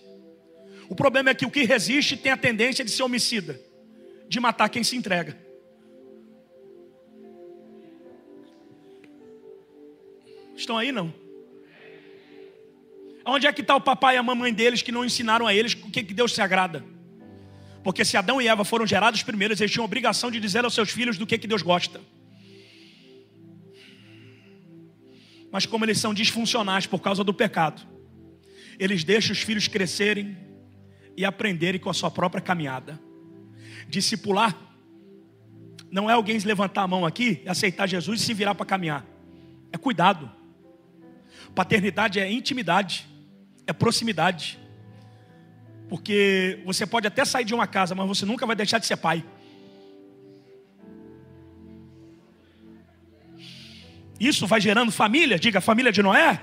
O 0.89 0.95
problema 0.95 1.29
é 1.29 1.33
que 1.33 1.45
o 1.45 1.51
que 1.51 1.63
resiste 1.63 2.17
tem 2.17 2.31
a 2.31 2.37
tendência 2.37 2.83
de 2.83 2.91
ser 2.91 3.03
homicida, 3.03 3.61
de 4.29 4.39
matar 4.39 4.69
quem 4.69 4.83
se 4.83 4.95
entrega. 4.95 5.35
Estão 10.55 10.77
aí 10.77 10.91
não? 10.91 11.13
Onde 13.25 13.47
é 13.47 13.53
que 13.53 13.61
está 13.61 13.75
o 13.75 13.81
papai 13.81 14.15
e 14.15 14.17
a 14.17 14.23
mamãe 14.23 14.53
deles 14.53 14.81
que 14.81 14.91
não 14.91 15.03
ensinaram 15.03 15.47
a 15.47 15.53
eles 15.53 15.73
o 15.73 15.89
que, 15.89 16.03
que 16.03 16.13
Deus 16.13 16.33
se 16.33 16.41
agrada? 16.41 16.83
Porque 17.83 18.05
se 18.05 18.17
Adão 18.17 18.41
e 18.41 18.47
Eva 18.47 18.63
foram 18.63 18.85
gerados 18.85 19.23
primeiros, 19.23 19.59
eles 19.59 19.71
tinham 19.71 19.83
a 19.83 19.85
obrigação 19.85 20.29
de 20.29 20.39
dizer 20.39 20.63
aos 20.63 20.73
seus 20.73 20.91
filhos 20.91 21.17
do 21.17 21.25
que, 21.25 21.37
que 21.37 21.47
Deus 21.47 21.61
gosta. 21.61 22.01
Mas 25.51 25.65
como 25.65 25.85
eles 25.85 25.97
são 25.97 26.13
disfuncionais 26.13 26.85
por 26.85 26.99
causa 26.99 27.23
do 27.23 27.33
pecado, 27.33 27.81
eles 28.77 29.03
deixam 29.03 29.31
os 29.31 29.41
filhos 29.41 29.67
crescerem 29.67 30.37
e 31.17 31.25
aprenderem 31.25 31.79
com 31.79 31.89
a 31.89 31.93
sua 31.93 32.11
própria 32.11 32.41
caminhada. 32.41 33.08
Discipular 33.89 34.55
não 35.91 36.07
é 36.07 36.13
alguém 36.13 36.37
levantar 36.37 36.83
a 36.83 36.87
mão 36.87 37.05
aqui, 37.05 37.41
aceitar 37.47 37.87
Jesus 37.87 38.21
e 38.21 38.23
se 38.23 38.33
virar 38.33 38.53
para 38.53 38.65
caminhar. 38.65 39.03
É 39.71 39.77
cuidado. 39.77 40.31
Paternidade 41.55 42.19
é 42.19 42.31
intimidade, 42.31 43.09
é 43.65 43.73
proximidade. 43.73 44.59
Porque 45.89 46.61
você 46.63 46.85
pode 46.85 47.07
até 47.07 47.25
sair 47.25 47.43
de 47.43 47.55
uma 47.55 47.65
casa, 47.65 47.95
mas 47.95 48.07
você 48.07 48.25
nunca 48.25 48.45
vai 48.45 48.55
deixar 48.55 48.77
de 48.77 48.85
ser 48.85 48.97
pai. 48.97 49.25
Isso 54.19 54.45
vai 54.45 54.61
gerando 54.61 54.91
família, 54.91 55.39
diga 55.39 55.59
família 55.59 55.91
de 55.91 56.03
Noé. 56.03 56.39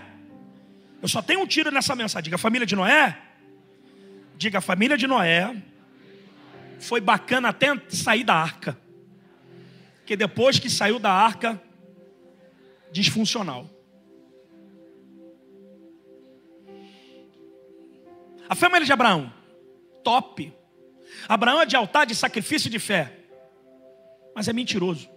Eu 1.00 1.06
só 1.06 1.22
tenho 1.22 1.40
um 1.40 1.46
tiro 1.46 1.70
nessa 1.70 1.94
mensagem, 1.94 2.24
diga 2.24 2.38
família 2.38 2.66
de 2.66 2.74
Noé. 2.74 3.16
Diga 4.36 4.60
família 4.60 4.96
de 4.96 5.06
Noé. 5.06 5.54
Foi 6.86 7.00
bacana 7.00 7.48
até 7.48 7.66
sair 7.88 8.22
da 8.22 8.34
arca. 8.34 8.78
Que 10.06 10.16
depois 10.16 10.60
que 10.60 10.70
saiu 10.70 11.00
da 11.00 11.10
arca, 11.10 11.60
disfuncional. 12.92 13.68
A 18.48 18.54
família 18.54 18.86
de 18.86 18.92
Abraão, 18.92 19.32
top. 20.04 20.54
Abraão 21.28 21.60
é 21.60 21.66
de 21.66 21.74
altar 21.74 22.06
de 22.06 22.14
sacrifício 22.14 22.70
de 22.70 22.78
fé, 22.78 23.18
mas 24.32 24.46
é 24.46 24.52
mentiroso. 24.52 25.10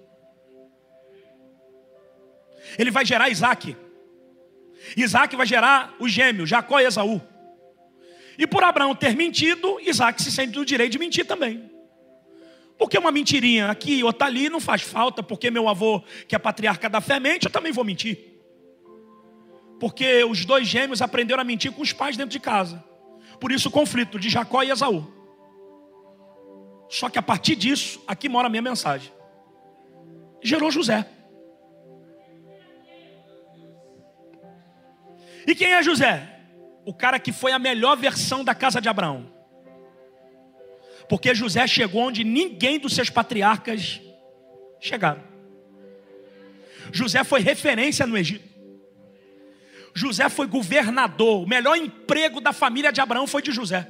Ele 2.79 2.89
vai 2.89 3.05
gerar 3.05 3.29
Isaac. 3.29 3.77
Isaac 4.97 5.35
vai 5.35 5.45
gerar 5.45 5.93
os 5.99 6.11
gêmeos, 6.11 6.49
Jacó 6.49 6.79
e 6.79 6.85
Esaú. 6.85 7.21
E 8.39 8.47
por 8.47 8.63
Abraão 8.63 8.95
ter 8.95 9.17
mentido, 9.17 9.77
Isaac 9.81 10.23
se 10.23 10.31
sente 10.31 10.57
no 10.57 10.63
direito 10.63 10.93
de 10.93 10.97
mentir 10.97 11.27
também. 11.27 11.69
Porque 12.77 12.97
uma 12.97 13.11
mentirinha 13.11 13.69
aqui, 13.69 14.01
outra 14.01 14.27
ali, 14.27 14.47
não 14.47 14.61
faz 14.61 14.81
falta, 14.81 15.21
porque 15.21 15.51
meu 15.51 15.67
avô, 15.67 16.01
que 16.25 16.33
é 16.33 16.39
patriarca 16.39 16.89
da 16.89 17.01
fé, 17.01 17.19
mente, 17.19 17.47
eu 17.47 17.51
também 17.51 17.73
vou 17.73 17.83
mentir. 17.83 18.17
Porque 19.77 20.23
os 20.23 20.45
dois 20.45 20.65
gêmeos 20.65 21.01
aprenderam 21.01 21.41
a 21.41 21.43
mentir 21.43 21.73
com 21.73 21.81
os 21.81 21.91
pais 21.91 22.15
dentro 22.15 22.31
de 22.31 22.39
casa. 22.39 22.81
Por 23.41 23.51
isso 23.51 23.67
o 23.67 23.71
conflito 23.71 24.17
de 24.17 24.29
Jacó 24.29 24.63
e 24.63 24.71
Esaú. 24.71 25.05
Só 26.87 27.09
que 27.09 27.19
a 27.19 27.21
partir 27.21 27.57
disso, 27.57 28.01
aqui 28.07 28.29
mora 28.29 28.47
a 28.47 28.49
minha 28.49 28.61
mensagem. 28.61 29.11
Gerou 30.41 30.71
José. 30.71 31.05
E 35.45 35.53
quem 35.53 35.73
é 35.73 35.83
José? 35.83 36.38
O 36.89 36.93
cara 36.93 37.19
que 37.19 37.31
foi 37.31 37.51
a 37.51 37.59
melhor 37.59 37.95
versão 37.95 38.43
da 38.43 38.55
casa 38.55 38.81
de 38.81 38.89
Abraão. 38.89 39.31
Porque 41.07 41.35
José 41.35 41.67
chegou 41.67 42.01
onde 42.01 42.23
ninguém 42.23 42.79
dos 42.79 42.95
seus 42.95 43.11
patriarcas 43.11 44.01
chegaram. 44.79 45.21
José 46.91 47.23
foi 47.23 47.41
referência 47.41 48.07
no 48.07 48.17
Egito. 48.17 48.49
José 49.93 50.29
foi 50.29 50.47
governador. 50.47 51.43
O 51.43 51.47
melhor 51.47 51.77
emprego 51.77 52.41
da 52.41 52.51
família 52.51 52.91
de 52.91 52.99
Abraão 52.99 53.27
foi 53.27 53.43
de 53.43 53.51
José. 53.51 53.87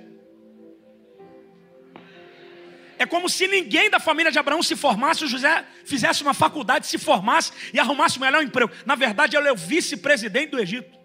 É 2.98 3.06
como 3.06 3.30
se 3.30 3.48
ninguém 3.48 3.90
da 3.90 4.02
família 4.02 4.30
de 4.30 4.38
Abraão 4.38 4.62
se 4.62 4.76
formasse, 4.76 5.24
o 5.24 5.28
José 5.30 5.66
fizesse 5.86 6.22
uma 6.22 6.34
faculdade, 6.34 6.86
se 6.86 6.98
formasse 6.98 7.54
e 7.74 7.80
arrumasse 7.80 8.18
o 8.18 8.22
melhor 8.22 8.44
emprego. 8.44 8.74
Na 8.86 8.96
verdade, 8.96 9.38
ele 9.38 9.48
é 9.48 9.54
o 9.54 9.56
vice-presidente 9.56 10.52
do 10.52 10.60
Egito. 10.60 10.99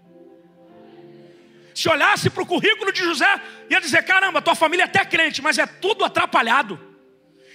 Se 1.74 1.88
olhasse 1.88 2.30
para 2.30 2.42
o 2.42 2.46
currículo 2.46 2.92
de 2.92 3.00
José, 3.00 3.26
ia 3.68 3.80
dizer: 3.80 4.04
caramba, 4.04 4.40
tua 4.40 4.54
família 4.54 4.84
é 4.84 4.86
até 4.86 5.04
crente, 5.04 5.42
mas 5.42 5.58
é 5.58 5.66
tudo 5.66 6.04
atrapalhado. 6.04 6.78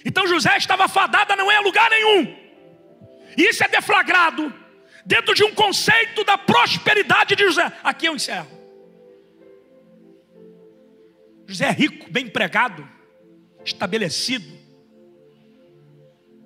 Então 0.04 0.26
José 0.26 0.56
estava 0.58 0.86
fadado 0.88 1.32
a 1.32 1.36
não 1.36 1.48
a 1.48 1.60
lugar 1.60 1.88
nenhum. 1.88 2.36
E 3.36 3.42
isso 3.48 3.64
é 3.64 3.68
deflagrado 3.68 4.52
dentro 5.06 5.34
de 5.34 5.42
um 5.42 5.54
conceito 5.54 6.22
da 6.24 6.36
prosperidade 6.36 7.34
de 7.34 7.44
José. 7.44 7.72
Aqui 7.82 8.06
eu 8.06 8.14
encerro. 8.14 8.60
José 11.46 11.66
é 11.66 11.72
rico, 11.72 12.10
bem 12.10 12.26
empregado, 12.26 12.86
estabelecido. 13.64 14.58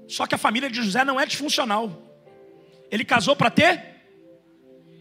Só 0.07 0.27
que 0.27 0.35
a 0.35 0.39
família 0.39 0.71
de 0.71 0.83
José 0.83 1.05
não 1.05 1.21
é 1.21 1.27
disfuncional. 1.27 2.03
Ele 2.91 3.05
casou 3.05 3.35
para 3.35 3.51
ter? 3.51 3.83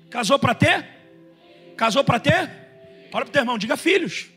Casou 0.09 0.39
para 0.39 0.55
ter? 0.55 0.87
Casou 1.77 2.03
para 2.03 2.19
ter? 2.19 2.62
Olha 3.13 3.25
para 3.25 3.29
o 3.29 3.31
teu 3.31 3.41
irmão, 3.41 3.57
diga 3.59 3.77
filhos. 3.77 4.27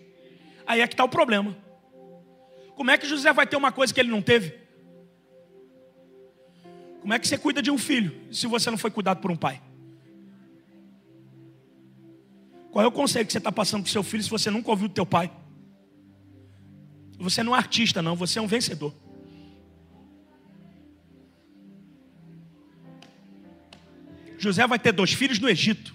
Aí 0.66 0.82
é 0.82 0.86
que 0.86 0.92
está 0.92 1.02
o 1.02 1.08
problema. 1.08 1.56
Como 2.74 2.90
é 2.90 2.98
que 2.98 3.06
José 3.06 3.32
vai 3.32 3.46
ter 3.46 3.56
uma 3.56 3.72
coisa 3.72 3.92
que 3.92 3.98
ele 3.98 4.10
não 4.10 4.20
teve? 4.20 4.54
Como 7.00 7.14
é 7.14 7.18
que 7.18 7.26
você 7.26 7.38
cuida 7.38 7.62
de 7.62 7.70
um 7.70 7.78
filho 7.78 8.14
se 8.30 8.46
você 8.46 8.70
não 8.70 8.76
foi 8.76 8.90
cuidado 8.90 9.20
por 9.20 9.30
um 9.30 9.36
pai? 9.36 9.62
Qual 12.70 12.84
é 12.84 12.88
o 12.88 12.92
conselho 12.92 13.24
que 13.24 13.32
você 13.32 13.38
está 13.38 13.50
passando 13.50 13.82
para 13.82 13.88
o 13.88 13.92
seu 13.92 14.02
filho 14.02 14.22
se 14.22 14.28
você 14.28 14.50
nunca 14.50 14.70
ouviu 14.70 14.88
do 14.88 14.94
teu 14.94 15.06
pai? 15.06 15.32
Você 17.18 17.42
não 17.42 17.54
é 17.54 17.58
artista, 17.58 18.02
não, 18.02 18.14
você 18.14 18.38
é 18.38 18.42
um 18.42 18.46
vencedor. 18.46 18.92
José 24.36 24.66
vai 24.66 24.78
ter 24.78 24.92
dois 24.92 25.14
filhos 25.14 25.38
no 25.38 25.48
Egito. 25.48 25.94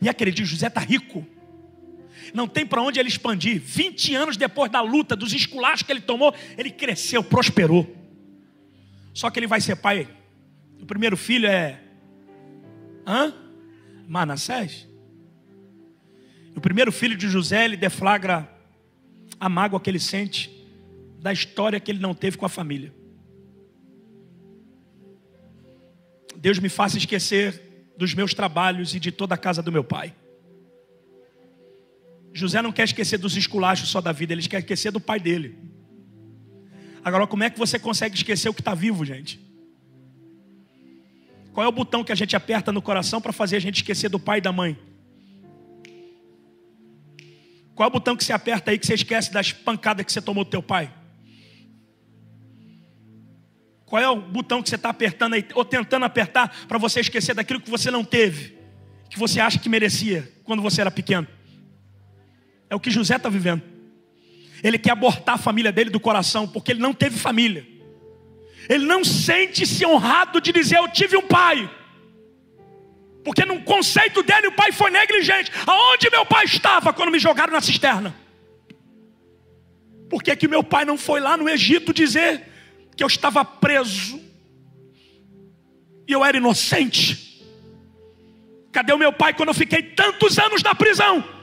E 0.00 0.08
acredite, 0.08 0.44
José 0.44 0.66
está 0.66 0.80
rico 0.80 1.24
não 2.32 2.46
tem 2.46 2.66
para 2.66 2.82
onde 2.82 2.98
ele 2.98 3.08
expandir. 3.08 3.60
20 3.60 4.14
anos 4.14 4.36
depois 4.36 4.70
da 4.70 4.80
luta, 4.80 5.16
dos 5.16 5.32
esculachos 5.32 5.82
que 5.82 5.92
ele 5.92 6.00
tomou, 6.00 6.34
ele 6.56 6.70
cresceu, 6.70 7.22
prosperou. 7.22 7.96
Só 9.14 9.30
que 9.30 9.38
ele 9.38 9.46
vai 9.46 9.60
ser 9.60 9.76
pai. 9.76 10.08
O 10.80 10.86
primeiro 10.86 11.16
filho 11.16 11.46
é. 11.46 11.80
Hã? 13.06 13.34
Manassés. 14.08 14.88
O 16.54 16.60
primeiro 16.60 16.92
filho 16.92 17.16
de 17.16 17.28
José, 17.28 17.64
ele 17.64 17.76
deflagra 17.76 18.48
a 19.40 19.48
mágoa 19.48 19.80
que 19.80 19.90
ele 19.90 19.98
sente 19.98 20.50
da 21.18 21.32
história 21.32 21.80
que 21.80 21.90
ele 21.90 22.00
não 22.00 22.14
teve 22.14 22.36
com 22.36 22.44
a 22.44 22.48
família. 22.48 22.92
Deus 26.36 26.58
me 26.58 26.68
faça 26.68 26.98
esquecer 26.98 27.92
dos 27.96 28.14
meus 28.14 28.34
trabalhos 28.34 28.94
e 28.94 29.00
de 29.00 29.12
toda 29.12 29.34
a 29.34 29.38
casa 29.38 29.62
do 29.62 29.70
meu 29.70 29.84
pai. 29.84 30.14
José 32.34 32.62
não 32.62 32.72
quer 32.72 32.84
esquecer 32.84 33.18
dos 33.18 33.36
esculachos 33.36 33.88
só 33.88 34.00
da 34.00 34.12
vida, 34.12 34.32
ele 34.32 34.46
quer 34.46 34.60
esquecer 34.60 34.90
do 34.90 35.00
pai 35.00 35.20
dele. 35.20 35.58
Agora, 37.04 37.26
como 37.26 37.44
é 37.44 37.50
que 37.50 37.58
você 37.58 37.78
consegue 37.78 38.14
esquecer 38.14 38.48
o 38.48 38.54
que 38.54 38.60
está 38.60 38.74
vivo, 38.74 39.04
gente? 39.04 39.40
Qual 41.52 41.64
é 41.64 41.68
o 41.68 41.72
botão 41.72 42.02
que 42.02 42.12
a 42.12 42.14
gente 42.14 42.34
aperta 42.34 42.72
no 42.72 42.80
coração 42.80 43.20
para 43.20 43.32
fazer 43.32 43.56
a 43.56 43.60
gente 43.60 43.76
esquecer 43.76 44.08
do 44.08 44.18
pai 44.18 44.38
e 44.38 44.40
da 44.40 44.52
mãe? 44.52 44.78
Qual 47.74 47.86
é 47.86 47.88
o 47.88 47.92
botão 47.92 48.16
que 48.16 48.24
você 48.24 48.32
aperta 48.32 48.70
aí 48.70 48.78
que 48.78 48.86
você 48.86 48.94
esquece 48.94 49.32
das 49.32 49.52
pancadas 49.52 50.06
que 50.06 50.12
você 50.12 50.22
tomou 50.22 50.44
do 50.44 50.50
teu 50.50 50.62
pai? 50.62 50.92
Qual 53.84 54.00
é 54.00 54.08
o 54.08 54.16
botão 54.16 54.62
que 54.62 54.70
você 54.70 54.76
está 54.76 54.88
apertando 54.88 55.34
aí, 55.34 55.46
ou 55.54 55.64
tentando 55.64 56.06
apertar, 56.06 56.66
para 56.66 56.78
você 56.78 57.00
esquecer 57.00 57.34
daquilo 57.34 57.60
que 57.60 57.68
você 57.68 57.90
não 57.90 58.02
teve, 58.02 58.56
que 59.10 59.18
você 59.18 59.38
acha 59.38 59.58
que 59.58 59.68
merecia 59.68 60.32
quando 60.44 60.62
você 60.62 60.80
era 60.80 60.90
pequeno? 60.90 61.28
É 62.72 62.74
o 62.74 62.80
que 62.80 62.90
José 62.90 63.16
está 63.16 63.28
vivendo. 63.28 63.62
Ele 64.64 64.78
quer 64.78 64.92
abortar 64.92 65.34
a 65.34 65.38
família 65.38 65.70
dele 65.70 65.90
do 65.90 66.00
coração, 66.00 66.48
porque 66.48 66.72
ele 66.72 66.80
não 66.80 66.94
teve 66.94 67.18
família. 67.18 67.66
Ele 68.66 68.86
não 68.86 69.04
sente-se 69.04 69.84
honrado 69.84 70.40
de 70.40 70.50
dizer: 70.52 70.78
Eu 70.78 70.88
tive 70.88 71.14
um 71.14 71.26
pai. 71.26 71.70
Porque 73.22 73.44
no 73.44 73.60
conceito 73.60 74.22
dele 74.22 74.46
o 74.46 74.52
pai 74.52 74.72
foi 74.72 74.90
negligente. 74.90 75.52
Aonde 75.66 76.08
meu 76.08 76.24
pai 76.24 76.46
estava 76.46 76.94
quando 76.94 77.12
me 77.12 77.18
jogaram 77.18 77.52
na 77.52 77.60
cisterna? 77.60 78.16
Por 80.08 80.22
que, 80.22 80.34
que 80.34 80.48
meu 80.48 80.64
pai 80.64 80.86
não 80.86 80.96
foi 80.96 81.20
lá 81.20 81.36
no 81.36 81.50
Egito 81.50 81.92
dizer 81.92 82.42
que 82.96 83.04
eu 83.04 83.06
estava 83.06 83.44
preso 83.44 84.18
e 86.08 86.12
eu 86.12 86.24
era 86.24 86.38
inocente? 86.38 87.44
Cadê 88.72 88.94
o 88.94 88.98
meu 88.98 89.12
pai 89.12 89.34
quando 89.34 89.50
eu 89.50 89.54
fiquei 89.54 89.82
tantos 89.82 90.38
anos 90.38 90.62
na 90.62 90.74
prisão? 90.74 91.41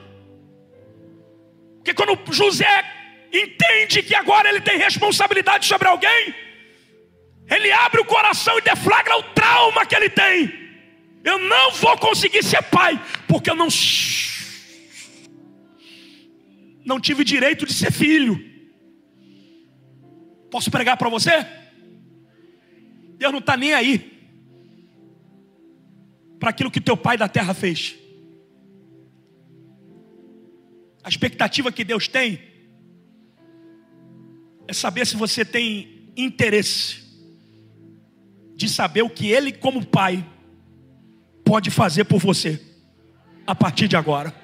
Porque 1.89 1.93
quando 1.93 2.32
José 2.32 2.84
entende 3.34 4.04
que 4.04 4.13
agora 4.13 4.47
ele 4.47 4.62
tem 4.62 4.78
responsabilidade 4.78 5.65
sobre 5.65 5.88
alguém, 5.88 6.36
ele 7.49 7.71
abre 7.71 7.99
o 8.02 8.06
coração 8.06 8.60
e 8.60 8.62
deflagra 8.62 9.17
o 9.17 9.23
trauma 9.34 9.86
que 9.88 9.95
ele 9.95 10.10
tem. 10.10 10.54
Eu 11.23 11.39
não 11.39 11.71
vou 11.71 11.97
conseguir 11.97 12.43
ser 12.43 12.62
pai, 12.63 13.02
porque 13.28 13.49
eu 13.49 13.56
não 13.56 13.67
não 16.86 16.99
tive 16.99 17.23
direito 17.23 17.65
de 17.65 17.73
ser 17.73 17.91
filho. 17.91 18.39
Posso 20.52 20.69
pregar 20.69 20.95
para 20.95 21.10
você? 21.10 21.43
Deus 23.17 23.32
não 23.32 23.39
está 23.39 23.58
nem 23.58 23.73
aí 23.73 24.15
para 26.39 26.52
aquilo 26.52 26.69
que 26.69 26.80
teu 26.80 26.95
pai 26.95 27.17
da 27.17 27.28
terra 27.28 27.56
fez. 27.56 27.95
A 31.03 31.09
expectativa 31.09 31.71
que 31.71 31.83
Deus 31.83 32.07
tem 32.07 32.41
é 34.67 34.73
saber 34.73 35.07
se 35.07 35.15
você 35.15 35.45
tem 35.45 36.12
interesse 36.15 37.07
de 38.55 38.67
saber 38.67 39.01
o 39.01 39.09
que 39.09 39.31
Ele, 39.31 39.51
como 39.53 39.85
Pai, 39.85 40.25
pode 41.45 41.71
fazer 41.71 42.03
por 42.03 42.19
você 42.19 42.62
a 43.47 43.55
partir 43.55 43.88
de 43.88 43.95
agora. 43.95 44.35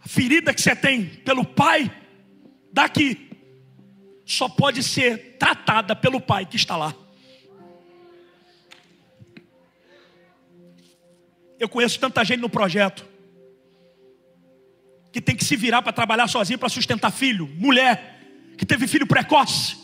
A 0.00 0.08
ferida 0.08 0.54
que 0.54 0.60
você 0.60 0.76
tem 0.76 1.04
pelo 1.04 1.44
Pai 1.44 1.92
daqui 2.72 3.28
só 4.24 4.48
pode 4.48 4.82
ser 4.82 5.36
tratada 5.38 5.94
pelo 5.96 6.20
Pai 6.20 6.46
que 6.46 6.56
está 6.56 6.76
lá. 6.76 6.94
Eu 11.58 11.68
conheço 11.68 11.98
tanta 11.98 12.24
gente 12.24 12.40
no 12.40 12.48
projeto 12.48 13.15
que 15.16 15.20
tem 15.22 15.34
que 15.34 15.46
se 15.46 15.56
virar 15.56 15.80
para 15.80 15.94
trabalhar 15.94 16.28
sozinho 16.28 16.58
para 16.58 16.68
sustentar 16.68 17.10
filho, 17.10 17.48
mulher, 17.56 18.20
que 18.58 18.66
teve 18.66 18.86
filho 18.86 19.06
precoce, 19.06 19.74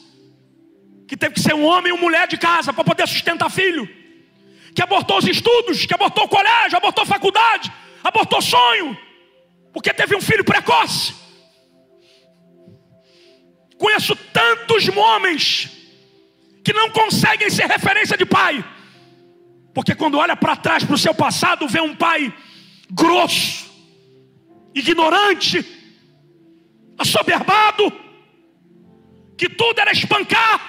que 1.08 1.16
teve 1.16 1.32
que 1.32 1.40
ser 1.40 1.54
um 1.54 1.64
homem 1.64 1.88
e 1.88 1.92
uma 1.94 2.02
mulher 2.02 2.28
de 2.28 2.36
casa 2.36 2.70
para 2.70 2.84
poder 2.84 3.08
sustentar 3.08 3.50
filho, 3.50 3.88
que 4.74 4.82
abortou 4.82 5.16
os 5.16 5.26
estudos, 5.26 5.86
que 5.86 5.94
abortou 5.94 6.24
o 6.24 6.28
colégio, 6.28 6.76
abortou 6.76 7.06
faculdade, 7.06 7.72
abortou 8.04 8.42
sonho, 8.42 8.94
porque 9.72 9.94
teve 9.94 10.14
um 10.14 10.20
filho 10.20 10.44
precoce. 10.44 11.14
Conheço 13.78 14.14
tantos 14.34 14.86
homens 14.88 15.70
que 16.62 16.74
não 16.74 16.90
conseguem 16.90 17.48
ser 17.48 17.68
referência 17.68 18.18
de 18.18 18.26
pai, 18.26 18.62
porque 19.72 19.94
quando 19.94 20.18
olha 20.18 20.36
para 20.36 20.56
trás 20.56 20.84
para 20.84 20.94
o 20.94 20.98
seu 20.98 21.14
passado, 21.14 21.66
vê 21.66 21.80
um 21.80 21.96
pai 21.96 22.30
grosso, 22.90 23.71
ignorante, 24.74 25.64
assoberbado, 26.98 27.92
que 29.36 29.48
tudo 29.48 29.80
era 29.80 29.92
espancar, 29.92 30.60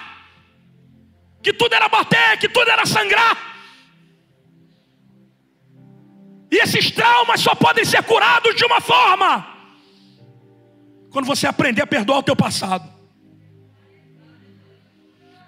que 1.42 1.52
tudo 1.52 1.74
era 1.74 1.88
bater, 1.88 2.38
que 2.38 2.48
tudo 2.48 2.70
era 2.70 2.84
sangrar. 2.86 3.54
E 6.50 6.56
esses 6.56 6.90
traumas 6.90 7.40
só 7.40 7.54
podem 7.54 7.84
ser 7.84 8.02
curados 8.02 8.54
de 8.54 8.64
uma 8.64 8.80
forma: 8.80 9.46
quando 11.10 11.26
você 11.26 11.46
aprender 11.46 11.82
a 11.82 11.86
perdoar 11.86 12.18
o 12.18 12.22
teu 12.22 12.36
passado, 12.36 12.88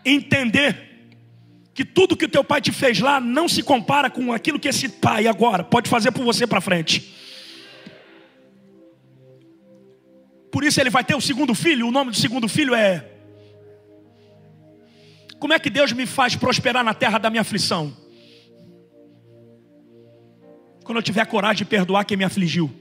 entender 0.05 0.87
que 1.75 1.85
tudo 1.85 2.17
que 2.17 2.25
o 2.25 2.29
teu 2.29 2.43
pai 2.43 2.61
te 2.61 2.73
fez 2.73 3.01
lá 3.01 3.21
não 3.21 3.49
se 3.49 3.63
compara 3.63 4.09
com 4.09 4.33
aquilo 4.33 4.59
que 4.59 4.69
esse 4.69 4.89
pai 4.89 5.27
agora 5.27 5.63
pode 5.63 5.91
fazer 5.91 6.11
por 6.11 6.25
você 6.25 6.47
para 6.47 6.61
frente. 6.61 7.16
Por 10.57 10.65
isso 10.65 10.81
ele 10.81 10.89
vai 10.89 11.05
ter 11.05 11.15
o 11.15 11.21
segundo 11.21 11.55
filho. 11.55 11.87
O 11.87 11.91
nome 11.91 12.11
do 12.13 12.17
segundo 12.17 12.49
filho 12.49 12.75
é. 12.75 13.07
Como 15.39 15.53
é 15.53 15.59
que 15.59 15.69
Deus 15.69 15.93
me 15.93 16.07
faz 16.07 16.35
prosperar 16.35 16.83
na 16.83 16.95
terra 16.95 17.19
da 17.19 17.29
minha 17.29 17.43
aflição? 17.43 17.95
Quando 20.83 20.97
eu 20.97 21.03
tiver 21.03 21.27
coragem 21.27 21.59
de 21.59 21.67
perdoar 21.67 22.07
quem 22.07 22.17
me 22.17 22.25
afligiu. 22.25 22.75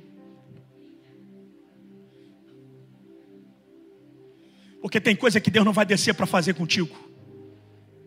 Porque 4.82 5.02
tem 5.02 5.14
coisa 5.14 5.42
que 5.42 5.52
Deus 5.52 5.66
não 5.66 5.74
vai 5.74 5.86
descer 5.86 6.14
para 6.14 6.26
fazer 6.26 6.54
contigo. 6.54 6.96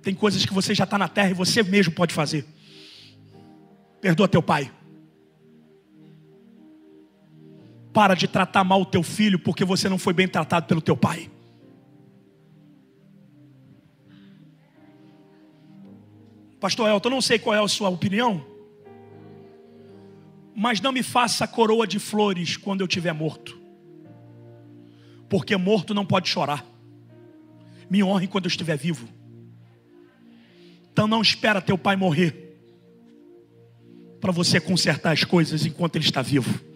Tem 0.03 0.15
coisas 0.15 0.47
que 0.47 0.55
você 0.55 0.75
já 0.75 0.85
está 0.85 0.97
na 0.97 1.09
terra 1.09 1.29
e 1.29 1.35
você 1.35 1.63
mesmo 1.63 1.93
pode 1.93 2.15
fazer. 2.15 2.47
Perdoa 4.01 4.27
teu 4.27 4.43
pai. 4.43 4.73
Para 7.93 8.15
de 8.15 8.29
tratar 8.29 8.65
mal 8.65 8.83
o 8.83 8.87
teu 8.87 9.03
filho 9.03 9.39
porque 9.39 9.65
você 9.65 9.89
não 9.89 9.99
foi 9.99 10.13
bem 10.13 10.29
tratado 10.29 10.67
pelo 10.67 10.81
teu 10.81 10.97
pai. 10.97 11.31
Pastor 16.61 16.89
Elton, 16.89 17.11
não 17.11 17.21
sei 17.21 17.39
qual 17.39 17.55
é 17.55 17.63
a 17.63 17.69
sua 17.69 17.89
opinião, 17.89 18.45
mas 20.55 20.81
não 20.81 20.91
me 20.91 21.05
faça 21.05 21.47
coroa 21.47 21.87
de 21.87 22.01
flores 22.01 22.57
quando 22.57 22.81
eu 22.81 22.89
tiver 22.89 23.13
morto, 23.13 23.57
porque 25.29 25.57
morto 25.57 25.95
não 25.95 26.05
pode 26.05 26.29
chorar. 26.29 26.67
Me 27.89 28.03
honre 28.03 28.27
quando 28.27 28.47
eu 28.47 28.51
estiver 28.51 28.77
vivo. 28.77 29.09
Então 30.93 31.07
não 31.07 31.23
espera 31.23 31.63
teu 31.63 31.79
pai 31.79 31.95
morrer 31.95 32.59
para 34.21 34.33
você 34.33 34.61
consertar 34.61 35.13
as 35.13 35.23
coisas 35.23 35.65
enquanto 35.65 35.95
ele 35.95 36.05
está 36.05 36.21
vivo 36.23 36.68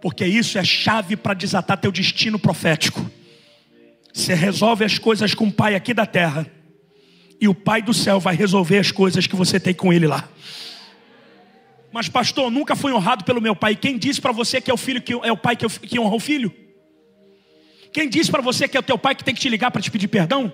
porque 0.00 0.24
isso 0.24 0.58
é 0.58 0.64
chave 0.64 1.16
para 1.16 1.34
desatar 1.34 1.78
teu 1.78 1.92
destino 1.92 2.38
profético. 2.38 3.08
Você 4.12 4.34
resolve 4.34 4.84
as 4.84 4.98
coisas 4.98 5.34
com 5.34 5.46
o 5.46 5.52
Pai 5.52 5.74
aqui 5.74 5.94
da 5.94 6.06
terra, 6.06 6.46
e 7.40 7.46
o 7.46 7.54
Pai 7.54 7.82
do 7.82 7.94
céu 7.94 8.18
vai 8.18 8.34
resolver 8.34 8.78
as 8.78 8.90
coisas 8.90 9.26
que 9.26 9.36
você 9.36 9.60
tem 9.60 9.74
com 9.74 9.92
Ele 9.92 10.06
lá. 10.06 10.28
Mas, 11.92 12.08
pastor, 12.08 12.50
nunca 12.50 12.76
fui 12.76 12.92
honrado 12.92 13.24
pelo 13.24 13.40
meu 13.40 13.56
pai. 13.56 13.74
Quem 13.74 13.98
disse 13.98 14.20
para 14.20 14.30
você 14.30 14.60
que 14.60 14.70
é 14.70 14.74
o 14.74 14.76
filho 14.76 15.02
que 15.02 15.12
é 15.12 15.32
o 15.32 15.36
pai 15.36 15.56
que, 15.56 15.68
que 15.68 15.98
honra 15.98 16.14
o 16.14 16.20
filho? 16.20 16.54
Quem 17.92 18.08
disse 18.08 18.30
para 18.30 18.40
você 18.40 18.68
que 18.68 18.76
é 18.76 18.80
o 18.80 18.82
teu 18.82 18.96
pai 18.96 19.16
que 19.16 19.24
tem 19.24 19.34
que 19.34 19.40
te 19.40 19.48
ligar 19.48 19.72
para 19.72 19.82
te 19.82 19.90
pedir 19.90 20.06
perdão? 20.06 20.52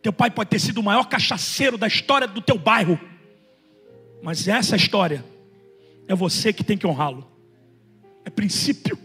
Teu 0.00 0.12
pai 0.12 0.30
pode 0.30 0.50
ter 0.50 0.60
sido 0.60 0.78
o 0.78 0.82
maior 0.82 1.08
cachaceiro 1.08 1.76
da 1.76 1.88
história 1.88 2.28
do 2.28 2.40
teu 2.40 2.56
bairro, 2.56 3.00
mas 4.22 4.46
essa 4.46 4.76
história 4.76 5.24
é 6.06 6.14
você 6.14 6.52
que 6.52 6.62
tem 6.62 6.78
que 6.78 6.86
honrá-lo 6.86 7.33
é 8.24 8.30
princípio. 8.30 8.98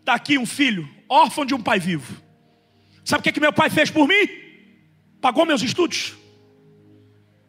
Está 0.00 0.14
aqui 0.14 0.36
um 0.36 0.46
filho, 0.46 0.88
órfão 1.08 1.44
de 1.44 1.54
um 1.54 1.62
pai 1.62 1.78
vivo. 1.78 2.22
Sabe 3.04 3.20
o 3.20 3.22
que, 3.22 3.28
é 3.30 3.32
que 3.32 3.40
meu 3.40 3.52
pai 3.52 3.70
fez 3.70 3.90
por 3.90 4.06
mim? 4.06 4.28
Pagou 5.20 5.46
meus 5.46 5.62
estudos. 5.62 6.14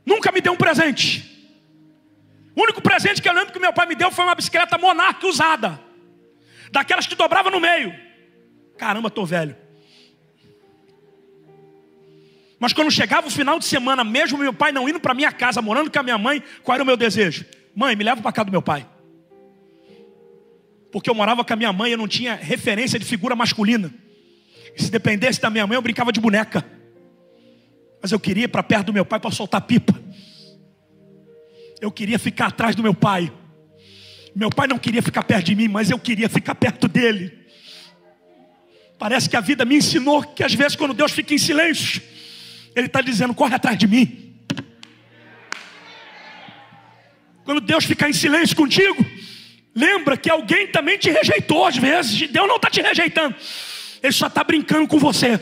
Nunca 0.05 0.31
me 0.31 0.39
deu 0.39 0.53
um 0.53 0.57
presente. 0.57 1.31
O 2.55 2.61
único 2.63 2.81
presente 2.81 3.21
que 3.21 3.27
eu 3.27 3.33
lembro 3.33 3.51
que 3.51 3.59
meu 3.59 3.73
pai 3.73 3.85
me 3.85 3.95
deu 3.95 4.09
foi 4.11 4.23
uma 4.23 4.35
bicicleta 4.35 4.77
monarca 4.77 5.27
usada. 5.27 5.81
Daquelas 6.71 7.07
que 7.07 7.15
dobrava 7.15 7.49
no 7.49 7.59
meio. 7.59 7.93
Caramba, 8.77 9.09
estou 9.09 9.25
velho. 9.25 9.64
Mas 12.59 12.73
quando 12.73 12.89
chegava 12.89 13.27
o 13.27 13.31
final 13.31 13.59
de 13.59 13.65
semana, 13.65 14.03
mesmo 14.03 14.37
meu 14.37 14.53
pai 14.53 14.71
não 14.71 14.87
indo 14.87 14.99
para 14.99 15.13
minha 15.13 15.31
casa, 15.31 15.61
morando 15.61 15.91
com 15.91 15.99
a 15.99 16.03
minha 16.03 16.17
mãe, 16.17 16.41
qual 16.63 16.75
era 16.75 16.83
o 16.83 16.85
meu 16.85 16.95
desejo? 16.95 17.45
Mãe, 17.75 17.95
me 17.95 18.03
leva 18.03 18.21
para 18.21 18.31
casa 18.31 18.45
do 18.45 18.51
meu 18.51 18.61
pai. 18.61 18.87
Porque 20.91 21.09
eu 21.09 21.15
morava 21.15 21.43
com 21.43 21.53
a 21.53 21.55
minha 21.57 21.73
mãe, 21.73 21.91
eu 21.91 21.97
não 21.97 22.07
tinha 22.07 22.35
referência 22.35 22.97
de 22.97 23.05
figura 23.05 23.35
masculina. 23.35 23.93
E 24.77 24.81
se 24.81 24.89
dependesse 24.89 25.41
da 25.41 25.49
minha 25.49 25.67
mãe, 25.67 25.75
eu 25.75 25.81
brincava 25.81 26.11
de 26.11 26.21
boneca. 26.21 26.65
Mas 28.01 28.11
eu 28.11 28.19
queria 28.19 28.45
ir 28.45 28.47
para 28.47 28.63
perto 28.63 28.87
do 28.87 28.93
meu 28.93 29.05
pai 29.05 29.19
para 29.19 29.31
soltar 29.31 29.61
pipa. 29.61 29.93
Eu 31.81 31.91
queria 31.91 32.17
ficar 32.17 32.47
atrás 32.47 32.75
do 32.75 32.81
meu 32.81 32.93
pai. 32.93 33.31
Meu 34.33 34.49
pai 34.49 34.67
não 34.67 34.77
queria 34.77 35.01
ficar 35.01 35.23
perto 35.23 35.45
de 35.45 35.55
mim, 35.55 35.67
mas 35.67 35.89
eu 35.89 35.99
queria 35.99 36.29
ficar 36.29 36.55
perto 36.55 36.87
dele. 36.87 37.45
Parece 38.97 39.29
que 39.29 39.35
a 39.35 39.41
vida 39.41 39.65
me 39.65 39.75
ensinou 39.75 40.23
que 40.23 40.43
às 40.43 40.53
vezes, 40.53 40.75
quando 40.75 40.93
Deus 40.93 41.11
fica 41.11 41.33
em 41.33 41.37
silêncio, 41.37 42.01
Ele 42.75 42.87
está 42.87 43.01
dizendo: 43.01 43.33
corre 43.33 43.55
atrás 43.55 43.77
de 43.77 43.87
mim. 43.87 44.33
Quando 47.43 47.61
Deus 47.61 47.85
ficar 47.85 48.09
em 48.09 48.13
silêncio 48.13 48.55
contigo, 48.55 49.05
lembra 49.73 50.17
que 50.17 50.29
alguém 50.29 50.67
também 50.67 50.97
te 50.97 51.09
rejeitou 51.11 51.65
às 51.65 51.77
vezes. 51.77 52.27
Deus 52.29 52.47
não 52.47 52.55
está 52.55 52.69
te 52.69 52.81
rejeitando, 52.81 53.35
Ele 54.01 54.11
só 54.13 54.27
está 54.27 54.43
brincando 54.43 54.87
com 54.87 54.97
você, 54.97 55.39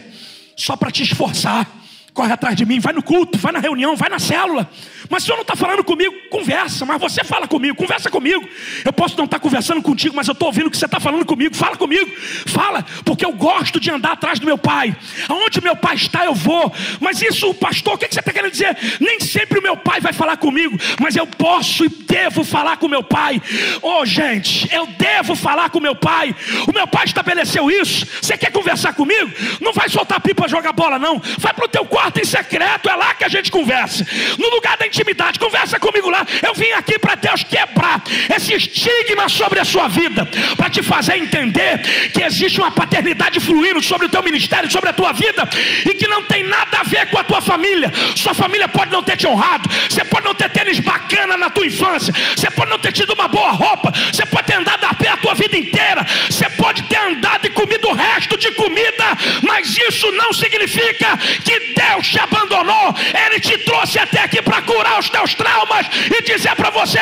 só 0.57 0.75
para 0.75 0.91
te 0.91 1.03
esforçar. 1.03 1.67
Corre 2.13 2.31
atrás 2.31 2.55
de 2.55 2.65
mim, 2.65 2.79
vai 2.79 2.93
no 2.93 3.01
culto, 3.01 3.37
vai 3.39 3.51
na 3.51 3.59
reunião, 3.59 3.95
vai 3.95 4.09
na 4.09 4.19
célula. 4.19 4.69
Mas 5.13 5.21
o 5.21 5.25
Senhor 5.27 5.35
não 5.35 5.43
está 5.43 5.55
falando 5.55 5.83
comigo, 5.83 6.15
conversa, 6.27 6.87
mas 6.87 6.99
você 6.99 7.23
fala 7.23 7.47
comigo, 7.47 7.75
conversa 7.75 8.09
comigo. 8.09 8.49
Eu 8.83 8.91
posso 8.91 9.15
não 9.15 9.25
estar 9.25 9.37
tá 9.37 9.43
conversando 9.43 9.79
contigo, 9.79 10.15
mas 10.15 10.27
eu 10.27 10.31
estou 10.31 10.47
ouvindo 10.47 10.65
o 10.65 10.71
que 10.71 10.77
você 10.77 10.85
está 10.85 10.99
falando 10.99 11.23
comigo. 11.23 11.55
Fala 11.55 11.77
comigo, 11.77 12.11
fala, 12.47 12.83
porque 13.05 13.23
eu 13.23 13.31
gosto 13.31 13.79
de 13.79 13.91
andar 13.91 14.13
atrás 14.13 14.39
do 14.39 14.45
meu 14.47 14.57
pai. 14.57 14.95
Aonde 15.29 15.61
meu 15.61 15.75
pai 15.75 15.97
está, 15.97 16.25
eu 16.25 16.33
vou. 16.33 16.73
Mas 16.99 17.21
isso, 17.21 17.53
pastor, 17.53 17.93
o 17.93 17.97
que 17.99 18.07
você 18.11 18.21
está 18.21 18.33
querendo 18.33 18.49
dizer? 18.49 18.75
Nem 18.99 19.19
sempre 19.19 19.59
o 19.59 19.61
meu 19.61 19.77
pai 19.77 20.01
vai 20.01 20.13
falar 20.13 20.35
comigo, 20.37 20.75
mas 20.99 21.15
eu 21.15 21.27
posso 21.27 21.85
e 21.85 21.89
devo 21.89 22.43
falar 22.43 22.77
com 22.77 22.87
meu 22.87 23.03
pai. 23.03 23.39
Oh, 23.83 24.03
gente, 24.07 24.67
eu 24.73 24.87
devo 24.87 25.35
falar 25.35 25.69
com 25.69 25.79
meu 25.79 25.95
pai. 25.95 26.35
O 26.67 26.73
meu 26.73 26.87
pai 26.87 27.05
estabeleceu 27.05 27.69
isso. 27.69 28.07
Você 28.19 28.35
quer 28.35 28.51
conversar 28.51 28.93
comigo? 28.93 29.31
Não 29.61 29.73
vai 29.73 29.89
soltar 29.89 30.19
pipa 30.21 30.47
jogar 30.47 30.73
bola, 30.73 30.97
não. 30.97 31.21
Vai 31.37 31.53
para 31.53 31.65
o 31.65 31.69
teu 31.69 31.85
quarto 31.85 32.19
em 32.19 32.25
secreto, 32.25 32.89
é 32.89 32.95
lá 32.95 33.13
que 33.13 33.23
a 33.23 33.29
gente 33.29 33.51
conversa. 33.51 34.07
No 34.39 34.49
lugar 34.49 34.75
da 34.75 34.87
intimidade, 34.87 35.02
conversa 35.43 35.79
comigo 35.79 36.09
lá. 36.09 36.25
Eu 36.41 36.53
vim 36.53 36.71
aqui 36.71 36.97
para 36.97 37.15
Deus 37.15 37.43
quebrar 37.43 38.01
esse 38.35 38.53
estigma 38.53 39.27
sobre 39.27 39.59
a 39.59 39.65
sua 39.65 39.87
vida, 39.87 40.27
para 40.55 40.69
te 40.69 40.81
fazer 40.81 41.17
entender 41.17 41.79
que 42.11 42.23
existe 42.23 42.59
uma 42.59 42.71
paternidade 42.71 43.39
fluindo 43.39 43.81
sobre 43.83 44.07
o 44.07 44.09
teu 44.09 44.23
ministério, 44.23 44.71
sobre 44.71 44.89
a 44.89 44.93
tua 44.93 45.11
vida, 45.11 45.47
e 45.85 45.93
que 45.95 46.07
não 46.07 46.23
tem 46.23 46.43
nada 46.43 46.79
a 46.79 46.83
ver 46.83 47.07
com 47.09 47.19
a 47.19 47.23
tua 47.23 47.41
família. 47.41 47.91
Sua 48.15 48.33
família 48.33 48.67
pode 48.67 48.91
não 48.91 49.03
ter 49.03 49.17
te 49.17 49.27
honrado, 49.27 49.69
você 49.89 50.03
pode 50.05 50.25
não 50.25 50.33
ter 50.33 50.49
tênis 50.49 50.79
bacana 50.79 51.37
na 51.37 51.49
tua 51.49 51.65
infância, 51.65 52.13
você 52.35 52.49
pode 52.49 52.71
não 52.71 52.79
ter 52.79 52.91
tido 52.91 53.13
uma 53.13 53.27
boa 53.27 53.51
roupa, 53.51 53.91
você 54.11 54.25
pode 54.25 54.47
ter 54.47 54.55
andado 54.55 54.83
a 54.85 54.93
pé 54.93 55.09
a 55.09 55.17
tua 55.17 55.33
vida 55.33 55.57
inteira, 55.57 56.05
você 56.29 56.49
pode 56.51 56.83
ter 56.83 56.97
andado 56.97 57.45
e 57.45 57.49
comido 57.49 57.89
o 57.89 57.93
resto 57.93 58.37
de 58.37 58.51
comida, 58.51 59.17
mas 59.41 59.77
isso 59.77 60.11
não 60.13 60.31
significa 60.31 61.17
que 61.43 61.73
Deus 61.73 62.07
te 62.07 62.19
abandonou, 62.19 62.95
Ele 63.25 63.39
te 63.39 63.57
trouxe 63.59 63.99
até 63.99 64.21
aqui 64.21 64.41
para 64.41 64.61
curar 64.61 64.82
curar 64.83 64.99
os 64.99 65.09
teus 65.09 65.33
traumas 65.33 65.87
e 66.11 66.21
dizer 66.23 66.55
para 66.55 66.69
você: 66.69 66.99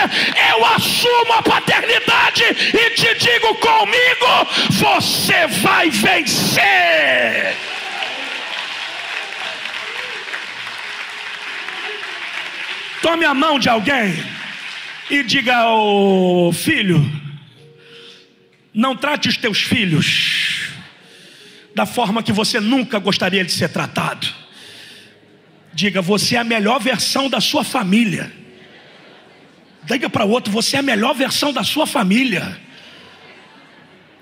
Eu 0.51 0.65
assumo 0.65 1.33
a 1.33 1.41
paternidade 1.41 2.43
e 2.43 2.89
te 2.91 3.15
digo 3.15 3.55
comigo, 3.55 4.47
você 4.69 5.47
vai 5.47 5.89
vencer. 5.89 7.57
Tome 13.01 13.25
a 13.25 13.33
mão 13.33 13.57
de 13.57 13.67
alguém 13.67 14.23
e 15.09 15.23
diga 15.23 15.57
ao 15.57 16.53
filho: 16.53 17.03
Não 18.71 18.95
trate 18.95 19.27
os 19.27 19.37
teus 19.37 19.59
filhos 19.59 20.69
da 21.73 21.87
forma 21.87 22.21
que 22.21 22.31
você 22.31 22.59
nunca 22.59 22.99
gostaria 22.99 23.43
de 23.43 23.51
ser 23.51 23.69
tratado. 23.69 24.40
Diga, 25.73 26.01
você 26.01 26.35
é 26.35 26.39
a 26.39 26.43
melhor 26.43 26.79
versão 26.79 27.29
da 27.29 27.39
sua 27.39 27.63
família. 27.63 28.31
Diga 29.83 30.09
para 30.09 30.25
o 30.25 30.29
outro, 30.29 30.51
você 30.51 30.75
é 30.75 30.79
a 30.79 30.83
melhor 30.83 31.13
versão 31.13 31.51
da 31.51 31.63
sua 31.63 31.87
família. 31.87 32.59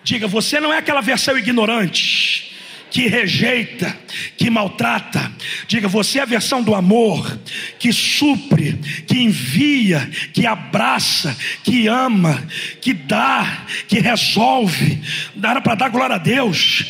Diga, 0.04 0.28
você 0.28 0.60
não 0.60 0.74
é 0.74 0.78
aquela 0.78 1.02
versão 1.02 1.38
ignorante 1.38 2.50
que 2.90 3.08
rejeita, 3.08 3.96
que 4.38 4.50
maltrata. 4.50 5.32
Diga, 5.68 5.88
você 5.88 6.20
é 6.20 6.22
a 6.24 6.26
versão 6.26 6.62
do 6.62 6.74
amor, 6.74 7.40
que 7.78 7.94
supre, 7.94 8.74
que 9.08 9.20
envia, 9.20 10.10
que 10.34 10.46
abraça, 10.46 11.36
que 11.64 11.88
ama, 11.88 12.44
que 12.82 12.94
dá, 12.94 13.66
que 13.88 14.00
resolve. 14.00 15.02
Dá 15.36 15.62
para 15.62 15.76
dar 15.76 15.90
glória 15.90 16.16
a 16.16 16.20
Deus. 16.20 16.86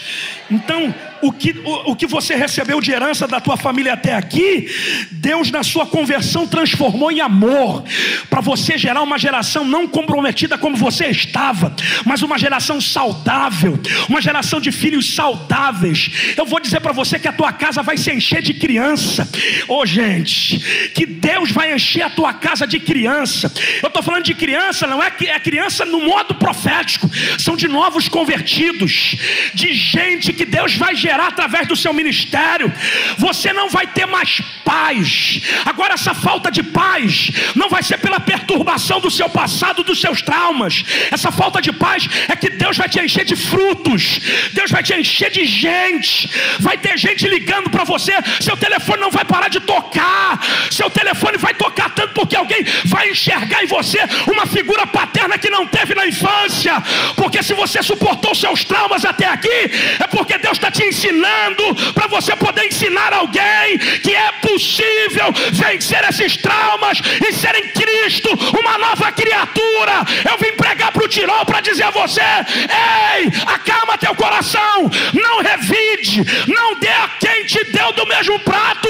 Então, 0.50 0.94
o 1.22 1.32
que, 1.32 1.52
o, 1.64 1.92
o 1.92 1.96
que 1.96 2.08
você 2.08 2.36
recebeu 2.36 2.80
de 2.82 2.92
herança 2.92 3.28
da 3.28 3.40
tua 3.40 3.58
família 3.58 3.94
até 3.94 4.16
aqui, 4.16 4.68
Deus 5.12 5.52
na 5.52 5.64
sua 5.64 5.86
conversão 5.86 6.48
transformou 6.48 7.12
em 7.12 7.22
amor, 7.22 7.84
para 8.30 8.42
você 8.42 8.78
gerar 8.78 9.02
uma 9.02 9.18
geração 9.18 9.66
não 9.66 9.88
comprometida 9.88 10.58
como 10.58 10.76
você 10.76 11.08
estava, 11.08 11.76
mas 12.06 12.22
uma 12.22 12.38
geração 12.38 12.80
saudável, 12.80 13.80
uma 14.08 14.22
geração 14.22 14.62
de 14.62 14.72
filhos 14.72 15.14
saudáveis. 15.14 16.34
Eu 16.38 16.46
vou 16.46 16.60
dizer 16.60 16.80
para 16.80 16.94
você 16.94 17.20
que 17.20 17.28
a 17.28 17.34
tua 17.34 17.52
casa 17.52 17.84
vai 17.84 17.98
se 17.98 18.12
encher 18.12 18.42
de 18.42 18.54
criança. 18.54 19.28
Ô 19.68 19.80
oh, 19.80 19.86
gente, 19.86 20.60
que 20.94 21.06
Deus 21.06 21.52
vai 21.52 21.74
encher 21.74 22.04
a 22.04 22.10
tua 22.10 22.34
casa 22.34 22.66
de 22.66 22.80
criança. 22.80 23.52
Eu 23.82 23.88
estou 23.88 24.02
falando 24.02 24.24
de 24.24 24.34
criança, 24.34 24.88
não 24.88 25.04
é, 25.04 25.12
é 25.26 25.40
criança 25.40 25.86
no 25.86 26.02
modo 26.02 26.36
profético, 26.36 27.10
são 27.38 27.56
de 27.56 27.68
novos 27.68 28.08
convertidos, 28.08 29.16
de 29.54 29.74
gente 29.74 30.32
que 30.34 30.46
Deus 30.46 30.76
vai 30.76 30.96
gerar 30.96 31.09
através 31.18 31.68
do 31.68 31.76
seu 31.76 31.94
ministério. 31.94 32.72
Você 33.18 33.52
não 33.54 33.70
vai 33.70 33.88
ter 33.88 34.06
mais 34.06 34.42
paz. 34.64 35.42
Agora, 35.66 35.94
essa 35.94 36.14
falta 36.14 36.52
de 36.52 36.62
paz 36.62 37.32
não 37.56 37.70
vai 37.70 37.82
ser 37.82 37.98
pela 37.98 38.20
perturbação 38.20 39.00
do 39.00 39.10
seu 39.10 39.30
passado, 39.30 39.84
dos 39.84 40.00
seus 40.00 40.22
traumas. 40.22 40.84
Essa 41.12 41.32
falta 41.32 41.62
de 41.62 41.72
paz 41.72 42.08
é 42.28 42.36
que 42.36 42.50
Deus 42.50 42.78
vai 42.78 42.88
te 42.88 43.00
encher 43.00 43.26
de 43.26 43.36
frutos. 43.36 44.20
Deus 44.54 44.70
vai 44.70 44.84
te 44.84 44.94
encher 44.94 45.32
de 45.32 45.46
gente. 45.46 46.30
Vai 46.60 46.78
ter 46.78 46.98
gente 46.98 47.28
ligando 47.28 47.70
para 47.70 47.84
você. 47.84 48.14
Seu 48.40 48.56
telefone 48.56 49.02
não 49.02 49.12
vai 49.12 49.26
parar 49.26 49.48
de 49.48 49.60
tocar. 49.60 50.40
Seu 50.70 50.90
telefone 50.90 51.38
vai 51.38 51.54
tocar 51.54 51.90
tanto 51.90 52.14
porque 52.14 52.36
alguém 52.36 52.64
vai 52.86 53.10
enxergar 53.10 53.64
em 53.64 53.68
você 53.68 54.00
uma 54.28 54.46
figura 54.46 54.86
paterna 54.86 55.38
que 55.38 55.50
não 55.50 55.66
teve 55.66 55.96
na 55.96 56.06
infância. 56.06 56.74
Porque 57.16 57.42
se 57.42 57.54
você 57.54 57.82
suportou 57.82 58.36
seus 58.36 58.64
traumas 58.64 59.04
até 59.04 59.28
aqui, 59.28 59.60
é 60.00 60.08
porque 60.08 60.38
Deus 60.38 60.58
está 60.58 60.70
te 60.70 60.84
ensinando 60.84 60.99
ensinando 61.00 61.94
para 61.94 62.08
você 62.08 62.36
poder 62.36 62.68
ensinar 62.68 63.14
alguém 63.14 63.78
que 64.04 64.14
é 64.14 64.32
possível 64.42 65.32
vencer 65.52 66.04
esses 66.10 66.36
traumas 66.38 67.00
e 67.26 67.32
ser 67.32 67.56
em 67.56 67.70
Cristo 67.70 68.30
uma 68.60 68.78
nova 68.78 69.12
criatura. 69.12 70.06
Eu 70.30 70.38
vim 70.38 70.52
pregar 70.58 70.92
para 70.92 71.06
o 71.06 71.08
Tirol 71.08 71.46
para 71.46 71.62
dizer 71.62 71.84
a 71.84 71.92
você: 71.92 72.22
ei, 72.22 73.32
acalma 73.48 73.98
teu 73.98 74.14
coração, 74.16 74.92
não 75.14 75.40
revide, 75.42 76.26
não 76.48 76.76
dê 76.76 76.90
a 76.90 77.10
quem 77.20 77.46
te 77.46 77.64
deu 77.72 77.94
do 77.94 78.06
mesmo 78.06 78.38
prato, 78.40 78.90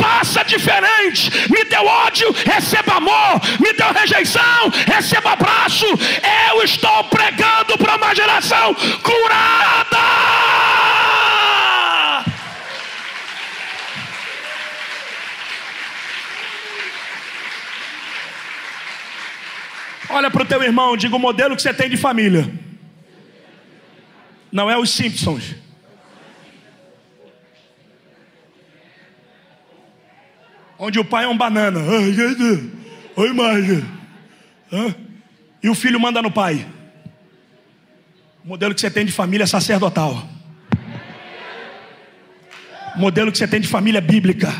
faça 0.00 0.44
diferente. 0.44 1.30
Me 1.50 1.64
deu 1.64 1.84
ódio, 1.84 2.34
receba 2.46 2.94
amor, 2.94 3.40
me 3.58 3.72
deu 3.72 3.92
rejeição, 3.92 4.72
receba 4.86 5.32
abraço. 5.32 5.86
Eu 6.50 6.62
estou 6.62 7.04
pregando 7.04 7.76
para 7.76 7.96
uma 7.96 8.14
geração 8.14 8.74
curada. 9.02 10.77
Olha 20.10 20.30
para 20.30 20.42
o 20.42 20.46
teu 20.46 20.62
irmão, 20.62 20.96
diga 20.96 21.14
o 21.14 21.18
modelo 21.18 21.54
que 21.54 21.62
você 21.62 21.72
tem 21.74 21.88
de 21.88 21.96
família. 21.96 22.50
Não 24.50 24.70
é 24.70 24.78
os 24.78 24.90
Simpsons. 24.90 25.54
Onde 30.78 30.98
o 30.98 31.04
pai 31.04 31.24
é 31.24 31.28
um 31.28 31.36
banana. 31.36 31.80
Oi, 33.16 33.32
mãe. 33.32 33.84
E 35.62 35.68
o 35.68 35.74
filho 35.74 36.00
manda 36.00 36.22
no 36.22 36.30
pai. 36.30 36.66
O 38.44 38.48
modelo 38.48 38.74
que 38.74 38.80
você 38.80 38.90
tem 38.90 39.04
de 39.04 39.12
família 39.12 39.44
é 39.44 39.46
sacerdotal. 39.46 40.26
O 42.96 42.98
modelo 42.98 43.30
que 43.30 43.36
você 43.36 43.46
tem 43.46 43.60
de 43.60 43.68
família 43.68 43.98
é 43.98 44.00
bíblica. 44.00 44.50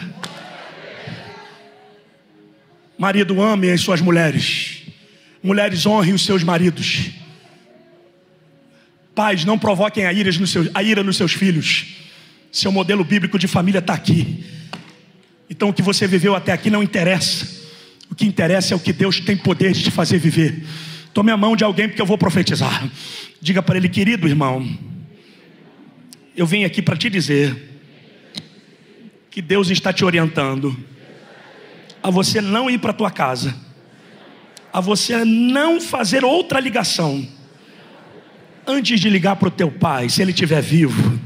Marido, 2.98 3.40
ame 3.40 3.70
as 3.70 3.80
suas 3.80 4.00
mulheres. 4.00 4.82
Mulheres, 5.42 5.86
honrem 5.86 6.14
os 6.14 6.24
seus 6.24 6.42
maridos. 6.42 7.10
Pais, 9.14 9.44
não 9.44 9.58
provoquem 9.58 10.06
a 10.06 10.12
ira 10.12 10.30
nos 10.32 10.50
seus, 10.50 10.68
a 10.74 10.82
ira 10.82 11.02
nos 11.02 11.16
seus 11.16 11.32
filhos. 11.32 11.96
Seu 12.52 12.72
modelo 12.72 13.04
bíblico 13.04 13.38
de 13.38 13.46
família 13.46 13.78
está 13.78 13.94
aqui. 13.94 14.44
Então 15.50 15.70
o 15.70 15.72
que 15.72 15.82
você 15.82 16.06
viveu 16.06 16.34
até 16.34 16.52
aqui 16.52 16.70
não 16.70 16.82
interessa. 16.82 17.46
O 18.10 18.14
que 18.14 18.26
interessa 18.26 18.74
é 18.74 18.76
o 18.76 18.80
que 18.80 18.92
Deus 18.92 19.20
tem 19.20 19.36
poder 19.36 19.72
de 19.72 19.84
te 19.84 19.90
fazer 19.90 20.18
viver. 20.18 20.64
Tome 21.12 21.30
a 21.30 21.36
mão 21.36 21.56
de 21.56 21.64
alguém 21.64 21.88
porque 21.88 22.00
eu 22.00 22.06
vou 22.06 22.18
profetizar. 22.18 22.88
Diga 23.40 23.62
para 23.62 23.76
ele, 23.76 23.88
querido 23.88 24.28
irmão, 24.28 24.66
eu 26.36 26.46
vim 26.46 26.64
aqui 26.64 26.80
para 26.80 26.96
te 26.96 27.10
dizer 27.10 27.80
que 29.30 29.42
Deus 29.42 29.70
está 29.70 29.92
te 29.92 30.04
orientando 30.04 30.76
a 32.02 32.10
você 32.10 32.40
não 32.40 32.70
ir 32.70 32.78
para 32.78 32.92
tua 32.92 33.10
casa, 33.10 33.54
a 34.78 34.80
você 34.80 35.24
não 35.24 35.80
fazer 35.80 36.24
outra 36.24 36.60
ligação 36.60 37.26
antes 38.66 39.00
de 39.00 39.08
ligar 39.08 39.36
para 39.36 39.48
o 39.48 39.50
teu 39.50 39.70
pai, 39.70 40.08
se 40.08 40.20
ele 40.20 40.30
estiver 40.30 40.60
vivo, 40.60 41.18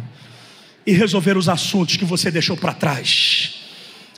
e 0.87 0.93
resolver 0.93 1.37
os 1.37 1.49
assuntos 1.49 1.97
que 1.97 2.05
você 2.05 2.31
deixou 2.31 2.57
para 2.57 2.73
trás 2.73 3.63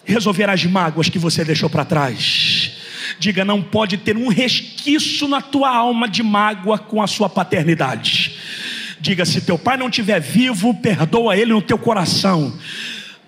resolver 0.04 0.48
as 0.48 0.64
mágoas 0.64 1.08
que 1.08 1.18
você 1.18 1.44
deixou 1.44 1.68
para 1.70 1.84
trás. 1.84 2.72
Diga, 3.18 3.44
não 3.44 3.62
pode 3.62 3.96
ter 3.98 4.16
um 4.16 4.28
resquício 4.28 5.26
na 5.26 5.40
tua 5.40 5.74
alma 5.74 6.08
de 6.08 6.22
mágoa 6.22 6.78
com 6.78 7.02
a 7.02 7.06
sua 7.06 7.28
paternidade. 7.28 8.36
Diga, 9.00 9.24
se 9.24 9.40
teu 9.40 9.58
pai 9.58 9.76
não 9.76 9.88
estiver 9.88 10.20
vivo, 10.20 10.74
perdoa 10.74 11.36
ele 11.36 11.52
no 11.52 11.60
teu 11.60 11.78
coração 11.78 12.56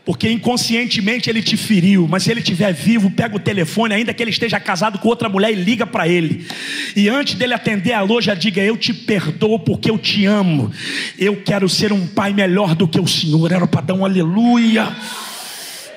porque 0.07 0.31
inconscientemente 0.31 1.29
ele 1.29 1.43
te 1.43 1.57
feriu, 1.57 2.07
mas 2.09 2.23
se 2.23 2.31
ele 2.31 2.39
estiver 2.39 2.73
vivo, 2.73 3.11
pega 3.11 3.35
o 3.35 3.41
telefone, 3.41 3.93
ainda 3.93 4.15
que 4.15 4.23
ele 4.23 4.31
esteja 4.31 4.61
casado 4.61 5.01
com 5.01 5.09
outra 5.09 5.29
mulher, 5.29 5.51
e 5.51 5.57
liga 5.57 5.85
para 5.85 6.07
ele. 6.07 6.47
E 6.95 7.09
antes 7.09 7.35
dele 7.35 7.53
atender 7.53 7.93
a 7.93 8.03
loja, 8.03 8.33
diga: 8.37 8.63
Eu 8.63 8.77
te 8.77 8.95
perdoo 8.95 9.59
porque 9.59 9.91
eu 9.91 9.99
te 9.99 10.25
amo. 10.25 10.73
Eu 11.19 11.43
quero 11.43 11.69
ser 11.69 11.93
um 11.93 12.07
pai 12.07 12.33
melhor 12.33 12.77
do 12.77 12.87
que 12.87 13.01
o 13.01 13.07
Senhor. 13.09 13.51
Era 13.51 13.67
para 13.67 13.81
dar 13.81 13.95
um 13.95 14.05
aleluia. 14.05 14.97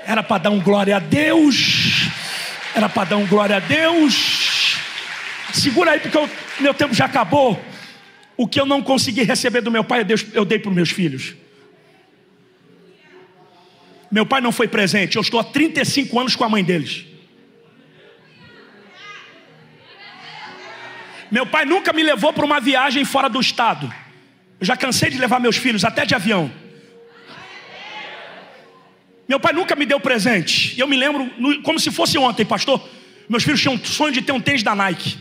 Era 0.07 0.23
para 0.23 0.39
dar 0.39 0.49
um 0.49 0.59
glória 0.59 0.95
a 0.95 0.99
Deus. 0.99 2.09
Era 2.73 2.89
para 2.89 3.09
dar 3.09 3.17
um 3.17 3.27
glória 3.27 3.57
a 3.57 3.59
Deus. 3.59 4.79
Segura 5.53 5.91
aí, 5.91 5.99
porque 5.99 6.17
meu 6.59 6.73
tempo 6.73 6.95
já 6.95 7.05
acabou. 7.05 7.63
O 8.35 8.47
que 8.47 8.59
eu 8.59 8.65
não 8.65 8.81
consegui 8.81 9.21
receber 9.21 9.61
do 9.61 9.69
meu 9.69 9.83
pai, 9.83 10.03
eu 10.33 10.45
dei 10.45 10.57
para 10.57 10.69
os 10.69 10.75
meus 10.75 10.89
filhos. 10.89 11.35
Meu 14.11 14.25
pai 14.25 14.41
não 14.41 14.51
foi 14.51 14.67
presente. 14.67 15.15
Eu 15.15 15.21
estou 15.21 15.39
há 15.39 15.43
35 15.43 16.19
anos 16.19 16.35
com 16.35 16.43
a 16.43 16.49
mãe 16.49 16.63
deles. 16.63 17.05
Meu 21.31 21.45
pai 21.45 21.63
nunca 21.65 21.93
me 21.93 22.01
levou 22.01 22.33
para 22.33 22.45
uma 22.45 22.59
viagem 22.59 23.05
fora 23.05 23.29
do 23.29 23.39
estado. 23.39 23.91
Eu 24.59 24.65
já 24.65 24.75
cansei 24.75 25.09
de 25.09 25.17
levar 25.17 25.39
meus 25.39 25.57
filhos 25.57 25.85
até 25.85 26.05
de 26.05 26.15
avião. 26.15 26.51
Meu 29.27 29.39
pai 29.39 29.53
nunca 29.53 29.75
me 29.75 29.85
deu 29.85 29.99
presente. 29.99 30.77
Eu 30.79 30.87
me 30.87 30.97
lembro, 30.97 31.29
como 31.61 31.79
se 31.79 31.91
fosse 31.91 32.17
ontem, 32.17 32.43
pastor. 32.43 32.83
Meus 33.29 33.43
filhos 33.43 33.61
tinham 33.61 33.75
um 33.75 33.85
sonho 33.85 34.11
de 34.11 34.23
ter 34.23 34.31
um 34.31 34.41
tênis 34.41 34.63
da 34.63 34.73
Nike. 34.73 35.19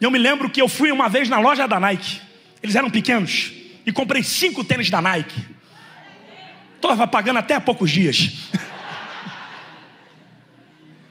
Eu 0.00 0.10
me 0.10 0.18
lembro 0.18 0.50
que 0.50 0.60
eu 0.60 0.68
fui 0.68 0.90
uma 0.90 1.08
vez 1.08 1.28
na 1.28 1.38
loja 1.38 1.68
da 1.68 1.78
Nike. 1.78 2.20
Eles 2.60 2.74
eram 2.74 2.90
pequenos. 2.90 3.52
E 3.86 3.92
comprei 3.92 4.24
cinco 4.24 4.64
tênis 4.64 4.90
da 4.90 5.00
Nike. 5.00 5.40
Estava 6.76 7.06
pagando 7.06 7.38
até 7.38 7.54
há 7.54 7.60
poucos 7.60 7.90
dias. 7.90 8.32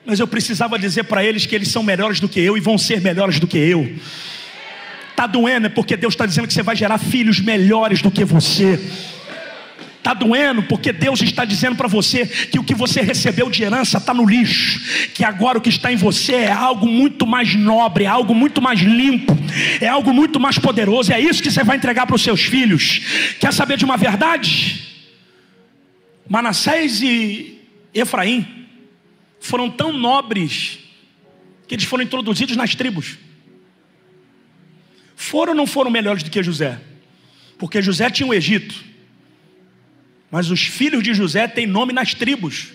Mas 0.05 0.19
eu 0.19 0.27
precisava 0.27 0.77
dizer 0.77 1.03
para 1.05 1.23
eles 1.23 1.45
que 1.45 1.55
eles 1.55 1.69
são 1.69 1.81
melhores 1.81 2.19
do 2.19 2.29
que 2.29 2.39
eu 2.39 2.55
e 2.55 2.59
vão 2.59 2.77
ser 2.77 3.01
melhores 3.01 3.39
do 3.39 3.47
que 3.47 3.57
eu. 3.57 3.97
Está 5.09 5.25
doendo, 5.25 5.67
é 5.67 5.69
porque 5.69 5.97
Deus 5.97 6.13
está 6.13 6.25
dizendo 6.25 6.47
que 6.47 6.53
você 6.53 6.61
vai 6.61 6.75
gerar 6.75 6.97
filhos 6.97 7.39
melhores 7.39 8.01
do 8.01 8.11
que 8.11 8.23
você. 8.23 8.79
Está 9.97 10.13
doendo 10.13 10.61
porque 10.61 10.93
Deus 10.93 11.19
está 11.23 11.43
dizendo 11.43 11.75
para 11.75 11.87
você 11.87 12.27
que 12.27 12.59
o 12.59 12.63
que 12.63 12.75
você 12.75 13.01
recebeu 13.01 13.49
de 13.49 13.63
herança 13.63 13.97
está 13.97 14.13
no 14.13 14.23
lixo, 14.23 15.09
que 15.15 15.23
agora 15.23 15.57
o 15.57 15.61
que 15.61 15.69
está 15.69 15.91
em 15.91 15.95
você 15.95 16.33
é 16.33 16.51
algo 16.51 16.85
muito 16.85 17.25
mais 17.25 17.55
nobre, 17.55 18.03
é 18.03 18.07
algo 18.07 18.35
muito 18.35 18.61
mais 18.61 18.81
limpo, 18.81 19.35
é 19.81 19.87
algo 19.87 20.13
muito 20.13 20.39
mais 20.39 20.59
poderoso. 20.59 21.11
É 21.11 21.19
isso 21.19 21.41
que 21.41 21.49
você 21.49 21.63
vai 21.63 21.77
entregar 21.77 22.05
para 22.05 22.15
os 22.15 22.21
seus 22.21 22.41
filhos. 22.41 23.01
Quer 23.39 23.51
saber 23.51 23.77
de 23.77 23.85
uma 23.85 23.97
verdade? 23.97 24.94
Manassés 26.27 27.01
e 27.01 27.61
Efraim 27.93 28.67
foram 29.39 29.69
tão 29.69 29.93
nobres 29.93 30.79
que 31.67 31.75
eles 31.75 31.85
foram 31.85 32.03
introduzidos 32.03 32.55
nas 32.55 32.75
tribos. 32.75 33.17
Foram 35.15 35.51
ou 35.53 35.57
não 35.57 35.67
foram 35.67 35.89
melhores 35.89 36.23
do 36.23 36.29
que 36.29 36.43
José? 36.43 36.79
Porque 37.57 37.81
José 37.81 38.09
tinha 38.09 38.27
o 38.27 38.33
Egito. 38.33 38.83
Mas 40.29 40.49
os 40.49 40.61
filhos 40.61 41.03
de 41.03 41.13
José 41.13 41.47
têm 41.47 41.65
nome 41.65 41.93
nas 41.93 42.13
tribos. 42.13 42.73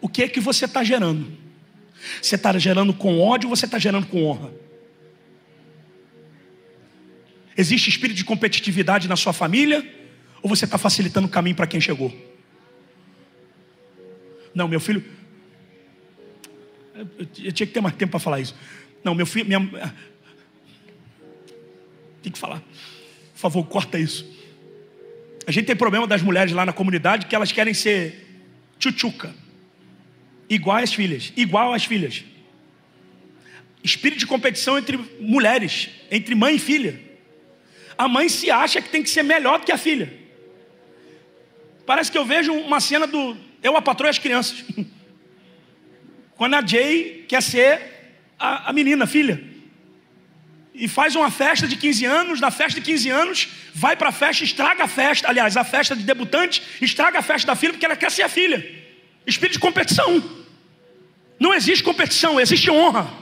O 0.00 0.08
que 0.08 0.22
é 0.22 0.28
que 0.28 0.40
você 0.40 0.64
está 0.64 0.82
gerando? 0.82 1.30
Você 2.22 2.36
está 2.36 2.56
gerando 2.58 2.94
com 2.94 3.20
ódio 3.20 3.50
ou 3.50 3.56
você 3.56 3.66
está 3.66 3.78
gerando 3.78 4.06
com 4.06 4.24
honra? 4.24 4.50
Existe 7.60 7.90
espírito 7.90 8.16
de 8.16 8.24
competitividade 8.24 9.06
na 9.06 9.16
sua 9.16 9.34
família? 9.34 9.86
Ou 10.40 10.48
você 10.48 10.64
está 10.64 10.78
facilitando 10.78 11.26
o 11.26 11.30
caminho 11.30 11.54
para 11.54 11.66
quem 11.66 11.78
chegou? 11.78 12.10
Não, 14.54 14.66
meu 14.66 14.80
filho. 14.80 15.04
Eu 16.94 17.52
tinha 17.52 17.66
que 17.66 17.74
ter 17.74 17.82
mais 17.82 17.94
tempo 17.94 18.12
para 18.12 18.18
falar 18.18 18.40
isso. 18.40 18.56
Não, 19.04 19.14
meu 19.14 19.26
filho. 19.26 19.44
Minha, 19.44 19.60
tem 22.22 22.32
que 22.32 22.38
falar. 22.38 22.60
Por 22.60 23.38
favor, 23.38 23.62
corta 23.66 23.98
isso. 23.98 24.26
A 25.46 25.52
gente 25.52 25.66
tem 25.66 25.76
problema 25.76 26.06
das 26.06 26.22
mulheres 26.22 26.54
lá 26.54 26.64
na 26.64 26.72
comunidade 26.72 27.26
que 27.26 27.34
elas 27.34 27.52
querem 27.52 27.74
ser 27.74 28.26
tchutchuca. 28.78 29.34
Igual 30.48 30.78
às 30.78 30.94
filhas. 30.94 31.30
Igual 31.36 31.74
às 31.74 31.84
filhas. 31.84 32.24
Espírito 33.84 34.20
de 34.20 34.26
competição 34.26 34.78
entre 34.78 34.98
mulheres, 35.20 35.90
entre 36.10 36.34
mãe 36.34 36.54
e 36.54 36.58
filha. 36.58 37.09
A 38.00 38.08
mãe 38.08 38.30
se 38.30 38.50
acha 38.50 38.80
que 38.80 38.88
tem 38.88 39.02
que 39.02 39.10
ser 39.10 39.22
melhor 39.22 39.58
do 39.58 39.66
que 39.66 39.72
a 39.72 39.76
filha. 39.76 40.10
Parece 41.84 42.10
que 42.10 42.16
eu 42.16 42.24
vejo 42.24 42.50
uma 42.50 42.80
cena 42.80 43.06
do 43.06 43.36
Eu, 43.62 43.76
a 43.76 43.82
patroa 43.82 44.08
e 44.08 44.12
as 44.12 44.18
crianças. 44.18 44.64
Quando 46.34 46.54
a 46.54 46.66
Jay 46.66 47.26
quer 47.28 47.42
ser 47.42 48.16
a, 48.38 48.70
a 48.70 48.72
menina, 48.72 49.04
a 49.04 49.06
filha 49.06 49.44
e 50.74 50.88
faz 50.88 51.14
uma 51.14 51.30
festa 51.30 51.68
de 51.68 51.76
15 51.76 52.06
anos, 52.06 52.40
na 52.40 52.50
festa 52.50 52.80
de 52.80 52.86
15 52.86 53.10
anos, 53.10 53.48
vai 53.74 53.94
para 53.94 54.08
a 54.08 54.12
festa, 54.12 54.44
estraga 54.44 54.84
a 54.84 54.88
festa, 54.88 55.28
aliás, 55.28 55.54
a 55.58 55.62
festa 55.62 55.94
de 55.94 56.02
debutante, 56.02 56.62
estraga 56.80 57.18
a 57.18 57.22
festa 57.22 57.48
da 57.48 57.54
filha 57.54 57.74
porque 57.74 57.84
ela 57.84 57.96
quer 57.96 58.10
ser 58.10 58.22
a 58.22 58.30
filha. 58.30 58.66
Espírito 59.26 59.56
de 59.56 59.58
competição. 59.58 60.24
Não 61.38 61.52
existe 61.52 61.84
competição, 61.84 62.40
existe 62.40 62.70
honra. 62.70 63.12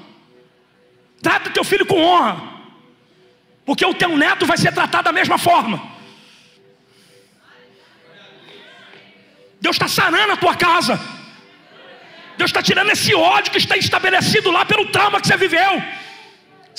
Trata 1.21 1.51
teu 1.51 1.65
filho 1.65 1.85
com 1.85 2.01
honra. 2.01 2.58
Porque 3.69 3.85
o 3.85 3.93
teu 3.93 4.17
neto 4.17 4.47
vai 4.47 4.57
ser 4.57 4.73
tratado 4.73 5.05
da 5.05 5.13
mesma 5.13 5.37
forma. 5.37 5.77
Deus 9.61 9.77
está 9.77 9.87
sarando 9.87 10.33
a 10.33 10.39
tua 10.39 10.55
casa. 10.55 10.99
Deus 12.39 12.49
está 12.49 12.63
tirando 12.63 12.91
esse 12.97 13.15
ódio 13.15 13.53
que 13.53 13.59
está 13.59 13.77
estabelecido 13.77 14.51
lá 14.51 14.65
pelo 14.65 14.87
trauma 14.87 15.21
que 15.21 15.27
você 15.27 15.37
viveu 15.37 15.83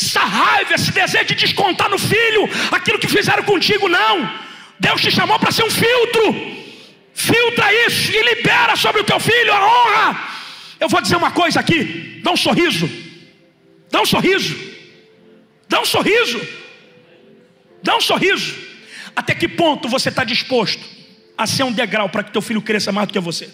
essa 0.02 0.22
raiva, 0.22 0.74
esse 0.74 0.92
desejo 0.92 1.26
de 1.26 1.36
descontar 1.36 1.90
no 1.90 2.00
filho 2.00 2.50
aquilo 2.72 2.98
que 2.98 3.08
fizeram 3.08 3.44
contigo, 3.44 3.88
não. 3.88 4.16
Deus 4.80 5.00
te 5.00 5.12
chamou 5.12 5.38
para 5.38 5.52
ser 5.52 5.66
um 5.66 5.70
filtro. 5.70 6.26
Filtra 7.14 7.72
isso 7.86 8.12
e 8.12 8.24
libera 8.34 8.76
sobre 8.76 9.02
o 9.02 9.04
teu 9.04 9.20
filho 9.20 9.54
a 9.54 9.62
honra. 9.64 10.30
Eu 10.80 10.90
vou 10.90 11.02
dizer 11.02 11.18
uma 11.18 11.30
coisa 11.30 11.60
aqui: 11.60 12.20
dá 12.24 12.32
um 12.32 12.38
sorriso, 12.38 12.90
dá 13.92 14.02
um 14.02 14.08
sorriso, 14.08 14.58
dá 15.68 15.82
um 15.82 15.86
sorriso, 15.86 16.59
dá 17.84 17.96
um 17.96 18.02
sorriso. 18.02 18.56
Até 19.16 19.34
que 19.36 19.48
ponto 19.48 19.88
você 19.88 20.10
está 20.10 20.24
disposto 20.24 20.84
a 21.38 21.48
ser 21.48 21.64
um 21.64 21.72
degrau 21.72 22.10
para 22.10 22.24
que 22.24 22.32
teu 22.32 22.42
filho 22.42 22.62
cresça 22.62 22.92
mais 22.92 23.08
do 23.08 23.14
que 23.14 23.20
você? 23.20 23.50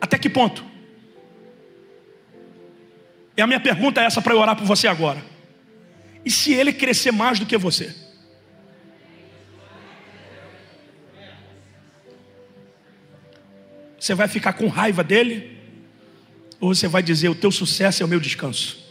Até 0.00 0.18
que 0.18 0.28
ponto? 0.28 0.64
E 3.36 3.42
a 3.42 3.46
minha 3.46 3.60
pergunta 3.60 4.00
é 4.00 4.04
essa 4.04 4.22
para 4.22 4.34
eu 4.34 4.38
orar 4.38 4.54
por 4.54 4.66
você 4.66 4.86
agora. 4.86 5.24
E 6.24 6.30
se 6.30 6.52
ele 6.52 6.72
crescer 6.72 7.10
mais 7.10 7.38
do 7.38 7.46
que 7.46 7.56
você? 7.56 7.94
Você 13.98 14.14
vai 14.14 14.28
ficar 14.28 14.52
com 14.52 14.68
raiva 14.68 15.02
dele? 15.02 15.58
Ou 16.60 16.74
você 16.74 16.86
vai 16.86 17.02
dizer: 17.02 17.30
O 17.30 17.34
teu 17.34 17.50
sucesso 17.50 18.02
é 18.02 18.06
o 18.06 18.08
meu 18.08 18.20
descanso? 18.20 18.83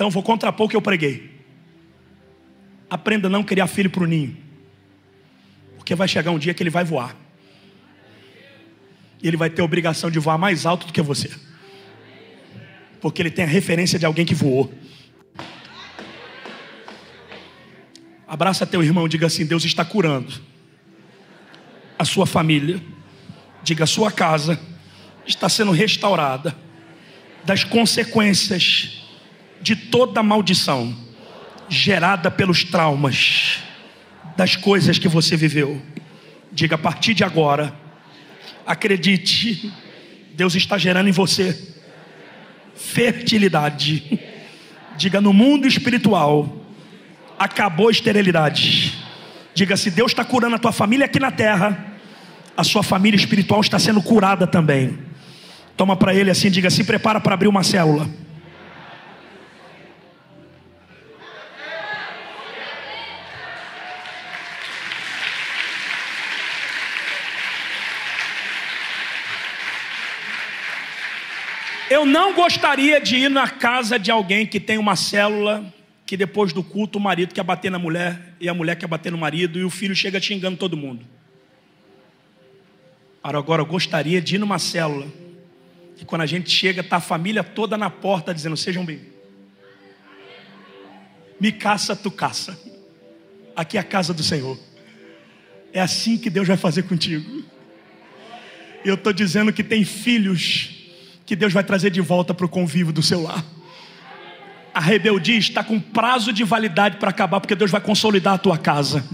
Então 0.00 0.08
vou 0.08 0.22
contrapor 0.22 0.64
o 0.64 0.68
que 0.70 0.74
eu 0.74 0.80
preguei. 0.80 1.30
Aprenda 2.88 3.26
a 3.26 3.30
não 3.30 3.44
criar 3.44 3.66
filho 3.66 3.90
para 3.90 4.02
o 4.02 4.06
ninho. 4.06 4.34
Porque 5.76 5.94
vai 5.94 6.08
chegar 6.08 6.30
um 6.30 6.38
dia 6.38 6.54
que 6.54 6.62
ele 6.62 6.70
vai 6.70 6.84
voar. 6.84 7.14
E 9.22 9.28
ele 9.28 9.36
vai 9.36 9.50
ter 9.50 9.60
a 9.60 9.64
obrigação 9.66 10.10
de 10.10 10.18
voar 10.18 10.38
mais 10.38 10.64
alto 10.64 10.86
do 10.86 10.92
que 10.94 11.02
você. 11.02 11.30
Porque 12.98 13.20
ele 13.20 13.30
tem 13.30 13.44
a 13.44 13.46
referência 13.46 13.98
de 13.98 14.06
alguém 14.06 14.24
que 14.24 14.34
voou. 14.34 14.72
Abraça 18.26 18.66
teu 18.66 18.82
irmão, 18.82 19.06
diga 19.06 19.26
assim: 19.26 19.44
Deus 19.44 19.66
está 19.66 19.84
curando 19.84 20.32
a 21.98 22.06
sua 22.06 22.24
família. 22.24 22.82
Diga: 23.62 23.84
a 23.84 23.86
sua 23.86 24.10
casa 24.10 24.58
está 25.26 25.46
sendo 25.46 25.72
restaurada 25.72 26.56
das 27.44 27.64
consequências 27.64 29.00
de 29.60 29.76
toda 29.76 30.22
maldição 30.22 30.94
gerada 31.68 32.30
pelos 32.30 32.64
traumas 32.64 33.58
das 34.36 34.56
coisas 34.56 34.98
que 34.98 35.08
você 35.08 35.36
viveu. 35.36 35.80
Diga: 36.52 36.74
a 36.74 36.78
partir 36.78 37.14
de 37.14 37.22
agora, 37.22 37.72
acredite, 38.66 39.72
Deus 40.34 40.54
está 40.54 40.76
gerando 40.76 41.08
em 41.08 41.12
você 41.12 41.74
fertilidade. 42.74 44.18
Diga: 44.96 45.20
no 45.20 45.32
mundo 45.32 45.66
espiritual 45.66 46.64
acabou 47.38 47.88
a 47.88 47.92
esterilidade. 47.92 48.98
Diga: 49.54 49.76
se 49.76 49.90
Deus 49.90 50.12
está 50.12 50.24
curando 50.24 50.56
a 50.56 50.58
tua 50.58 50.72
família 50.72 51.06
aqui 51.06 51.20
na 51.20 51.30
terra, 51.30 51.94
a 52.56 52.64
sua 52.64 52.82
família 52.82 53.16
espiritual 53.16 53.60
está 53.60 53.78
sendo 53.78 54.02
curada 54.02 54.46
também. 54.46 54.98
Toma 55.76 55.96
para 55.96 56.14
ele 56.14 56.30
assim, 56.30 56.50
diga: 56.50 56.70
se 56.70 56.84
prepara 56.84 57.20
para 57.20 57.34
abrir 57.34 57.48
uma 57.48 57.62
célula. 57.62 58.08
Eu 71.90 72.06
não 72.06 72.32
gostaria 72.32 73.00
de 73.00 73.16
ir 73.16 73.28
na 73.28 73.50
casa 73.50 73.98
de 73.98 74.12
alguém 74.12 74.46
que 74.46 74.60
tem 74.60 74.78
uma 74.78 74.94
célula 74.94 75.74
que 76.06 76.16
depois 76.16 76.52
do 76.52 76.62
culto 76.62 76.98
o 76.98 77.00
marido 77.00 77.34
quer 77.34 77.42
bater 77.42 77.68
na 77.68 77.80
mulher 77.80 78.36
e 78.38 78.48
a 78.48 78.54
mulher 78.54 78.76
quer 78.76 78.86
bater 78.86 79.10
no 79.10 79.18
marido 79.18 79.58
e 79.58 79.64
o 79.64 79.70
filho 79.70 79.94
chega 79.94 80.20
xingando 80.20 80.56
todo 80.56 80.76
mundo. 80.76 81.04
Agora 83.20 83.62
eu 83.62 83.66
gostaria 83.66 84.20
de 84.20 84.36
ir 84.36 84.38
numa 84.38 84.60
célula 84.60 85.08
que 85.96 86.04
quando 86.04 86.22
a 86.22 86.26
gente 86.26 86.48
chega 86.48 86.80
está 86.80 86.98
a 86.98 87.00
família 87.00 87.42
toda 87.42 87.76
na 87.76 87.90
porta 87.90 88.32
dizendo 88.32 88.56
sejam 88.56 88.84
bem. 88.84 89.00
Me 91.40 91.50
caça, 91.50 91.96
tu 91.96 92.10
caça. 92.10 92.56
Aqui 93.56 93.76
é 93.76 93.80
a 93.80 93.84
casa 93.84 94.14
do 94.14 94.22
Senhor. 94.22 94.56
É 95.72 95.80
assim 95.80 96.16
que 96.16 96.30
Deus 96.30 96.46
vai 96.46 96.56
fazer 96.56 96.84
contigo. 96.84 97.42
Eu 98.84 98.94
estou 98.94 99.12
dizendo 99.12 99.52
que 99.52 99.64
tem 99.64 99.84
filhos 99.84 100.79
que 101.30 101.36
Deus 101.36 101.52
vai 101.52 101.64
trazer 101.64 101.90
de 101.90 102.00
volta 102.00 102.34
para 102.34 102.44
o 102.44 102.48
convívio 102.48 102.92
do 102.92 103.02
seu 103.02 103.22
lar 103.22 103.44
a 104.74 104.80
rebeldia 104.80 105.38
está 105.38 105.62
com 105.62 105.80
prazo 105.80 106.32
de 106.32 106.44
validade 106.44 106.96
para 106.96 107.10
acabar, 107.10 107.40
porque 107.40 107.54
Deus 107.54 107.70
vai 107.70 107.80
consolidar 107.80 108.34
a 108.34 108.38
tua 108.38 108.56
casa. 108.56 109.04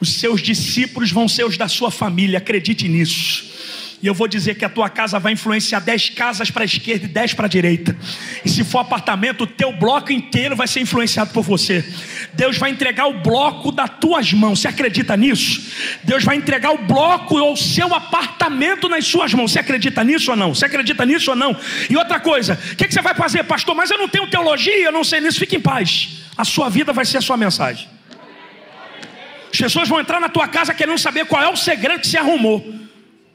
Os 0.00 0.14
seus 0.14 0.42
discípulos 0.42 1.10
vão 1.10 1.28
ser 1.28 1.44
os 1.44 1.56
da 1.56 1.68
sua 1.68 1.90
família, 1.90 2.38
acredite 2.38 2.88
nisso. 2.88 3.55
E 4.02 4.06
eu 4.06 4.12
vou 4.12 4.28
dizer 4.28 4.56
que 4.56 4.64
a 4.64 4.68
tua 4.68 4.90
casa 4.90 5.18
vai 5.18 5.32
influenciar 5.32 5.80
10 5.80 6.10
casas 6.10 6.50
para 6.50 6.62
a 6.62 6.66
esquerda 6.66 7.06
e 7.06 7.08
10 7.08 7.32
para 7.32 7.46
a 7.46 7.48
direita. 7.48 7.96
E 8.44 8.48
se 8.48 8.62
for 8.62 8.80
apartamento, 8.80 9.44
o 9.44 9.46
teu 9.46 9.72
bloco 9.72 10.12
inteiro 10.12 10.54
vai 10.54 10.68
ser 10.68 10.80
influenciado 10.80 11.32
por 11.32 11.42
você. 11.42 11.84
Deus 12.34 12.58
vai 12.58 12.70
entregar 12.70 13.06
o 13.06 13.20
bloco 13.20 13.72
das 13.72 13.88
tuas 13.98 14.32
mãos. 14.34 14.60
Você 14.60 14.68
acredita 14.68 15.16
nisso? 15.16 15.72
Deus 16.04 16.24
vai 16.24 16.36
entregar 16.36 16.72
o 16.72 16.78
bloco 16.78 17.38
ou 17.38 17.54
o 17.54 17.56
seu 17.56 17.94
apartamento 17.94 18.86
nas 18.88 19.06
suas 19.06 19.32
mãos. 19.32 19.52
Você 19.52 19.60
acredita 19.60 20.04
nisso 20.04 20.30
ou 20.30 20.36
não? 20.36 20.54
Você 20.54 20.66
acredita 20.66 21.06
nisso 21.06 21.30
ou 21.30 21.36
não? 21.36 21.56
E 21.88 21.96
outra 21.96 22.20
coisa, 22.20 22.58
o 22.72 22.76
que, 22.76 22.86
que 22.86 22.92
você 22.92 23.00
vai 23.00 23.14
fazer, 23.14 23.44
pastor? 23.44 23.74
Mas 23.74 23.90
eu 23.90 23.96
não 23.96 24.08
tenho 24.08 24.28
teologia, 24.28 24.84
eu 24.84 24.92
não 24.92 25.04
sei 25.04 25.20
nisso. 25.20 25.38
Fique 25.38 25.56
em 25.56 25.60
paz. 25.60 26.22
A 26.36 26.44
sua 26.44 26.68
vida 26.68 26.92
vai 26.92 27.06
ser 27.06 27.16
a 27.16 27.22
sua 27.22 27.36
mensagem. 27.38 27.88
As 29.50 29.58
pessoas 29.58 29.88
vão 29.88 29.98
entrar 29.98 30.20
na 30.20 30.28
tua 30.28 30.46
casa 30.46 30.74
querendo 30.74 30.98
saber 30.98 31.24
qual 31.24 31.42
é 31.42 31.48
o 31.48 31.56
segredo 31.56 32.00
que 32.00 32.06
se 32.06 32.18
arrumou. 32.18 32.85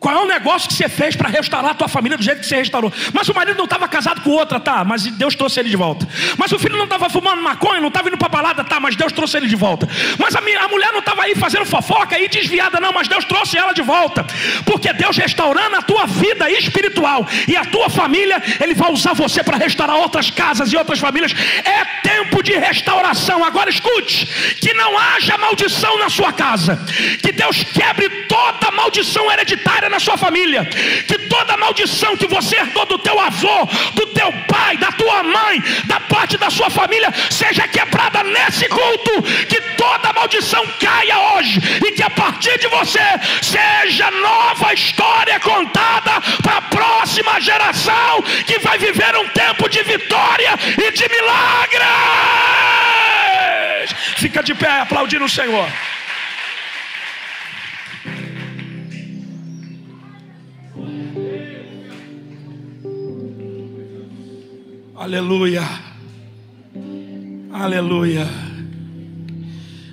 Qual 0.01 0.15
é 0.15 0.19
o 0.19 0.25
negócio 0.25 0.67
que 0.67 0.73
você 0.73 0.89
fez 0.89 1.15
para 1.15 1.29
restaurar 1.29 1.71
a 1.71 1.73
tua 1.75 1.87
família 1.87 2.17
do 2.17 2.23
jeito 2.23 2.39
que 2.39 2.47
você 2.47 2.55
restaurou? 2.55 2.91
Mas 3.13 3.29
o 3.29 3.35
marido 3.35 3.55
não 3.55 3.65
estava 3.65 3.87
casado 3.87 4.21
com 4.21 4.31
outra, 4.31 4.59
tá? 4.59 4.83
Mas 4.83 5.03
Deus 5.03 5.35
trouxe 5.35 5.59
ele 5.59 5.69
de 5.69 5.75
volta. 5.75 6.07
Mas 6.39 6.51
o 6.51 6.57
filho 6.57 6.75
não 6.75 6.85
estava 6.85 7.07
fumando 7.07 7.39
maconha, 7.39 7.79
não 7.79 7.89
estava 7.89 8.07
indo 8.07 8.17
para 8.17 8.27
balada, 8.27 8.63
tá? 8.63 8.79
Mas 8.79 8.95
Deus 8.95 9.13
trouxe 9.13 9.37
ele 9.37 9.47
de 9.47 9.55
volta. 9.55 9.87
Mas 10.17 10.35
a, 10.35 10.39
a 10.39 10.67
mulher 10.69 10.91
não 10.91 11.01
estava 11.01 11.21
aí 11.21 11.35
fazendo 11.35 11.67
fofoca 11.67 12.17
e 12.17 12.27
desviada, 12.27 12.79
não. 12.79 12.91
Mas 12.91 13.07
Deus 13.07 13.23
trouxe 13.25 13.59
ela 13.59 13.73
de 13.73 13.83
volta. 13.83 14.25
Porque 14.65 14.91
Deus 14.91 15.15
restaurando 15.15 15.75
a 15.75 15.83
tua 15.83 16.07
vida 16.07 16.49
espiritual 16.49 17.27
e 17.47 17.55
a 17.55 17.63
tua 17.63 17.87
família, 17.87 18.41
Ele 18.59 18.73
vai 18.73 18.91
usar 18.91 19.13
você 19.13 19.43
para 19.43 19.57
restaurar 19.57 19.97
outras 19.97 20.31
casas 20.31 20.73
e 20.73 20.77
outras 20.77 20.97
famílias. 20.97 21.31
É 21.63 21.85
tempo 22.01 22.41
de 22.41 22.53
restauração. 22.53 23.45
Agora 23.45 23.69
escute: 23.69 24.25
que 24.59 24.73
não 24.73 24.97
haja 24.97 25.37
maldição 25.37 25.99
na 25.99 26.09
sua 26.09 26.33
casa. 26.33 26.83
Que 27.21 27.31
Deus 27.31 27.63
quebre 27.71 28.09
toda 28.25 28.71
maldição 28.71 29.31
hereditária 29.31 29.90
na 29.91 29.99
sua 29.99 30.17
família. 30.17 30.65
Que 30.65 31.17
toda 31.27 31.57
maldição 31.57 32.17
que 32.17 32.27
você 32.27 32.55
herdou 32.57 32.85
do 32.85 32.97
teu 32.97 33.19
avô, 33.19 33.67
do 33.93 34.07
teu 34.07 34.31
pai, 34.47 34.77
da 34.77 34.91
tua 34.91 35.21
mãe, 35.21 35.61
da 35.85 35.99
parte 35.99 36.37
da 36.37 36.49
sua 36.49 36.69
família, 36.69 37.13
seja 37.29 37.67
quebrada 37.67 38.23
nesse 38.23 38.67
culto. 38.67 39.21
Que 39.47 39.61
toda 39.77 40.13
maldição 40.13 40.65
caia 40.79 41.19
hoje 41.33 41.59
e 41.85 41.91
que 41.91 42.03
a 42.03 42.09
partir 42.09 42.57
de 42.59 42.67
você 42.67 43.03
seja 43.41 44.09
nova 44.11 44.73
história 44.73 45.39
contada 45.39 46.21
para 46.41 46.57
a 46.57 46.61
próxima 46.61 47.39
geração 47.39 48.21
que 48.45 48.59
vai 48.59 48.77
viver 48.77 49.15
um 49.17 49.27
tempo 49.29 49.69
de 49.69 49.83
vitória 49.83 50.57
e 50.77 50.91
de 50.91 51.09
milagres. 51.09 51.81
Fica 54.17 54.41
de 54.43 54.53
pé 54.53 54.81
aplaudindo 54.81 55.25
o 55.25 55.29
Senhor. 55.29 55.67
Aleluia. 65.01 65.63
Aleluia. 67.51 68.27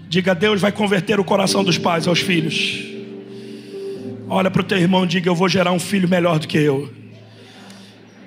Diga, 0.06 0.34
Deus 0.34 0.60
vai 0.60 0.70
converter 0.70 1.18
o 1.18 1.24
coração 1.24 1.64
dos 1.64 1.78
pais 1.78 2.06
aos 2.06 2.18
filhos. 2.20 2.84
Olha 4.28 4.50
para 4.50 4.60
o 4.60 4.64
teu 4.64 4.76
irmão, 4.76 5.06
diga, 5.06 5.30
eu 5.30 5.34
vou 5.34 5.48
gerar 5.48 5.72
um 5.72 5.78
filho 5.78 6.06
melhor 6.06 6.38
do 6.38 6.46
que 6.46 6.58
eu. 6.58 6.92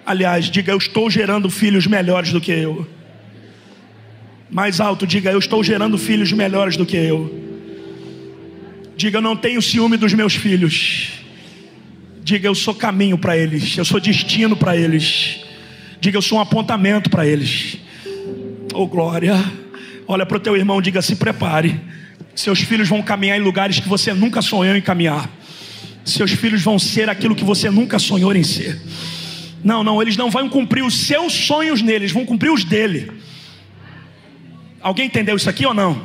Aliás, 0.03 0.45
diga, 0.45 0.71
eu 0.71 0.77
estou 0.79 1.07
gerando 1.07 1.51
filhos 1.51 1.85
melhores 1.85 2.33
do 2.33 2.41
que 2.41 2.51
eu. 2.51 2.87
Mais 4.49 4.81
alto, 4.81 5.05
diga, 5.05 5.29
eu 5.29 5.37
estou 5.37 5.63
gerando 5.63 5.99
filhos 5.99 6.31
melhores 6.31 6.77
do 6.77 6.85
que 6.85 6.97
eu. 6.97 7.31
Diga, 8.97 9.19
eu 9.19 9.21
não 9.21 9.35
tenho 9.35 9.61
ciúme 9.61 9.97
dos 9.97 10.15
meus 10.15 10.33
filhos. 10.33 11.11
Diga, 12.23 12.47
eu 12.47 12.55
sou 12.55 12.73
caminho 12.73 13.19
para 13.19 13.37
eles, 13.37 13.77
eu 13.77 13.85
sou 13.85 13.99
destino 13.99 14.57
para 14.57 14.75
eles. 14.75 15.50
Diga, 16.01 16.17
eu 16.17 16.21
sou 16.23 16.39
um 16.39 16.41
apontamento 16.41 17.11
para 17.11 17.27
eles. 17.27 17.77
Oh 18.73 18.87
glória. 18.87 19.35
Olha 20.07 20.25
para 20.25 20.35
o 20.35 20.39
teu 20.39 20.57
irmão, 20.57 20.81
diga, 20.81 20.99
se 20.99 21.15
prepare. 21.15 21.79
Seus 22.33 22.59
filhos 22.61 22.89
vão 22.89 23.03
caminhar 23.03 23.37
em 23.37 23.41
lugares 23.41 23.79
que 23.79 23.87
você 23.87 24.11
nunca 24.11 24.41
sonhou 24.41 24.75
em 24.75 24.81
caminhar. 24.81 25.29
Seus 26.03 26.31
filhos 26.31 26.63
vão 26.63 26.79
ser 26.79 27.07
aquilo 27.07 27.35
que 27.35 27.43
você 27.43 27.69
nunca 27.69 27.99
sonhou 27.99 28.35
em 28.35 28.41
ser. 28.41 28.81
Não, 29.63 29.83
não, 29.83 30.01
eles 30.01 30.17
não 30.17 30.31
vão 30.31 30.49
cumprir 30.49 30.83
os 30.83 31.05
seus 31.05 31.33
sonhos 31.33 31.83
neles, 31.83 32.11
vão 32.11 32.25
cumprir 32.25 32.49
os 32.49 32.63
dele. 32.63 33.11
Alguém 34.81 35.05
entendeu 35.05 35.35
isso 35.35 35.51
aqui 35.51 35.67
ou 35.67 35.73
não? 35.75 36.03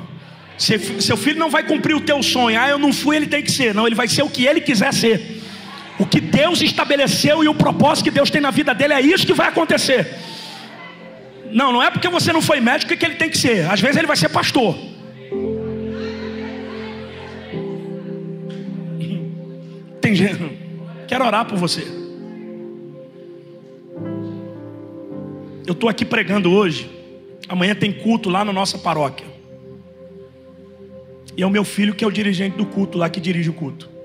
Seu 0.58 1.16
filho 1.16 1.38
não 1.38 1.48
vai 1.48 1.62
cumprir 1.62 1.96
o 1.96 2.02
teu 2.02 2.22
sonho. 2.22 2.60
Ah, 2.60 2.68
eu 2.68 2.78
não 2.78 2.92
fui, 2.92 3.16
ele 3.16 3.26
tem 3.26 3.42
que 3.42 3.50
ser. 3.50 3.74
Não, 3.74 3.86
ele 3.86 3.96
vai 3.96 4.08
ser 4.08 4.22
o 4.22 4.28
que 4.28 4.44
ele 4.44 4.60
quiser 4.60 4.92
ser. 4.92 5.42
O 5.98 6.04
que 6.06 6.20
Deus 6.20 6.60
estabeleceu 6.60 7.42
e 7.42 7.48
o 7.48 7.54
propósito 7.54 8.04
que 8.04 8.10
Deus 8.10 8.30
tem 8.30 8.40
na 8.40 8.50
vida 8.50 8.74
dele 8.74 8.92
é 8.92 9.00
isso 9.00 9.26
que 9.26 9.32
vai 9.32 9.48
acontecer. 9.48 10.14
Não, 11.50 11.72
não 11.72 11.82
é 11.82 11.90
porque 11.90 12.08
você 12.08 12.32
não 12.32 12.42
foi 12.42 12.60
médico 12.60 12.96
que 12.96 13.04
ele 13.04 13.14
tem 13.14 13.30
que 13.30 13.38
ser. 13.38 13.70
Às 13.70 13.80
vezes 13.80 13.96
ele 13.96 14.06
vai 14.06 14.16
ser 14.16 14.28
pastor. 14.28 14.76
Tem 20.00 20.14
gente. 20.14 20.58
Quero 21.08 21.24
orar 21.24 21.44
por 21.46 21.56
você. 21.56 21.86
Eu 25.66 25.72
estou 25.72 25.88
aqui 25.88 26.04
pregando 26.04 26.52
hoje. 26.52 26.90
Amanhã 27.48 27.74
tem 27.74 27.92
culto 27.92 28.28
lá 28.28 28.44
na 28.44 28.52
nossa 28.52 28.78
paróquia. 28.78 29.26
E 31.36 31.42
é 31.42 31.46
o 31.46 31.50
meu 31.50 31.64
filho 31.64 31.94
que 31.94 32.04
é 32.04 32.06
o 32.06 32.10
dirigente 32.10 32.56
do 32.56 32.66
culto 32.66 32.96
lá 32.98 33.08
que 33.10 33.20
dirige 33.20 33.50
o 33.50 33.52
culto. 33.52 33.95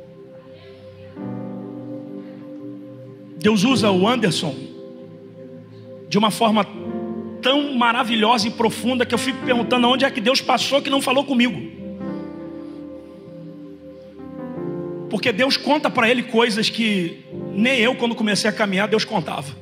Deus 3.41 3.63
usa 3.63 3.89
o 3.89 4.07
Anderson 4.07 4.55
de 6.07 6.17
uma 6.17 6.29
forma 6.29 6.63
tão 7.41 7.73
maravilhosa 7.73 8.47
e 8.47 8.51
profunda 8.51 9.03
que 9.03 9.15
eu 9.15 9.17
fico 9.17 9.43
perguntando 9.43 9.87
onde 9.87 10.05
é 10.05 10.11
que 10.11 10.21
Deus 10.21 10.41
passou 10.41 10.79
que 10.79 10.91
não 10.91 11.01
falou 11.01 11.23
comigo. 11.23 11.59
Porque 15.09 15.31
Deus 15.31 15.57
conta 15.57 15.89
para 15.89 16.07
ele 16.07 16.23
coisas 16.23 16.69
que 16.69 17.25
nem 17.53 17.79
eu, 17.79 17.95
quando 17.95 18.13
comecei 18.13 18.49
a 18.49 18.53
caminhar, 18.53 18.87
Deus 18.87 19.03
contava. 19.03 19.55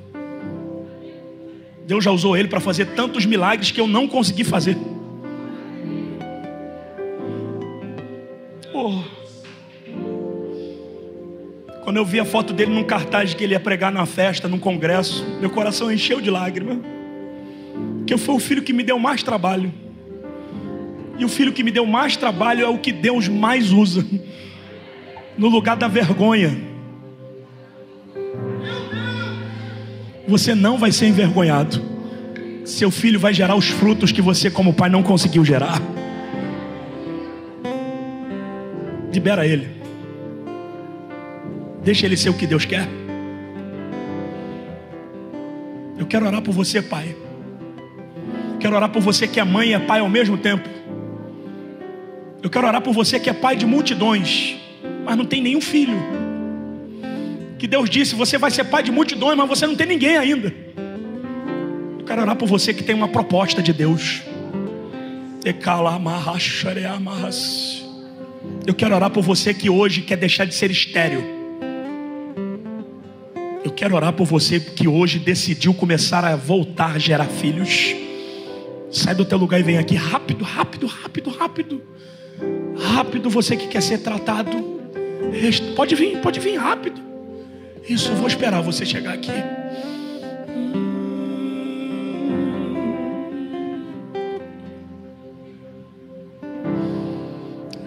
Deus 1.87 2.03
já 2.03 2.11
usou 2.11 2.35
ele 2.35 2.49
para 2.49 2.59
fazer 2.59 2.85
tantos 2.87 3.25
milagres 3.25 3.71
que 3.71 3.79
eu 3.79 3.87
não 3.87 4.07
consegui 4.07 4.43
fazer. 4.43 4.77
Oh. 8.73 9.18
Quando 11.89 11.97
eu 11.97 12.05
vi 12.05 12.19
a 12.19 12.25
foto 12.25 12.53
dele 12.53 12.71
num 12.71 12.83
cartaz 12.83 13.33
que 13.33 13.43
ele 13.43 13.53
ia 13.53 13.59
pregar 13.59 13.91
na 13.91 14.05
festa, 14.05 14.47
num 14.47 14.59
congresso, 14.59 15.25
meu 15.41 15.49
coração 15.49 15.91
encheu 15.91 16.21
de 16.21 16.29
lágrimas. 16.29 16.77
Porque 17.97 18.15
foi 18.15 18.35
o 18.35 18.39
filho 18.39 18.61
que 18.61 18.71
me 18.71 18.83
deu 18.83 18.99
mais 18.99 19.23
trabalho. 19.23 19.73
E 21.17 21.25
o 21.25 21.27
filho 21.27 21.51
que 21.51 21.63
me 21.63 21.71
deu 21.71 21.87
mais 21.87 22.15
trabalho 22.15 22.63
é 22.63 22.67
o 22.69 22.77
que 22.77 22.91
Deus 22.91 23.27
mais 23.27 23.71
usa. 23.71 24.05
No 25.35 25.49
lugar 25.49 25.77
da 25.77 25.87
vergonha. 25.87 26.55
Você 30.27 30.53
não 30.53 30.77
vai 30.77 30.91
ser 30.91 31.07
envergonhado. 31.07 31.81
Seu 32.65 32.91
filho 32.91 33.19
vai 33.19 33.33
gerar 33.33 33.55
os 33.55 33.67
frutos 33.67 34.11
que 34.11 34.21
você, 34.21 34.51
como 34.51 34.75
pai, 34.75 34.91
não 34.91 35.01
conseguiu 35.01 35.43
gerar. 35.43 35.81
Libera 39.11 39.47
ele. 39.47 39.78
Deixa 41.83 42.05
ele 42.05 42.17
ser 42.17 42.29
o 42.29 42.33
que 42.33 42.45
Deus 42.45 42.65
quer. 42.65 42.87
Eu 45.97 46.05
quero 46.05 46.25
orar 46.25 46.41
por 46.41 46.53
você, 46.53 46.81
pai. 46.81 47.15
Quero 48.59 48.75
orar 48.75 48.89
por 48.89 49.01
você 49.01 49.27
que 49.27 49.39
é 49.39 49.43
mãe 49.43 49.69
e 49.69 49.73
é 49.73 49.79
pai 49.79 49.99
ao 49.99 50.09
mesmo 50.09 50.37
tempo. 50.37 50.67
Eu 52.41 52.49
quero 52.49 52.67
orar 52.67 52.81
por 52.81 52.93
você 52.93 53.19
que 53.19 53.29
é 53.29 53.33
pai 53.33 53.55
de 53.55 53.65
multidões, 53.65 54.57
mas 55.05 55.17
não 55.17 55.25
tem 55.25 55.41
nenhum 55.41 55.61
filho. 55.61 55.97
Que 57.57 57.67
Deus 57.67 57.89
disse: 57.89 58.15
você 58.15 58.37
vai 58.37 58.51
ser 58.51 58.65
pai 58.65 58.83
de 58.83 58.91
multidões, 58.91 59.37
mas 59.37 59.47
você 59.47 59.67
não 59.67 59.75
tem 59.75 59.87
ninguém 59.87 60.17
ainda. 60.17 60.53
Eu 61.97 62.05
quero 62.05 62.21
orar 62.21 62.35
por 62.35 62.47
você 62.47 62.73
que 62.73 62.83
tem 62.83 62.95
uma 62.95 63.07
proposta 63.07 63.61
de 63.61 63.73
Deus. 63.73 64.21
Eu 68.65 68.73
quero 68.73 68.95
orar 68.95 69.09
por 69.09 69.23
você 69.23 69.53
que 69.53 69.69
hoje 69.69 70.01
quer 70.01 70.17
deixar 70.17 70.45
de 70.45 70.53
ser 70.53 70.71
estéreo. 70.71 71.38
Quero 73.79 73.95
orar 73.95 74.11
por 74.11 74.27
você 74.27 74.59
que 74.59 74.89
hoje 74.89 75.19
decidiu 75.19 75.73
começar 75.73 76.25
a 76.25 76.35
voltar 76.35 76.97
a 76.97 76.99
gerar 76.99 77.27
filhos. 77.27 77.95
Sai 78.91 79.15
do 79.15 79.23
teu 79.23 79.37
lugar 79.37 79.57
e 79.57 79.63
vem 79.63 79.77
aqui 79.77 79.95
rápido, 79.95 80.43
rápido, 80.43 80.85
rápido, 80.85 81.29
rápido. 81.29 81.81
Rápido, 82.77 83.29
você 83.29 83.55
que 83.55 83.67
quer 83.69 83.81
ser 83.81 83.99
tratado. 83.99 84.51
Pode 85.77 85.95
vir, 85.95 86.17
pode 86.17 86.41
vir 86.41 86.57
rápido. 86.57 86.99
Isso, 87.87 88.11
eu 88.11 88.17
vou 88.17 88.27
esperar 88.27 88.61
você 88.61 88.85
chegar 88.85 89.13
aqui. 89.13 89.31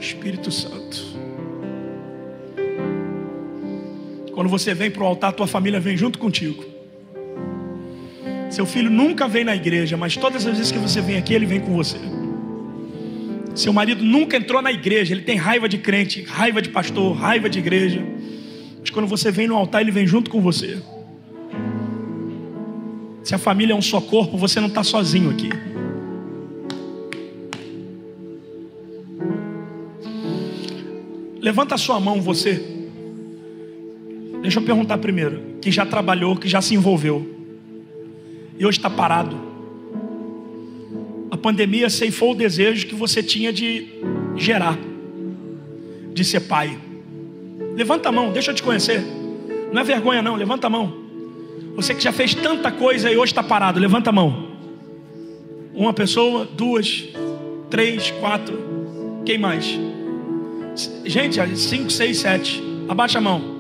Espírito 0.01 0.51
Santo. 0.51 1.12
Quando 4.43 4.51
você 4.51 4.75
vem 4.75 4.91
para 4.91 5.05
o 5.05 5.07
altar, 5.07 5.33
tua 5.33 5.47
família 5.47 5.79
vem 5.79 5.97
junto 5.97 6.19
contigo. 6.19 6.65
Seu 8.51 8.67
filho 8.67 8.91
nunca 8.91 9.29
vem 9.29 9.45
na 9.45 9.55
igreja, 9.55 9.97
mas 9.97 10.17
todas 10.17 10.45
as 10.45 10.59
vezes 10.59 10.73
que 10.73 10.81
você 10.81 11.01
vem 11.01 11.17
aqui, 11.17 11.33
ele 11.33 11.47
vem 11.47 11.61
com 11.61 11.73
você. 11.73 11.97
Seu 13.55 13.73
marido 13.73 14.03
nunca 14.03 14.37
entrou 14.37 14.61
na 14.61 14.73
igreja, 14.73 15.15
ele 15.15 15.23
tem 15.23 15.37
raiva 15.37 15.69
de 15.69 15.79
crente, 15.79 16.23
raiva 16.23 16.61
de 16.61 16.71
pastor, 16.71 17.17
raiva 17.17 17.49
de 17.49 17.61
igreja. 17.61 18.05
Mas 18.81 18.91
quando 18.91 19.07
você 19.07 19.31
vem 19.31 19.47
no 19.47 19.55
altar, 19.55 19.81
ele 19.81 19.93
vem 19.93 20.09
junto 20.09 20.29
com 20.29 20.41
você. 20.41 20.83
Se 23.23 23.37
a 23.37 23.39
família 23.39 23.75
é 23.75 23.77
um 23.77 23.81
só 23.81 24.01
corpo, 24.01 24.37
você 24.37 24.59
não 24.59 24.67
está 24.67 24.83
sozinho 24.83 25.31
aqui. 25.31 25.51
Levanta 31.41 31.77
a 31.77 31.79
sua 31.79 32.01
mão, 32.01 32.21
você. 32.21 32.82
Deixa 34.43 34.59
eu 34.59 34.65
perguntar 34.65 34.99
primeiro: 34.99 35.41
que 35.63 35.71
já 35.71 35.87
trabalhou, 35.87 36.37
que 36.37 36.49
já 36.49 36.61
se 36.61 36.75
envolveu, 36.75 37.27
e 38.59 38.67
hoje 38.67 38.79
está 38.79 38.91
parado. 38.91 39.37
A 41.31 41.37
pandemia 41.37 41.89
ceifou 41.89 42.33
o 42.33 42.35
desejo 42.35 42.87
que 42.87 42.95
você 42.95 43.23
tinha 43.23 43.53
de 43.53 43.87
gerar, 44.37 44.79
de 46.13 46.25
ser 46.25 46.41
pai. 46.41 46.77
Levanta 47.75 48.11
a 48.11 48.13
mão, 48.13 48.33
deixa 48.33 48.51
eu 48.51 48.55
te 48.55 48.63
conhecer. 48.63 49.03
Não 49.73 49.81
é 49.81 49.85
vergonha, 49.85 50.21
não, 50.21 50.35
levanta 50.35 50.67
a 50.67 50.71
mão. 50.71 50.93
Você 51.75 51.95
que 51.95 52.03
já 52.03 52.13
fez 52.13 52.35
tanta 52.35 52.71
coisa 52.71 53.11
e 53.11 53.17
hoje 53.17 53.33
está 53.33 53.43
parado, 53.43 53.81
levanta 53.81 54.11
a 54.11 54.13
mão. 54.13 54.49
Uma 55.73 55.95
pessoa, 55.95 56.45
duas, 56.45 57.09
três, 57.71 58.11
quatro. 58.11 58.59
Quem 59.25 59.39
mais? 59.39 59.79
Gente, 61.07 61.41
cinco, 61.57 61.91
seis, 61.91 62.19
sete. 62.19 62.63
Abaixa 62.89 63.19
a 63.19 63.23
mão. 63.23 63.52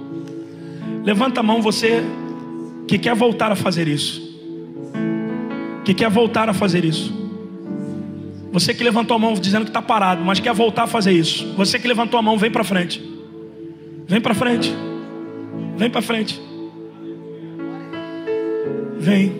Levanta 1.05 1.41
a 1.41 1.43
mão 1.43 1.61
você 1.61 2.03
que 2.87 2.99
quer 2.99 3.15
voltar 3.15 3.51
a 3.51 3.57
fazer 3.57 3.89
isso. 3.89 4.21
Que 5.85 5.95
quer 5.95 6.09
voltar 6.09 6.49
a 6.49 6.55
fazer 6.55 6.85
isso. 6.85 7.13
Você 8.53 8.75
que 8.75 8.85
levantou 8.85 9.17
a 9.17 9.19
mão 9.19 9.35
dizendo 9.35 9.65
que 9.65 9.71
está 9.71 9.81
parado, 9.81 10.23
mas 10.25 10.39
quer 10.39 10.53
voltar 10.53 10.85
a 10.85 10.87
fazer 10.87 11.13
isso. 11.13 11.55
Você 11.55 11.79
que 11.79 11.89
levantou 11.89 12.19
a 12.19 12.23
mão, 12.23 12.37
vem 12.37 12.51
para 12.51 12.63
frente. 12.63 13.03
Vem 14.07 14.21
para 14.21 14.35
frente. 14.35 14.75
Vem 15.77 15.91
para 15.91 16.03
frente. 16.03 16.41
Vem. 18.99 19.33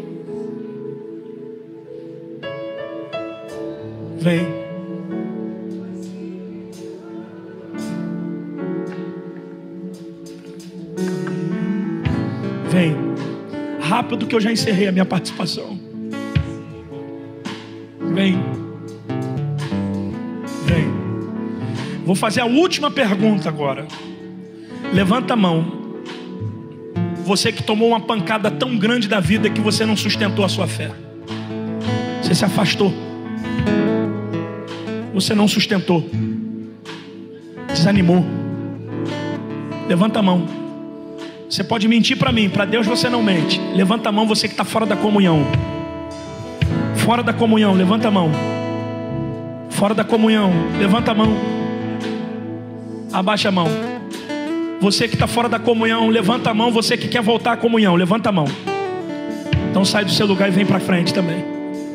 Vem. 4.19 4.62
Rápido 13.93 14.27
que 14.27 14.35
eu 14.35 14.41
já 14.41 14.51
encerrei 14.51 14.89
a 14.89 14.93
minha 14.93 15.05
participação. 15.05 15.79
Vem. 18.15 18.43
Vem. 20.65 20.91
Vou 22.03 22.15
fazer 22.15 22.41
a 22.41 22.47
última 22.47 22.91
pergunta 22.91 23.51
agora. 23.51 23.87
Levanta 24.95 25.35
a 25.35 25.37
mão. 25.37 26.01
Você 27.27 27.53
que 27.53 27.63
tomou 27.63 27.89
uma 27.89 28.01
pancada 28.01 28.51
tão 28.51 28.79
grande 28.79 29.09
da 29.09 29.21
vida 29.21 29.51
que 29.51 29.61
você 29.61 29.85
não 29.85 29.95
sustentou 29.95 30.43
a 30.43 30.49
sua 30.49 30.67
fé. 30.67 30.91
Você 32.23 32.35
se 32.35 32.47
afastou. 32.47 32.95
Você 35.13 35.35
não 35.35 35.47
sustentou. 35.47 36.09
Desanimou. 37.67 38.25
Levanta 39.87 40.21
a 40.21 40.23
mão. 40.23 40.62
Você 41.53 41.63
pode 41.63 41.87
mentir 41.87 42.17
para 42.17 42.33
mim, 42.33 42.49
para 42.49 42.65
Deus 42.65 42.87
você 42.87 43.11
não 43.11 43.23
mente. 43.23 43.61
Levanta 43.75 44.09
a 44.09 44.13
mão, 44.13 44.27
você 44.27 44.49
que 44.49 44.55
está 44.55 44.65
fora 44.65 44.87
da 44.87 44.97
comunhão. 44.97 45.47
Fora 46.97 47.23
da 47.23 47.35
comunhão, 47.35 47.75
levanta 47.75 48.09
a 48.09 48.11
mão. 48.11 48.31
Fora 49.69 49.93
da 49.93 50.03
comunhão, 50.03 50.51
levanta 50.79 51.11
a 51.11 51.15
mão. 51.15 51.37
Abaixa 53.13 53.51
a 53.51 53.53
mão. 53.53 53.69
Você 54.81 55.07
que 55.07 55.13
está 55.15 55.27
fora 55.27 55.47
da 55.47 55.59
comunhão, 55.59 56.09
levanta 56.09 56.49
a 56.49 56.55
mão. 56.55 56.73
Você 56.73 56.97
que 56.97 57.07
quer 57.07 57.21
voltar 57.21 57.53
à 57.53 57.57
comunhão, 57.59 57.97
levanta 57.97 58.31
a 58.31 58.33
mão. 58.33 58.47
Então 59.71 59.85
sai 59.85 60.07
do 60.07 60.11
seu 60.11 60.27
lugar 60.27 60.49
e 60.49 60.53
vem 60.53 60.65
para 60.65 60.81
frente 60.81 61.13
também. 61.13 61.45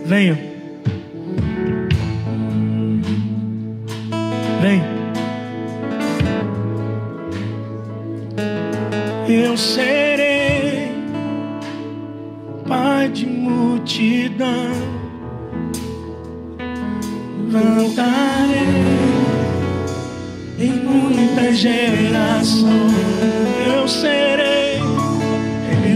Venha. 0.05 0.37
Vem. 4.61 4.96
Eu 9.30 9.57
serei 9.57 10.89
pai 12.65 13.09
de 13.09 13.25
multidão. 13.25 14.71
Voltarei 17.49 18.57
em 20.59 20.71
muitas 20.71 21.57
gerações. 21.57 22.93
Eu 23.67 23.88
serei, 23.88 24.80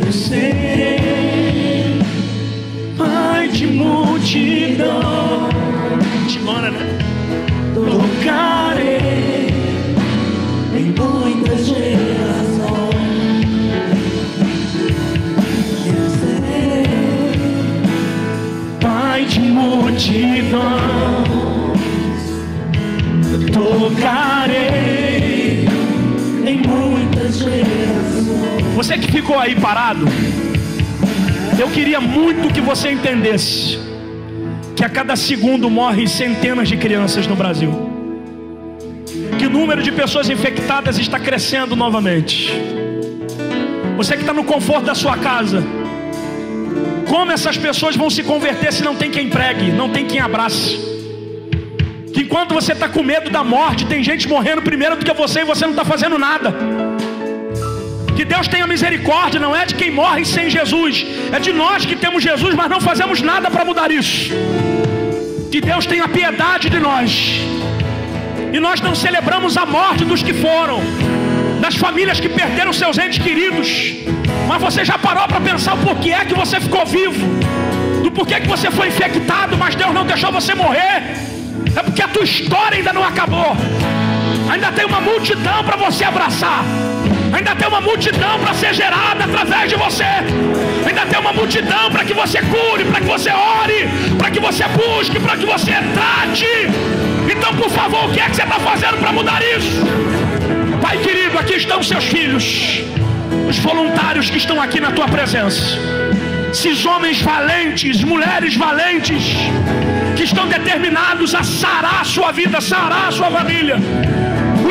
eu 0.04 0.12
serei 0.12 2.00
pai 2.98 3.48
de 3.48 3.68
multidão. 3.68 5.50
Timona, 6.28 6.72
né? 6.72 6.98
Tocarei 7.74 9.48
em 10.76 10.94
muitas 10.98 11.66
gerações. 11.66 12.11
Multidões 20.02 20.52
tocarei 23.54 24.62
em 26.46 26.62
Você 28.76 28.98
que 28.98 29.12
ficou 29.12 29.38
aí 29.38 29.56
parado, 29.56 30.06
eu 31.60 31.70
queria 31.70 32.02
muito 32.02 32.52
que 32.54 32.62
você 32.62 32.92
entendesse 32.92 33.78
que 34.76 34.84
a 34.84 34.90
cada 34.90 35.16
segundo 35.16 35.70
morrem 35.70 36.08
centenas 36.08 36.68
de 36.68 36.78
crianças 36.78 37.28
no 37.28 37.36
Brasil. 37.36 37.92
Que 39.38 39.46
o 39.46 39.50
número 39.50 39.84
de 39.84 39.92
pessoas 39.92 40.30
infectadas 40.30 40.98
está 40.98 41.20
crescendo 41.20 41.76
novamente. 41.76 42.52
Você 43.98 44.16
que 44.16 44.22
está 44.22 44.34
no 44.34 44.44
conforto 44.44 44.86
da 44.86 44.96
sua 44.96 45.18
casa, 45.18 45.64
como 47.12 47.30
essas 47.34 47.58
pessoas 47.58 47.98
vão 47.98 48.10
se 48.10 48.24
converter 48.24 48.72
se 48.72 48.82
não 48.82 48.96
tem 48.96 49.12
quem 49.12 49.28
pregue, 49.28 49.70
não 49.70 49.90
tem 49.90 50.06
quem 50.06 50.22
abrace? 50.22 50.78
Que 52.14 52.22
enquanto 52.22 52.54
você 52.54 52.72
está 52.72 52.88
com 52.88 53.04
medo 53.04 53.30
da 53.30 53.44
morte, 53.44 53.86
tem 53.86 54.02
gente 54.02 54.30
morrendo 54.30 54.62
primeiro 54.62 54.96
do 54.96 55.04
que 55.04 55.14
você 55.14 55.42
e 55.42 55.44
você 55.44 55.66
não 55.66 55.72
está 55.72 55.84
fazendo 55.84 56.18
nada. 56.18 56.56
Que 58.16 58.24
Deus 58.24 58.48
tenha 58.48 58.66
misericórdia, 58.66 59.42
não 59.42 59.54
é 59.54 59.66
de 59.66 59.76
quem 59.76 59.92
morre 59.92 60.24
sem 60.24 60.50
Jesus, 60.50 61.06
é 61.34 61.38
de 61.38 61.52
nós 61.52 61.86
que 61.86 61.98
temos 61.98 62.24
Jesus, 62.24 62.56
mas 62.56 62.70
não 62.70 62.80
fazemos 62.80 63.22
nada 63.22 63.52
para 63.52 63.66
mudar 63.66 63.92
isso. 63.92 64.32
Que 65.52 65.60
Deus 65.60 65.86
tenha 65.86 66.08
piedade 66.08 66.70
de 66.70 66.80
nós. 66.80 67.42
E 68.54 68.60
nós 68.62 68.80
não 68.80 68.96
celebramos 68.96 69.58
a 69.58 69.66
morte 69.66 70.06
dos 70.06 70.24
que 70.24 70.34
foram, 70.34 70.80
famílias 71.76 72.20
que 72.20 72.30
perderam 72.30 72.74
seus 72.74 72.98
entes 72.98 73.22
queridos. 73.22 73.96
Mas 74.48 74.62
você 74.62 74.84
já 74.84 74.98
parou 74.98 75.28
para 75.28 75.40
pensar 75.40 75.76
o 75.76 75.78
porquê 75.78 76.12
é 76.12 76.26
que 76.26 76.34
você 76.34 76.60
ficou 76.60 76.86
vivo? 76.86 77.28
Do 78.04 78.12
porquê 78.12 78.40
que 78.40 78.48
você 78.48 78.70
foi 78.72 78.88
infectado, 78.90 79.58
mas 79.58 79.76
Deus 79.76 79.94
não 79.94 80.06
deixou 80.06 80.32
você 80.32 80.54
morrer? 80.56 81.04
É 81.76 81.84
porque 81.84 82.02
a 82.02 82.08
tua 82.08 82.24
história 82.24 82.78
ainda 82.78 82.92
não 82.92 83.04
acabou. 83.04 83.56
Ainda 84.50 84.72
tem 84.72 84.86
uma 84.86 85.00
multidão 85.00 85.64
para 85.64 85.78
você 85.78 86.04
abraçar. 86.04 86.64
Ainda 87.34 87.56
tem 87.56 87.68
uma 87.68 87.80
multidão 87.80 88.40
para 88.40 88.54
ser 88.54 88.74
gerada 88.74 89.24
através 89.24 89.70
de 89.70 89.76
você. 89.76 90.04
Ainda 90.86 91.06
tem 91.06 91.20
uma 91.20 91.32
multidão 91.32 91.90
para 91.92 92.04
que 92.04 92.14
você 92.14 92.42
cure, 92.42 92.84
para 92.86 93.00
que 93.00 93.08
você 93.08 93.30
ore, 93.30 93.88
para 94.18 94.32
que 94.32 94.40
você 94.40 94.66
busque, 94.68 95.20
para 95.20 95.38
que 95.38 95.46
você 95.46 95.72
trate. 95.72 96.46
Então, 97.32 97.56
por 97.56 97.70
favor, 97.70 98.10
o 98.10 98.12
que 98.12 98.20
é 98.20 98.26
que 98.26 98.36
você 98.36 98.44
está 98.44 98.60
fazendo 98.60 98.98
para 98.98 99.12
mudar 99.14 99.42
isso? 99.42 99.82
Pai 100.82 100.98
querido, 100.98 101.38
aqui 101.38 101.56
estão 101.56 101.82
seus 101.84 102.06
filhos, 102.06 102.82
os 103.50 103.58
voluntários 103.60 104.30
que 104.30 104.38
estão 104.38 104.62
aqui 104.62 104.80
na 104.80 104.92
tua 104.92 105.08
presença. 105.08 105.78
Esses 106.52 106.86
homens 106.86 107.22
valentes, 107.22 108.04
mulheres 108.04 108.56
valentes, 108.56 109.24
que 110.16 110.24
estão 110.24 110.48
determinados 110.48 111.34
a 111.34 111.44
sarar 111.44 112.02
a 112.02 112.04
sua 112.04 112.32
vida, 112.32 112.60
sarar 112.60 113.08
a 113.08 113.12
sua 113.12 113.32
família 113.32 113.78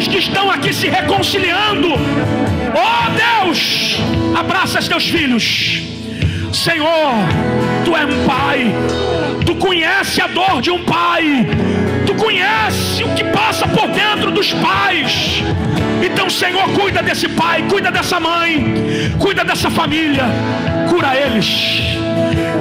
os 0.00 0.08
que 0.08 0.16
estão 0.16 0.50
aqui 0.50 0.72
se 0.72 0.88
reconciliando. 0.88 1.88
Oh 1.92 3.44
Deus, 3.44 3.98
abraça 4.34 4.80
teus 4.82 5.06
filhos. 5.08 5.82
Senhor, 6.52 7.12
tu 7.84 7.94
és 7.94 8.06
um 8.08 8.24
pai, 8.26 8.72
tu 9.44 9.54
conhece 9.56 10.22
a 10.22 10.26
dor 10.26 10.62
de 10.62 10.70
um 10.70 10.82
pai, 10.84 11.46
conhece 12.20 13.02
o 13.02 13.08
que 13.14 13.24
passa 13.24 13.66
por 13.66 13.88
dentro 13.88 14.30
dos 14.30 14.52
pais. 14.52 15.42
Então, 16.04 16.28
Senhor, 16.28 16.68
cuida 16.70 17.02
desse 17.02 17.28
pai, 17.28 17.64
cuida 17.68 17.90
dessa 17.90 18.20
mãe, 18.20 19.14
cuida 19.18 19.44
dessa 19.44 19.70
família, 19.70 20.24
cura 20.88 21.16
eles, 21.16 21.48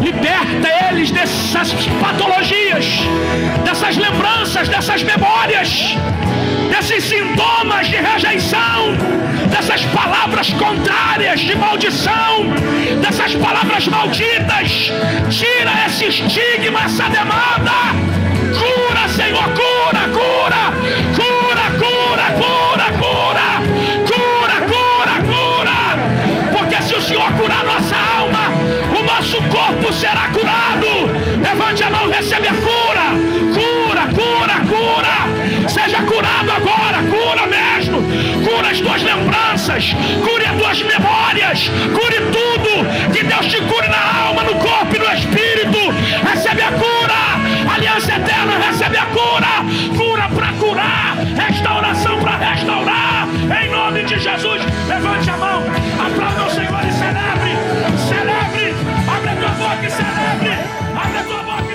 liberta 0.01 0.69
eles 0.89 1.11
dessas 1.11 1.71
patologias, 2.01 2.85
dessas 3.65 3.97
lembranças, 3.97 4.67
dessas 4.67 5.03
memórias 5.03 5.97
desses 6.69 7.03
sintomas 7.03 7.87
de 7.87 7.97
rejeição, 7.97 8.95
dessas 9.49 9.83
palavras 9.85 10.49
contrárias 10.53 11.39
de 11.41 11.55
maldição, 11.55 12.45
dessas 13.01 13.35
palavras 13.35 13.87
malditas. 13.87 14.91
Tira 15.29 15.71
esse 15.85 16.05
estigma, 16.05 16.85
essa 16.85 17.03
demanda. 17.09 17.71
Cura, 18.57 18.88
Senhor, 19.19 19.43
cura, 19.43 20.03
cura, 20.17 20.71
cura, 21.13 21.65
cura, 21.77 22.25
cura, 22.39 22.85
cura, 23.01 23.47
cura, 24.07 24.57
cura, 24.71 25.15
cura. 25.27 25.77
Porque 26.57 26.81
se 26.81 26.95
o 26.95 27.01
Senhor 27.01 27.29
curar 27.33 27.65
nossa 27.65 27.97
alma, 28.17 28.47
o 28.97 29.03
nosso 29.03 29.41
corpo 29.49 29.91
será 29.91 30.29
curado. 30.29 30.87
Levante 31.43 31.83
a 31.83 31.89
mão, 31.89 32.09
recebe 32.09 32.47
a 32.47 32.53
cura. 32.53 33.07
Cura, 33.59 34.03
cura, 34.15 34.55
cura. 34.71 35.67
Seja 35.67 36.01
curado 36.03 36.51
agora, 36.51 37.03
cura 37.11 37.45
mesmo. 37.45 38.01
Cura 38.47 38.69
as 38.69 38.79
tuas 38.79 39.03
lembranças, 39.03 39.93
cure 40.23 40.45
as 40.45 40.55
tuas 40.57 40.81
memórias, 40.83 41.69
cure 41.93 42.21
tudo. 42.31 43.11
Que 43.13 43.25
Deus 43.25 43.47
te 43.47 43.61
cure 43.63 43.87
na 43.89 44.27
alma, 44.27 44.43
no 44.43 44.55
corpo 44.55 44.95
e 44.95 44.99
no 44.99 45.13
espírito. 45.13 45.77
Recebe 46.25 46.61
a 46.61 46.71
cura 46.71 47.28
aliança 47.89 48.15
eterna 48.15 48.57
recebe 48.59 48.97
a 48.97 49.05
cura, 49.07 49.97
cura 49.97 50.29
para 50.29 50.53
curar, 50.53 51.17
restauração 51.35 52.19
para 52.19 52.37
restaurar, 52.37 53.27
em 53.63 53.69
nome 53.69 54.03
de 54.03 54.19
Jesus. 54.19 54.61
Levante 54.87 55.29
a 55.29 55.37
mão, 55.37 55.63
aplauda 56.05 56.45
o 56.45 56.49
Senhor 56.51 56.85
e 56.85 56.91
celebre, 56.91 57.51
celebre, 58.07 58.75
abre 59.07 59.29
a 59.29 59.35
tua 59.35 59.49
boca 59.49 59.85
e 59.85 59.91
celebre, 59.91 60.51
abre 60.95 61.17
a 61.17 61.23
tua 61.23 61.43
boca. 61.43 61.68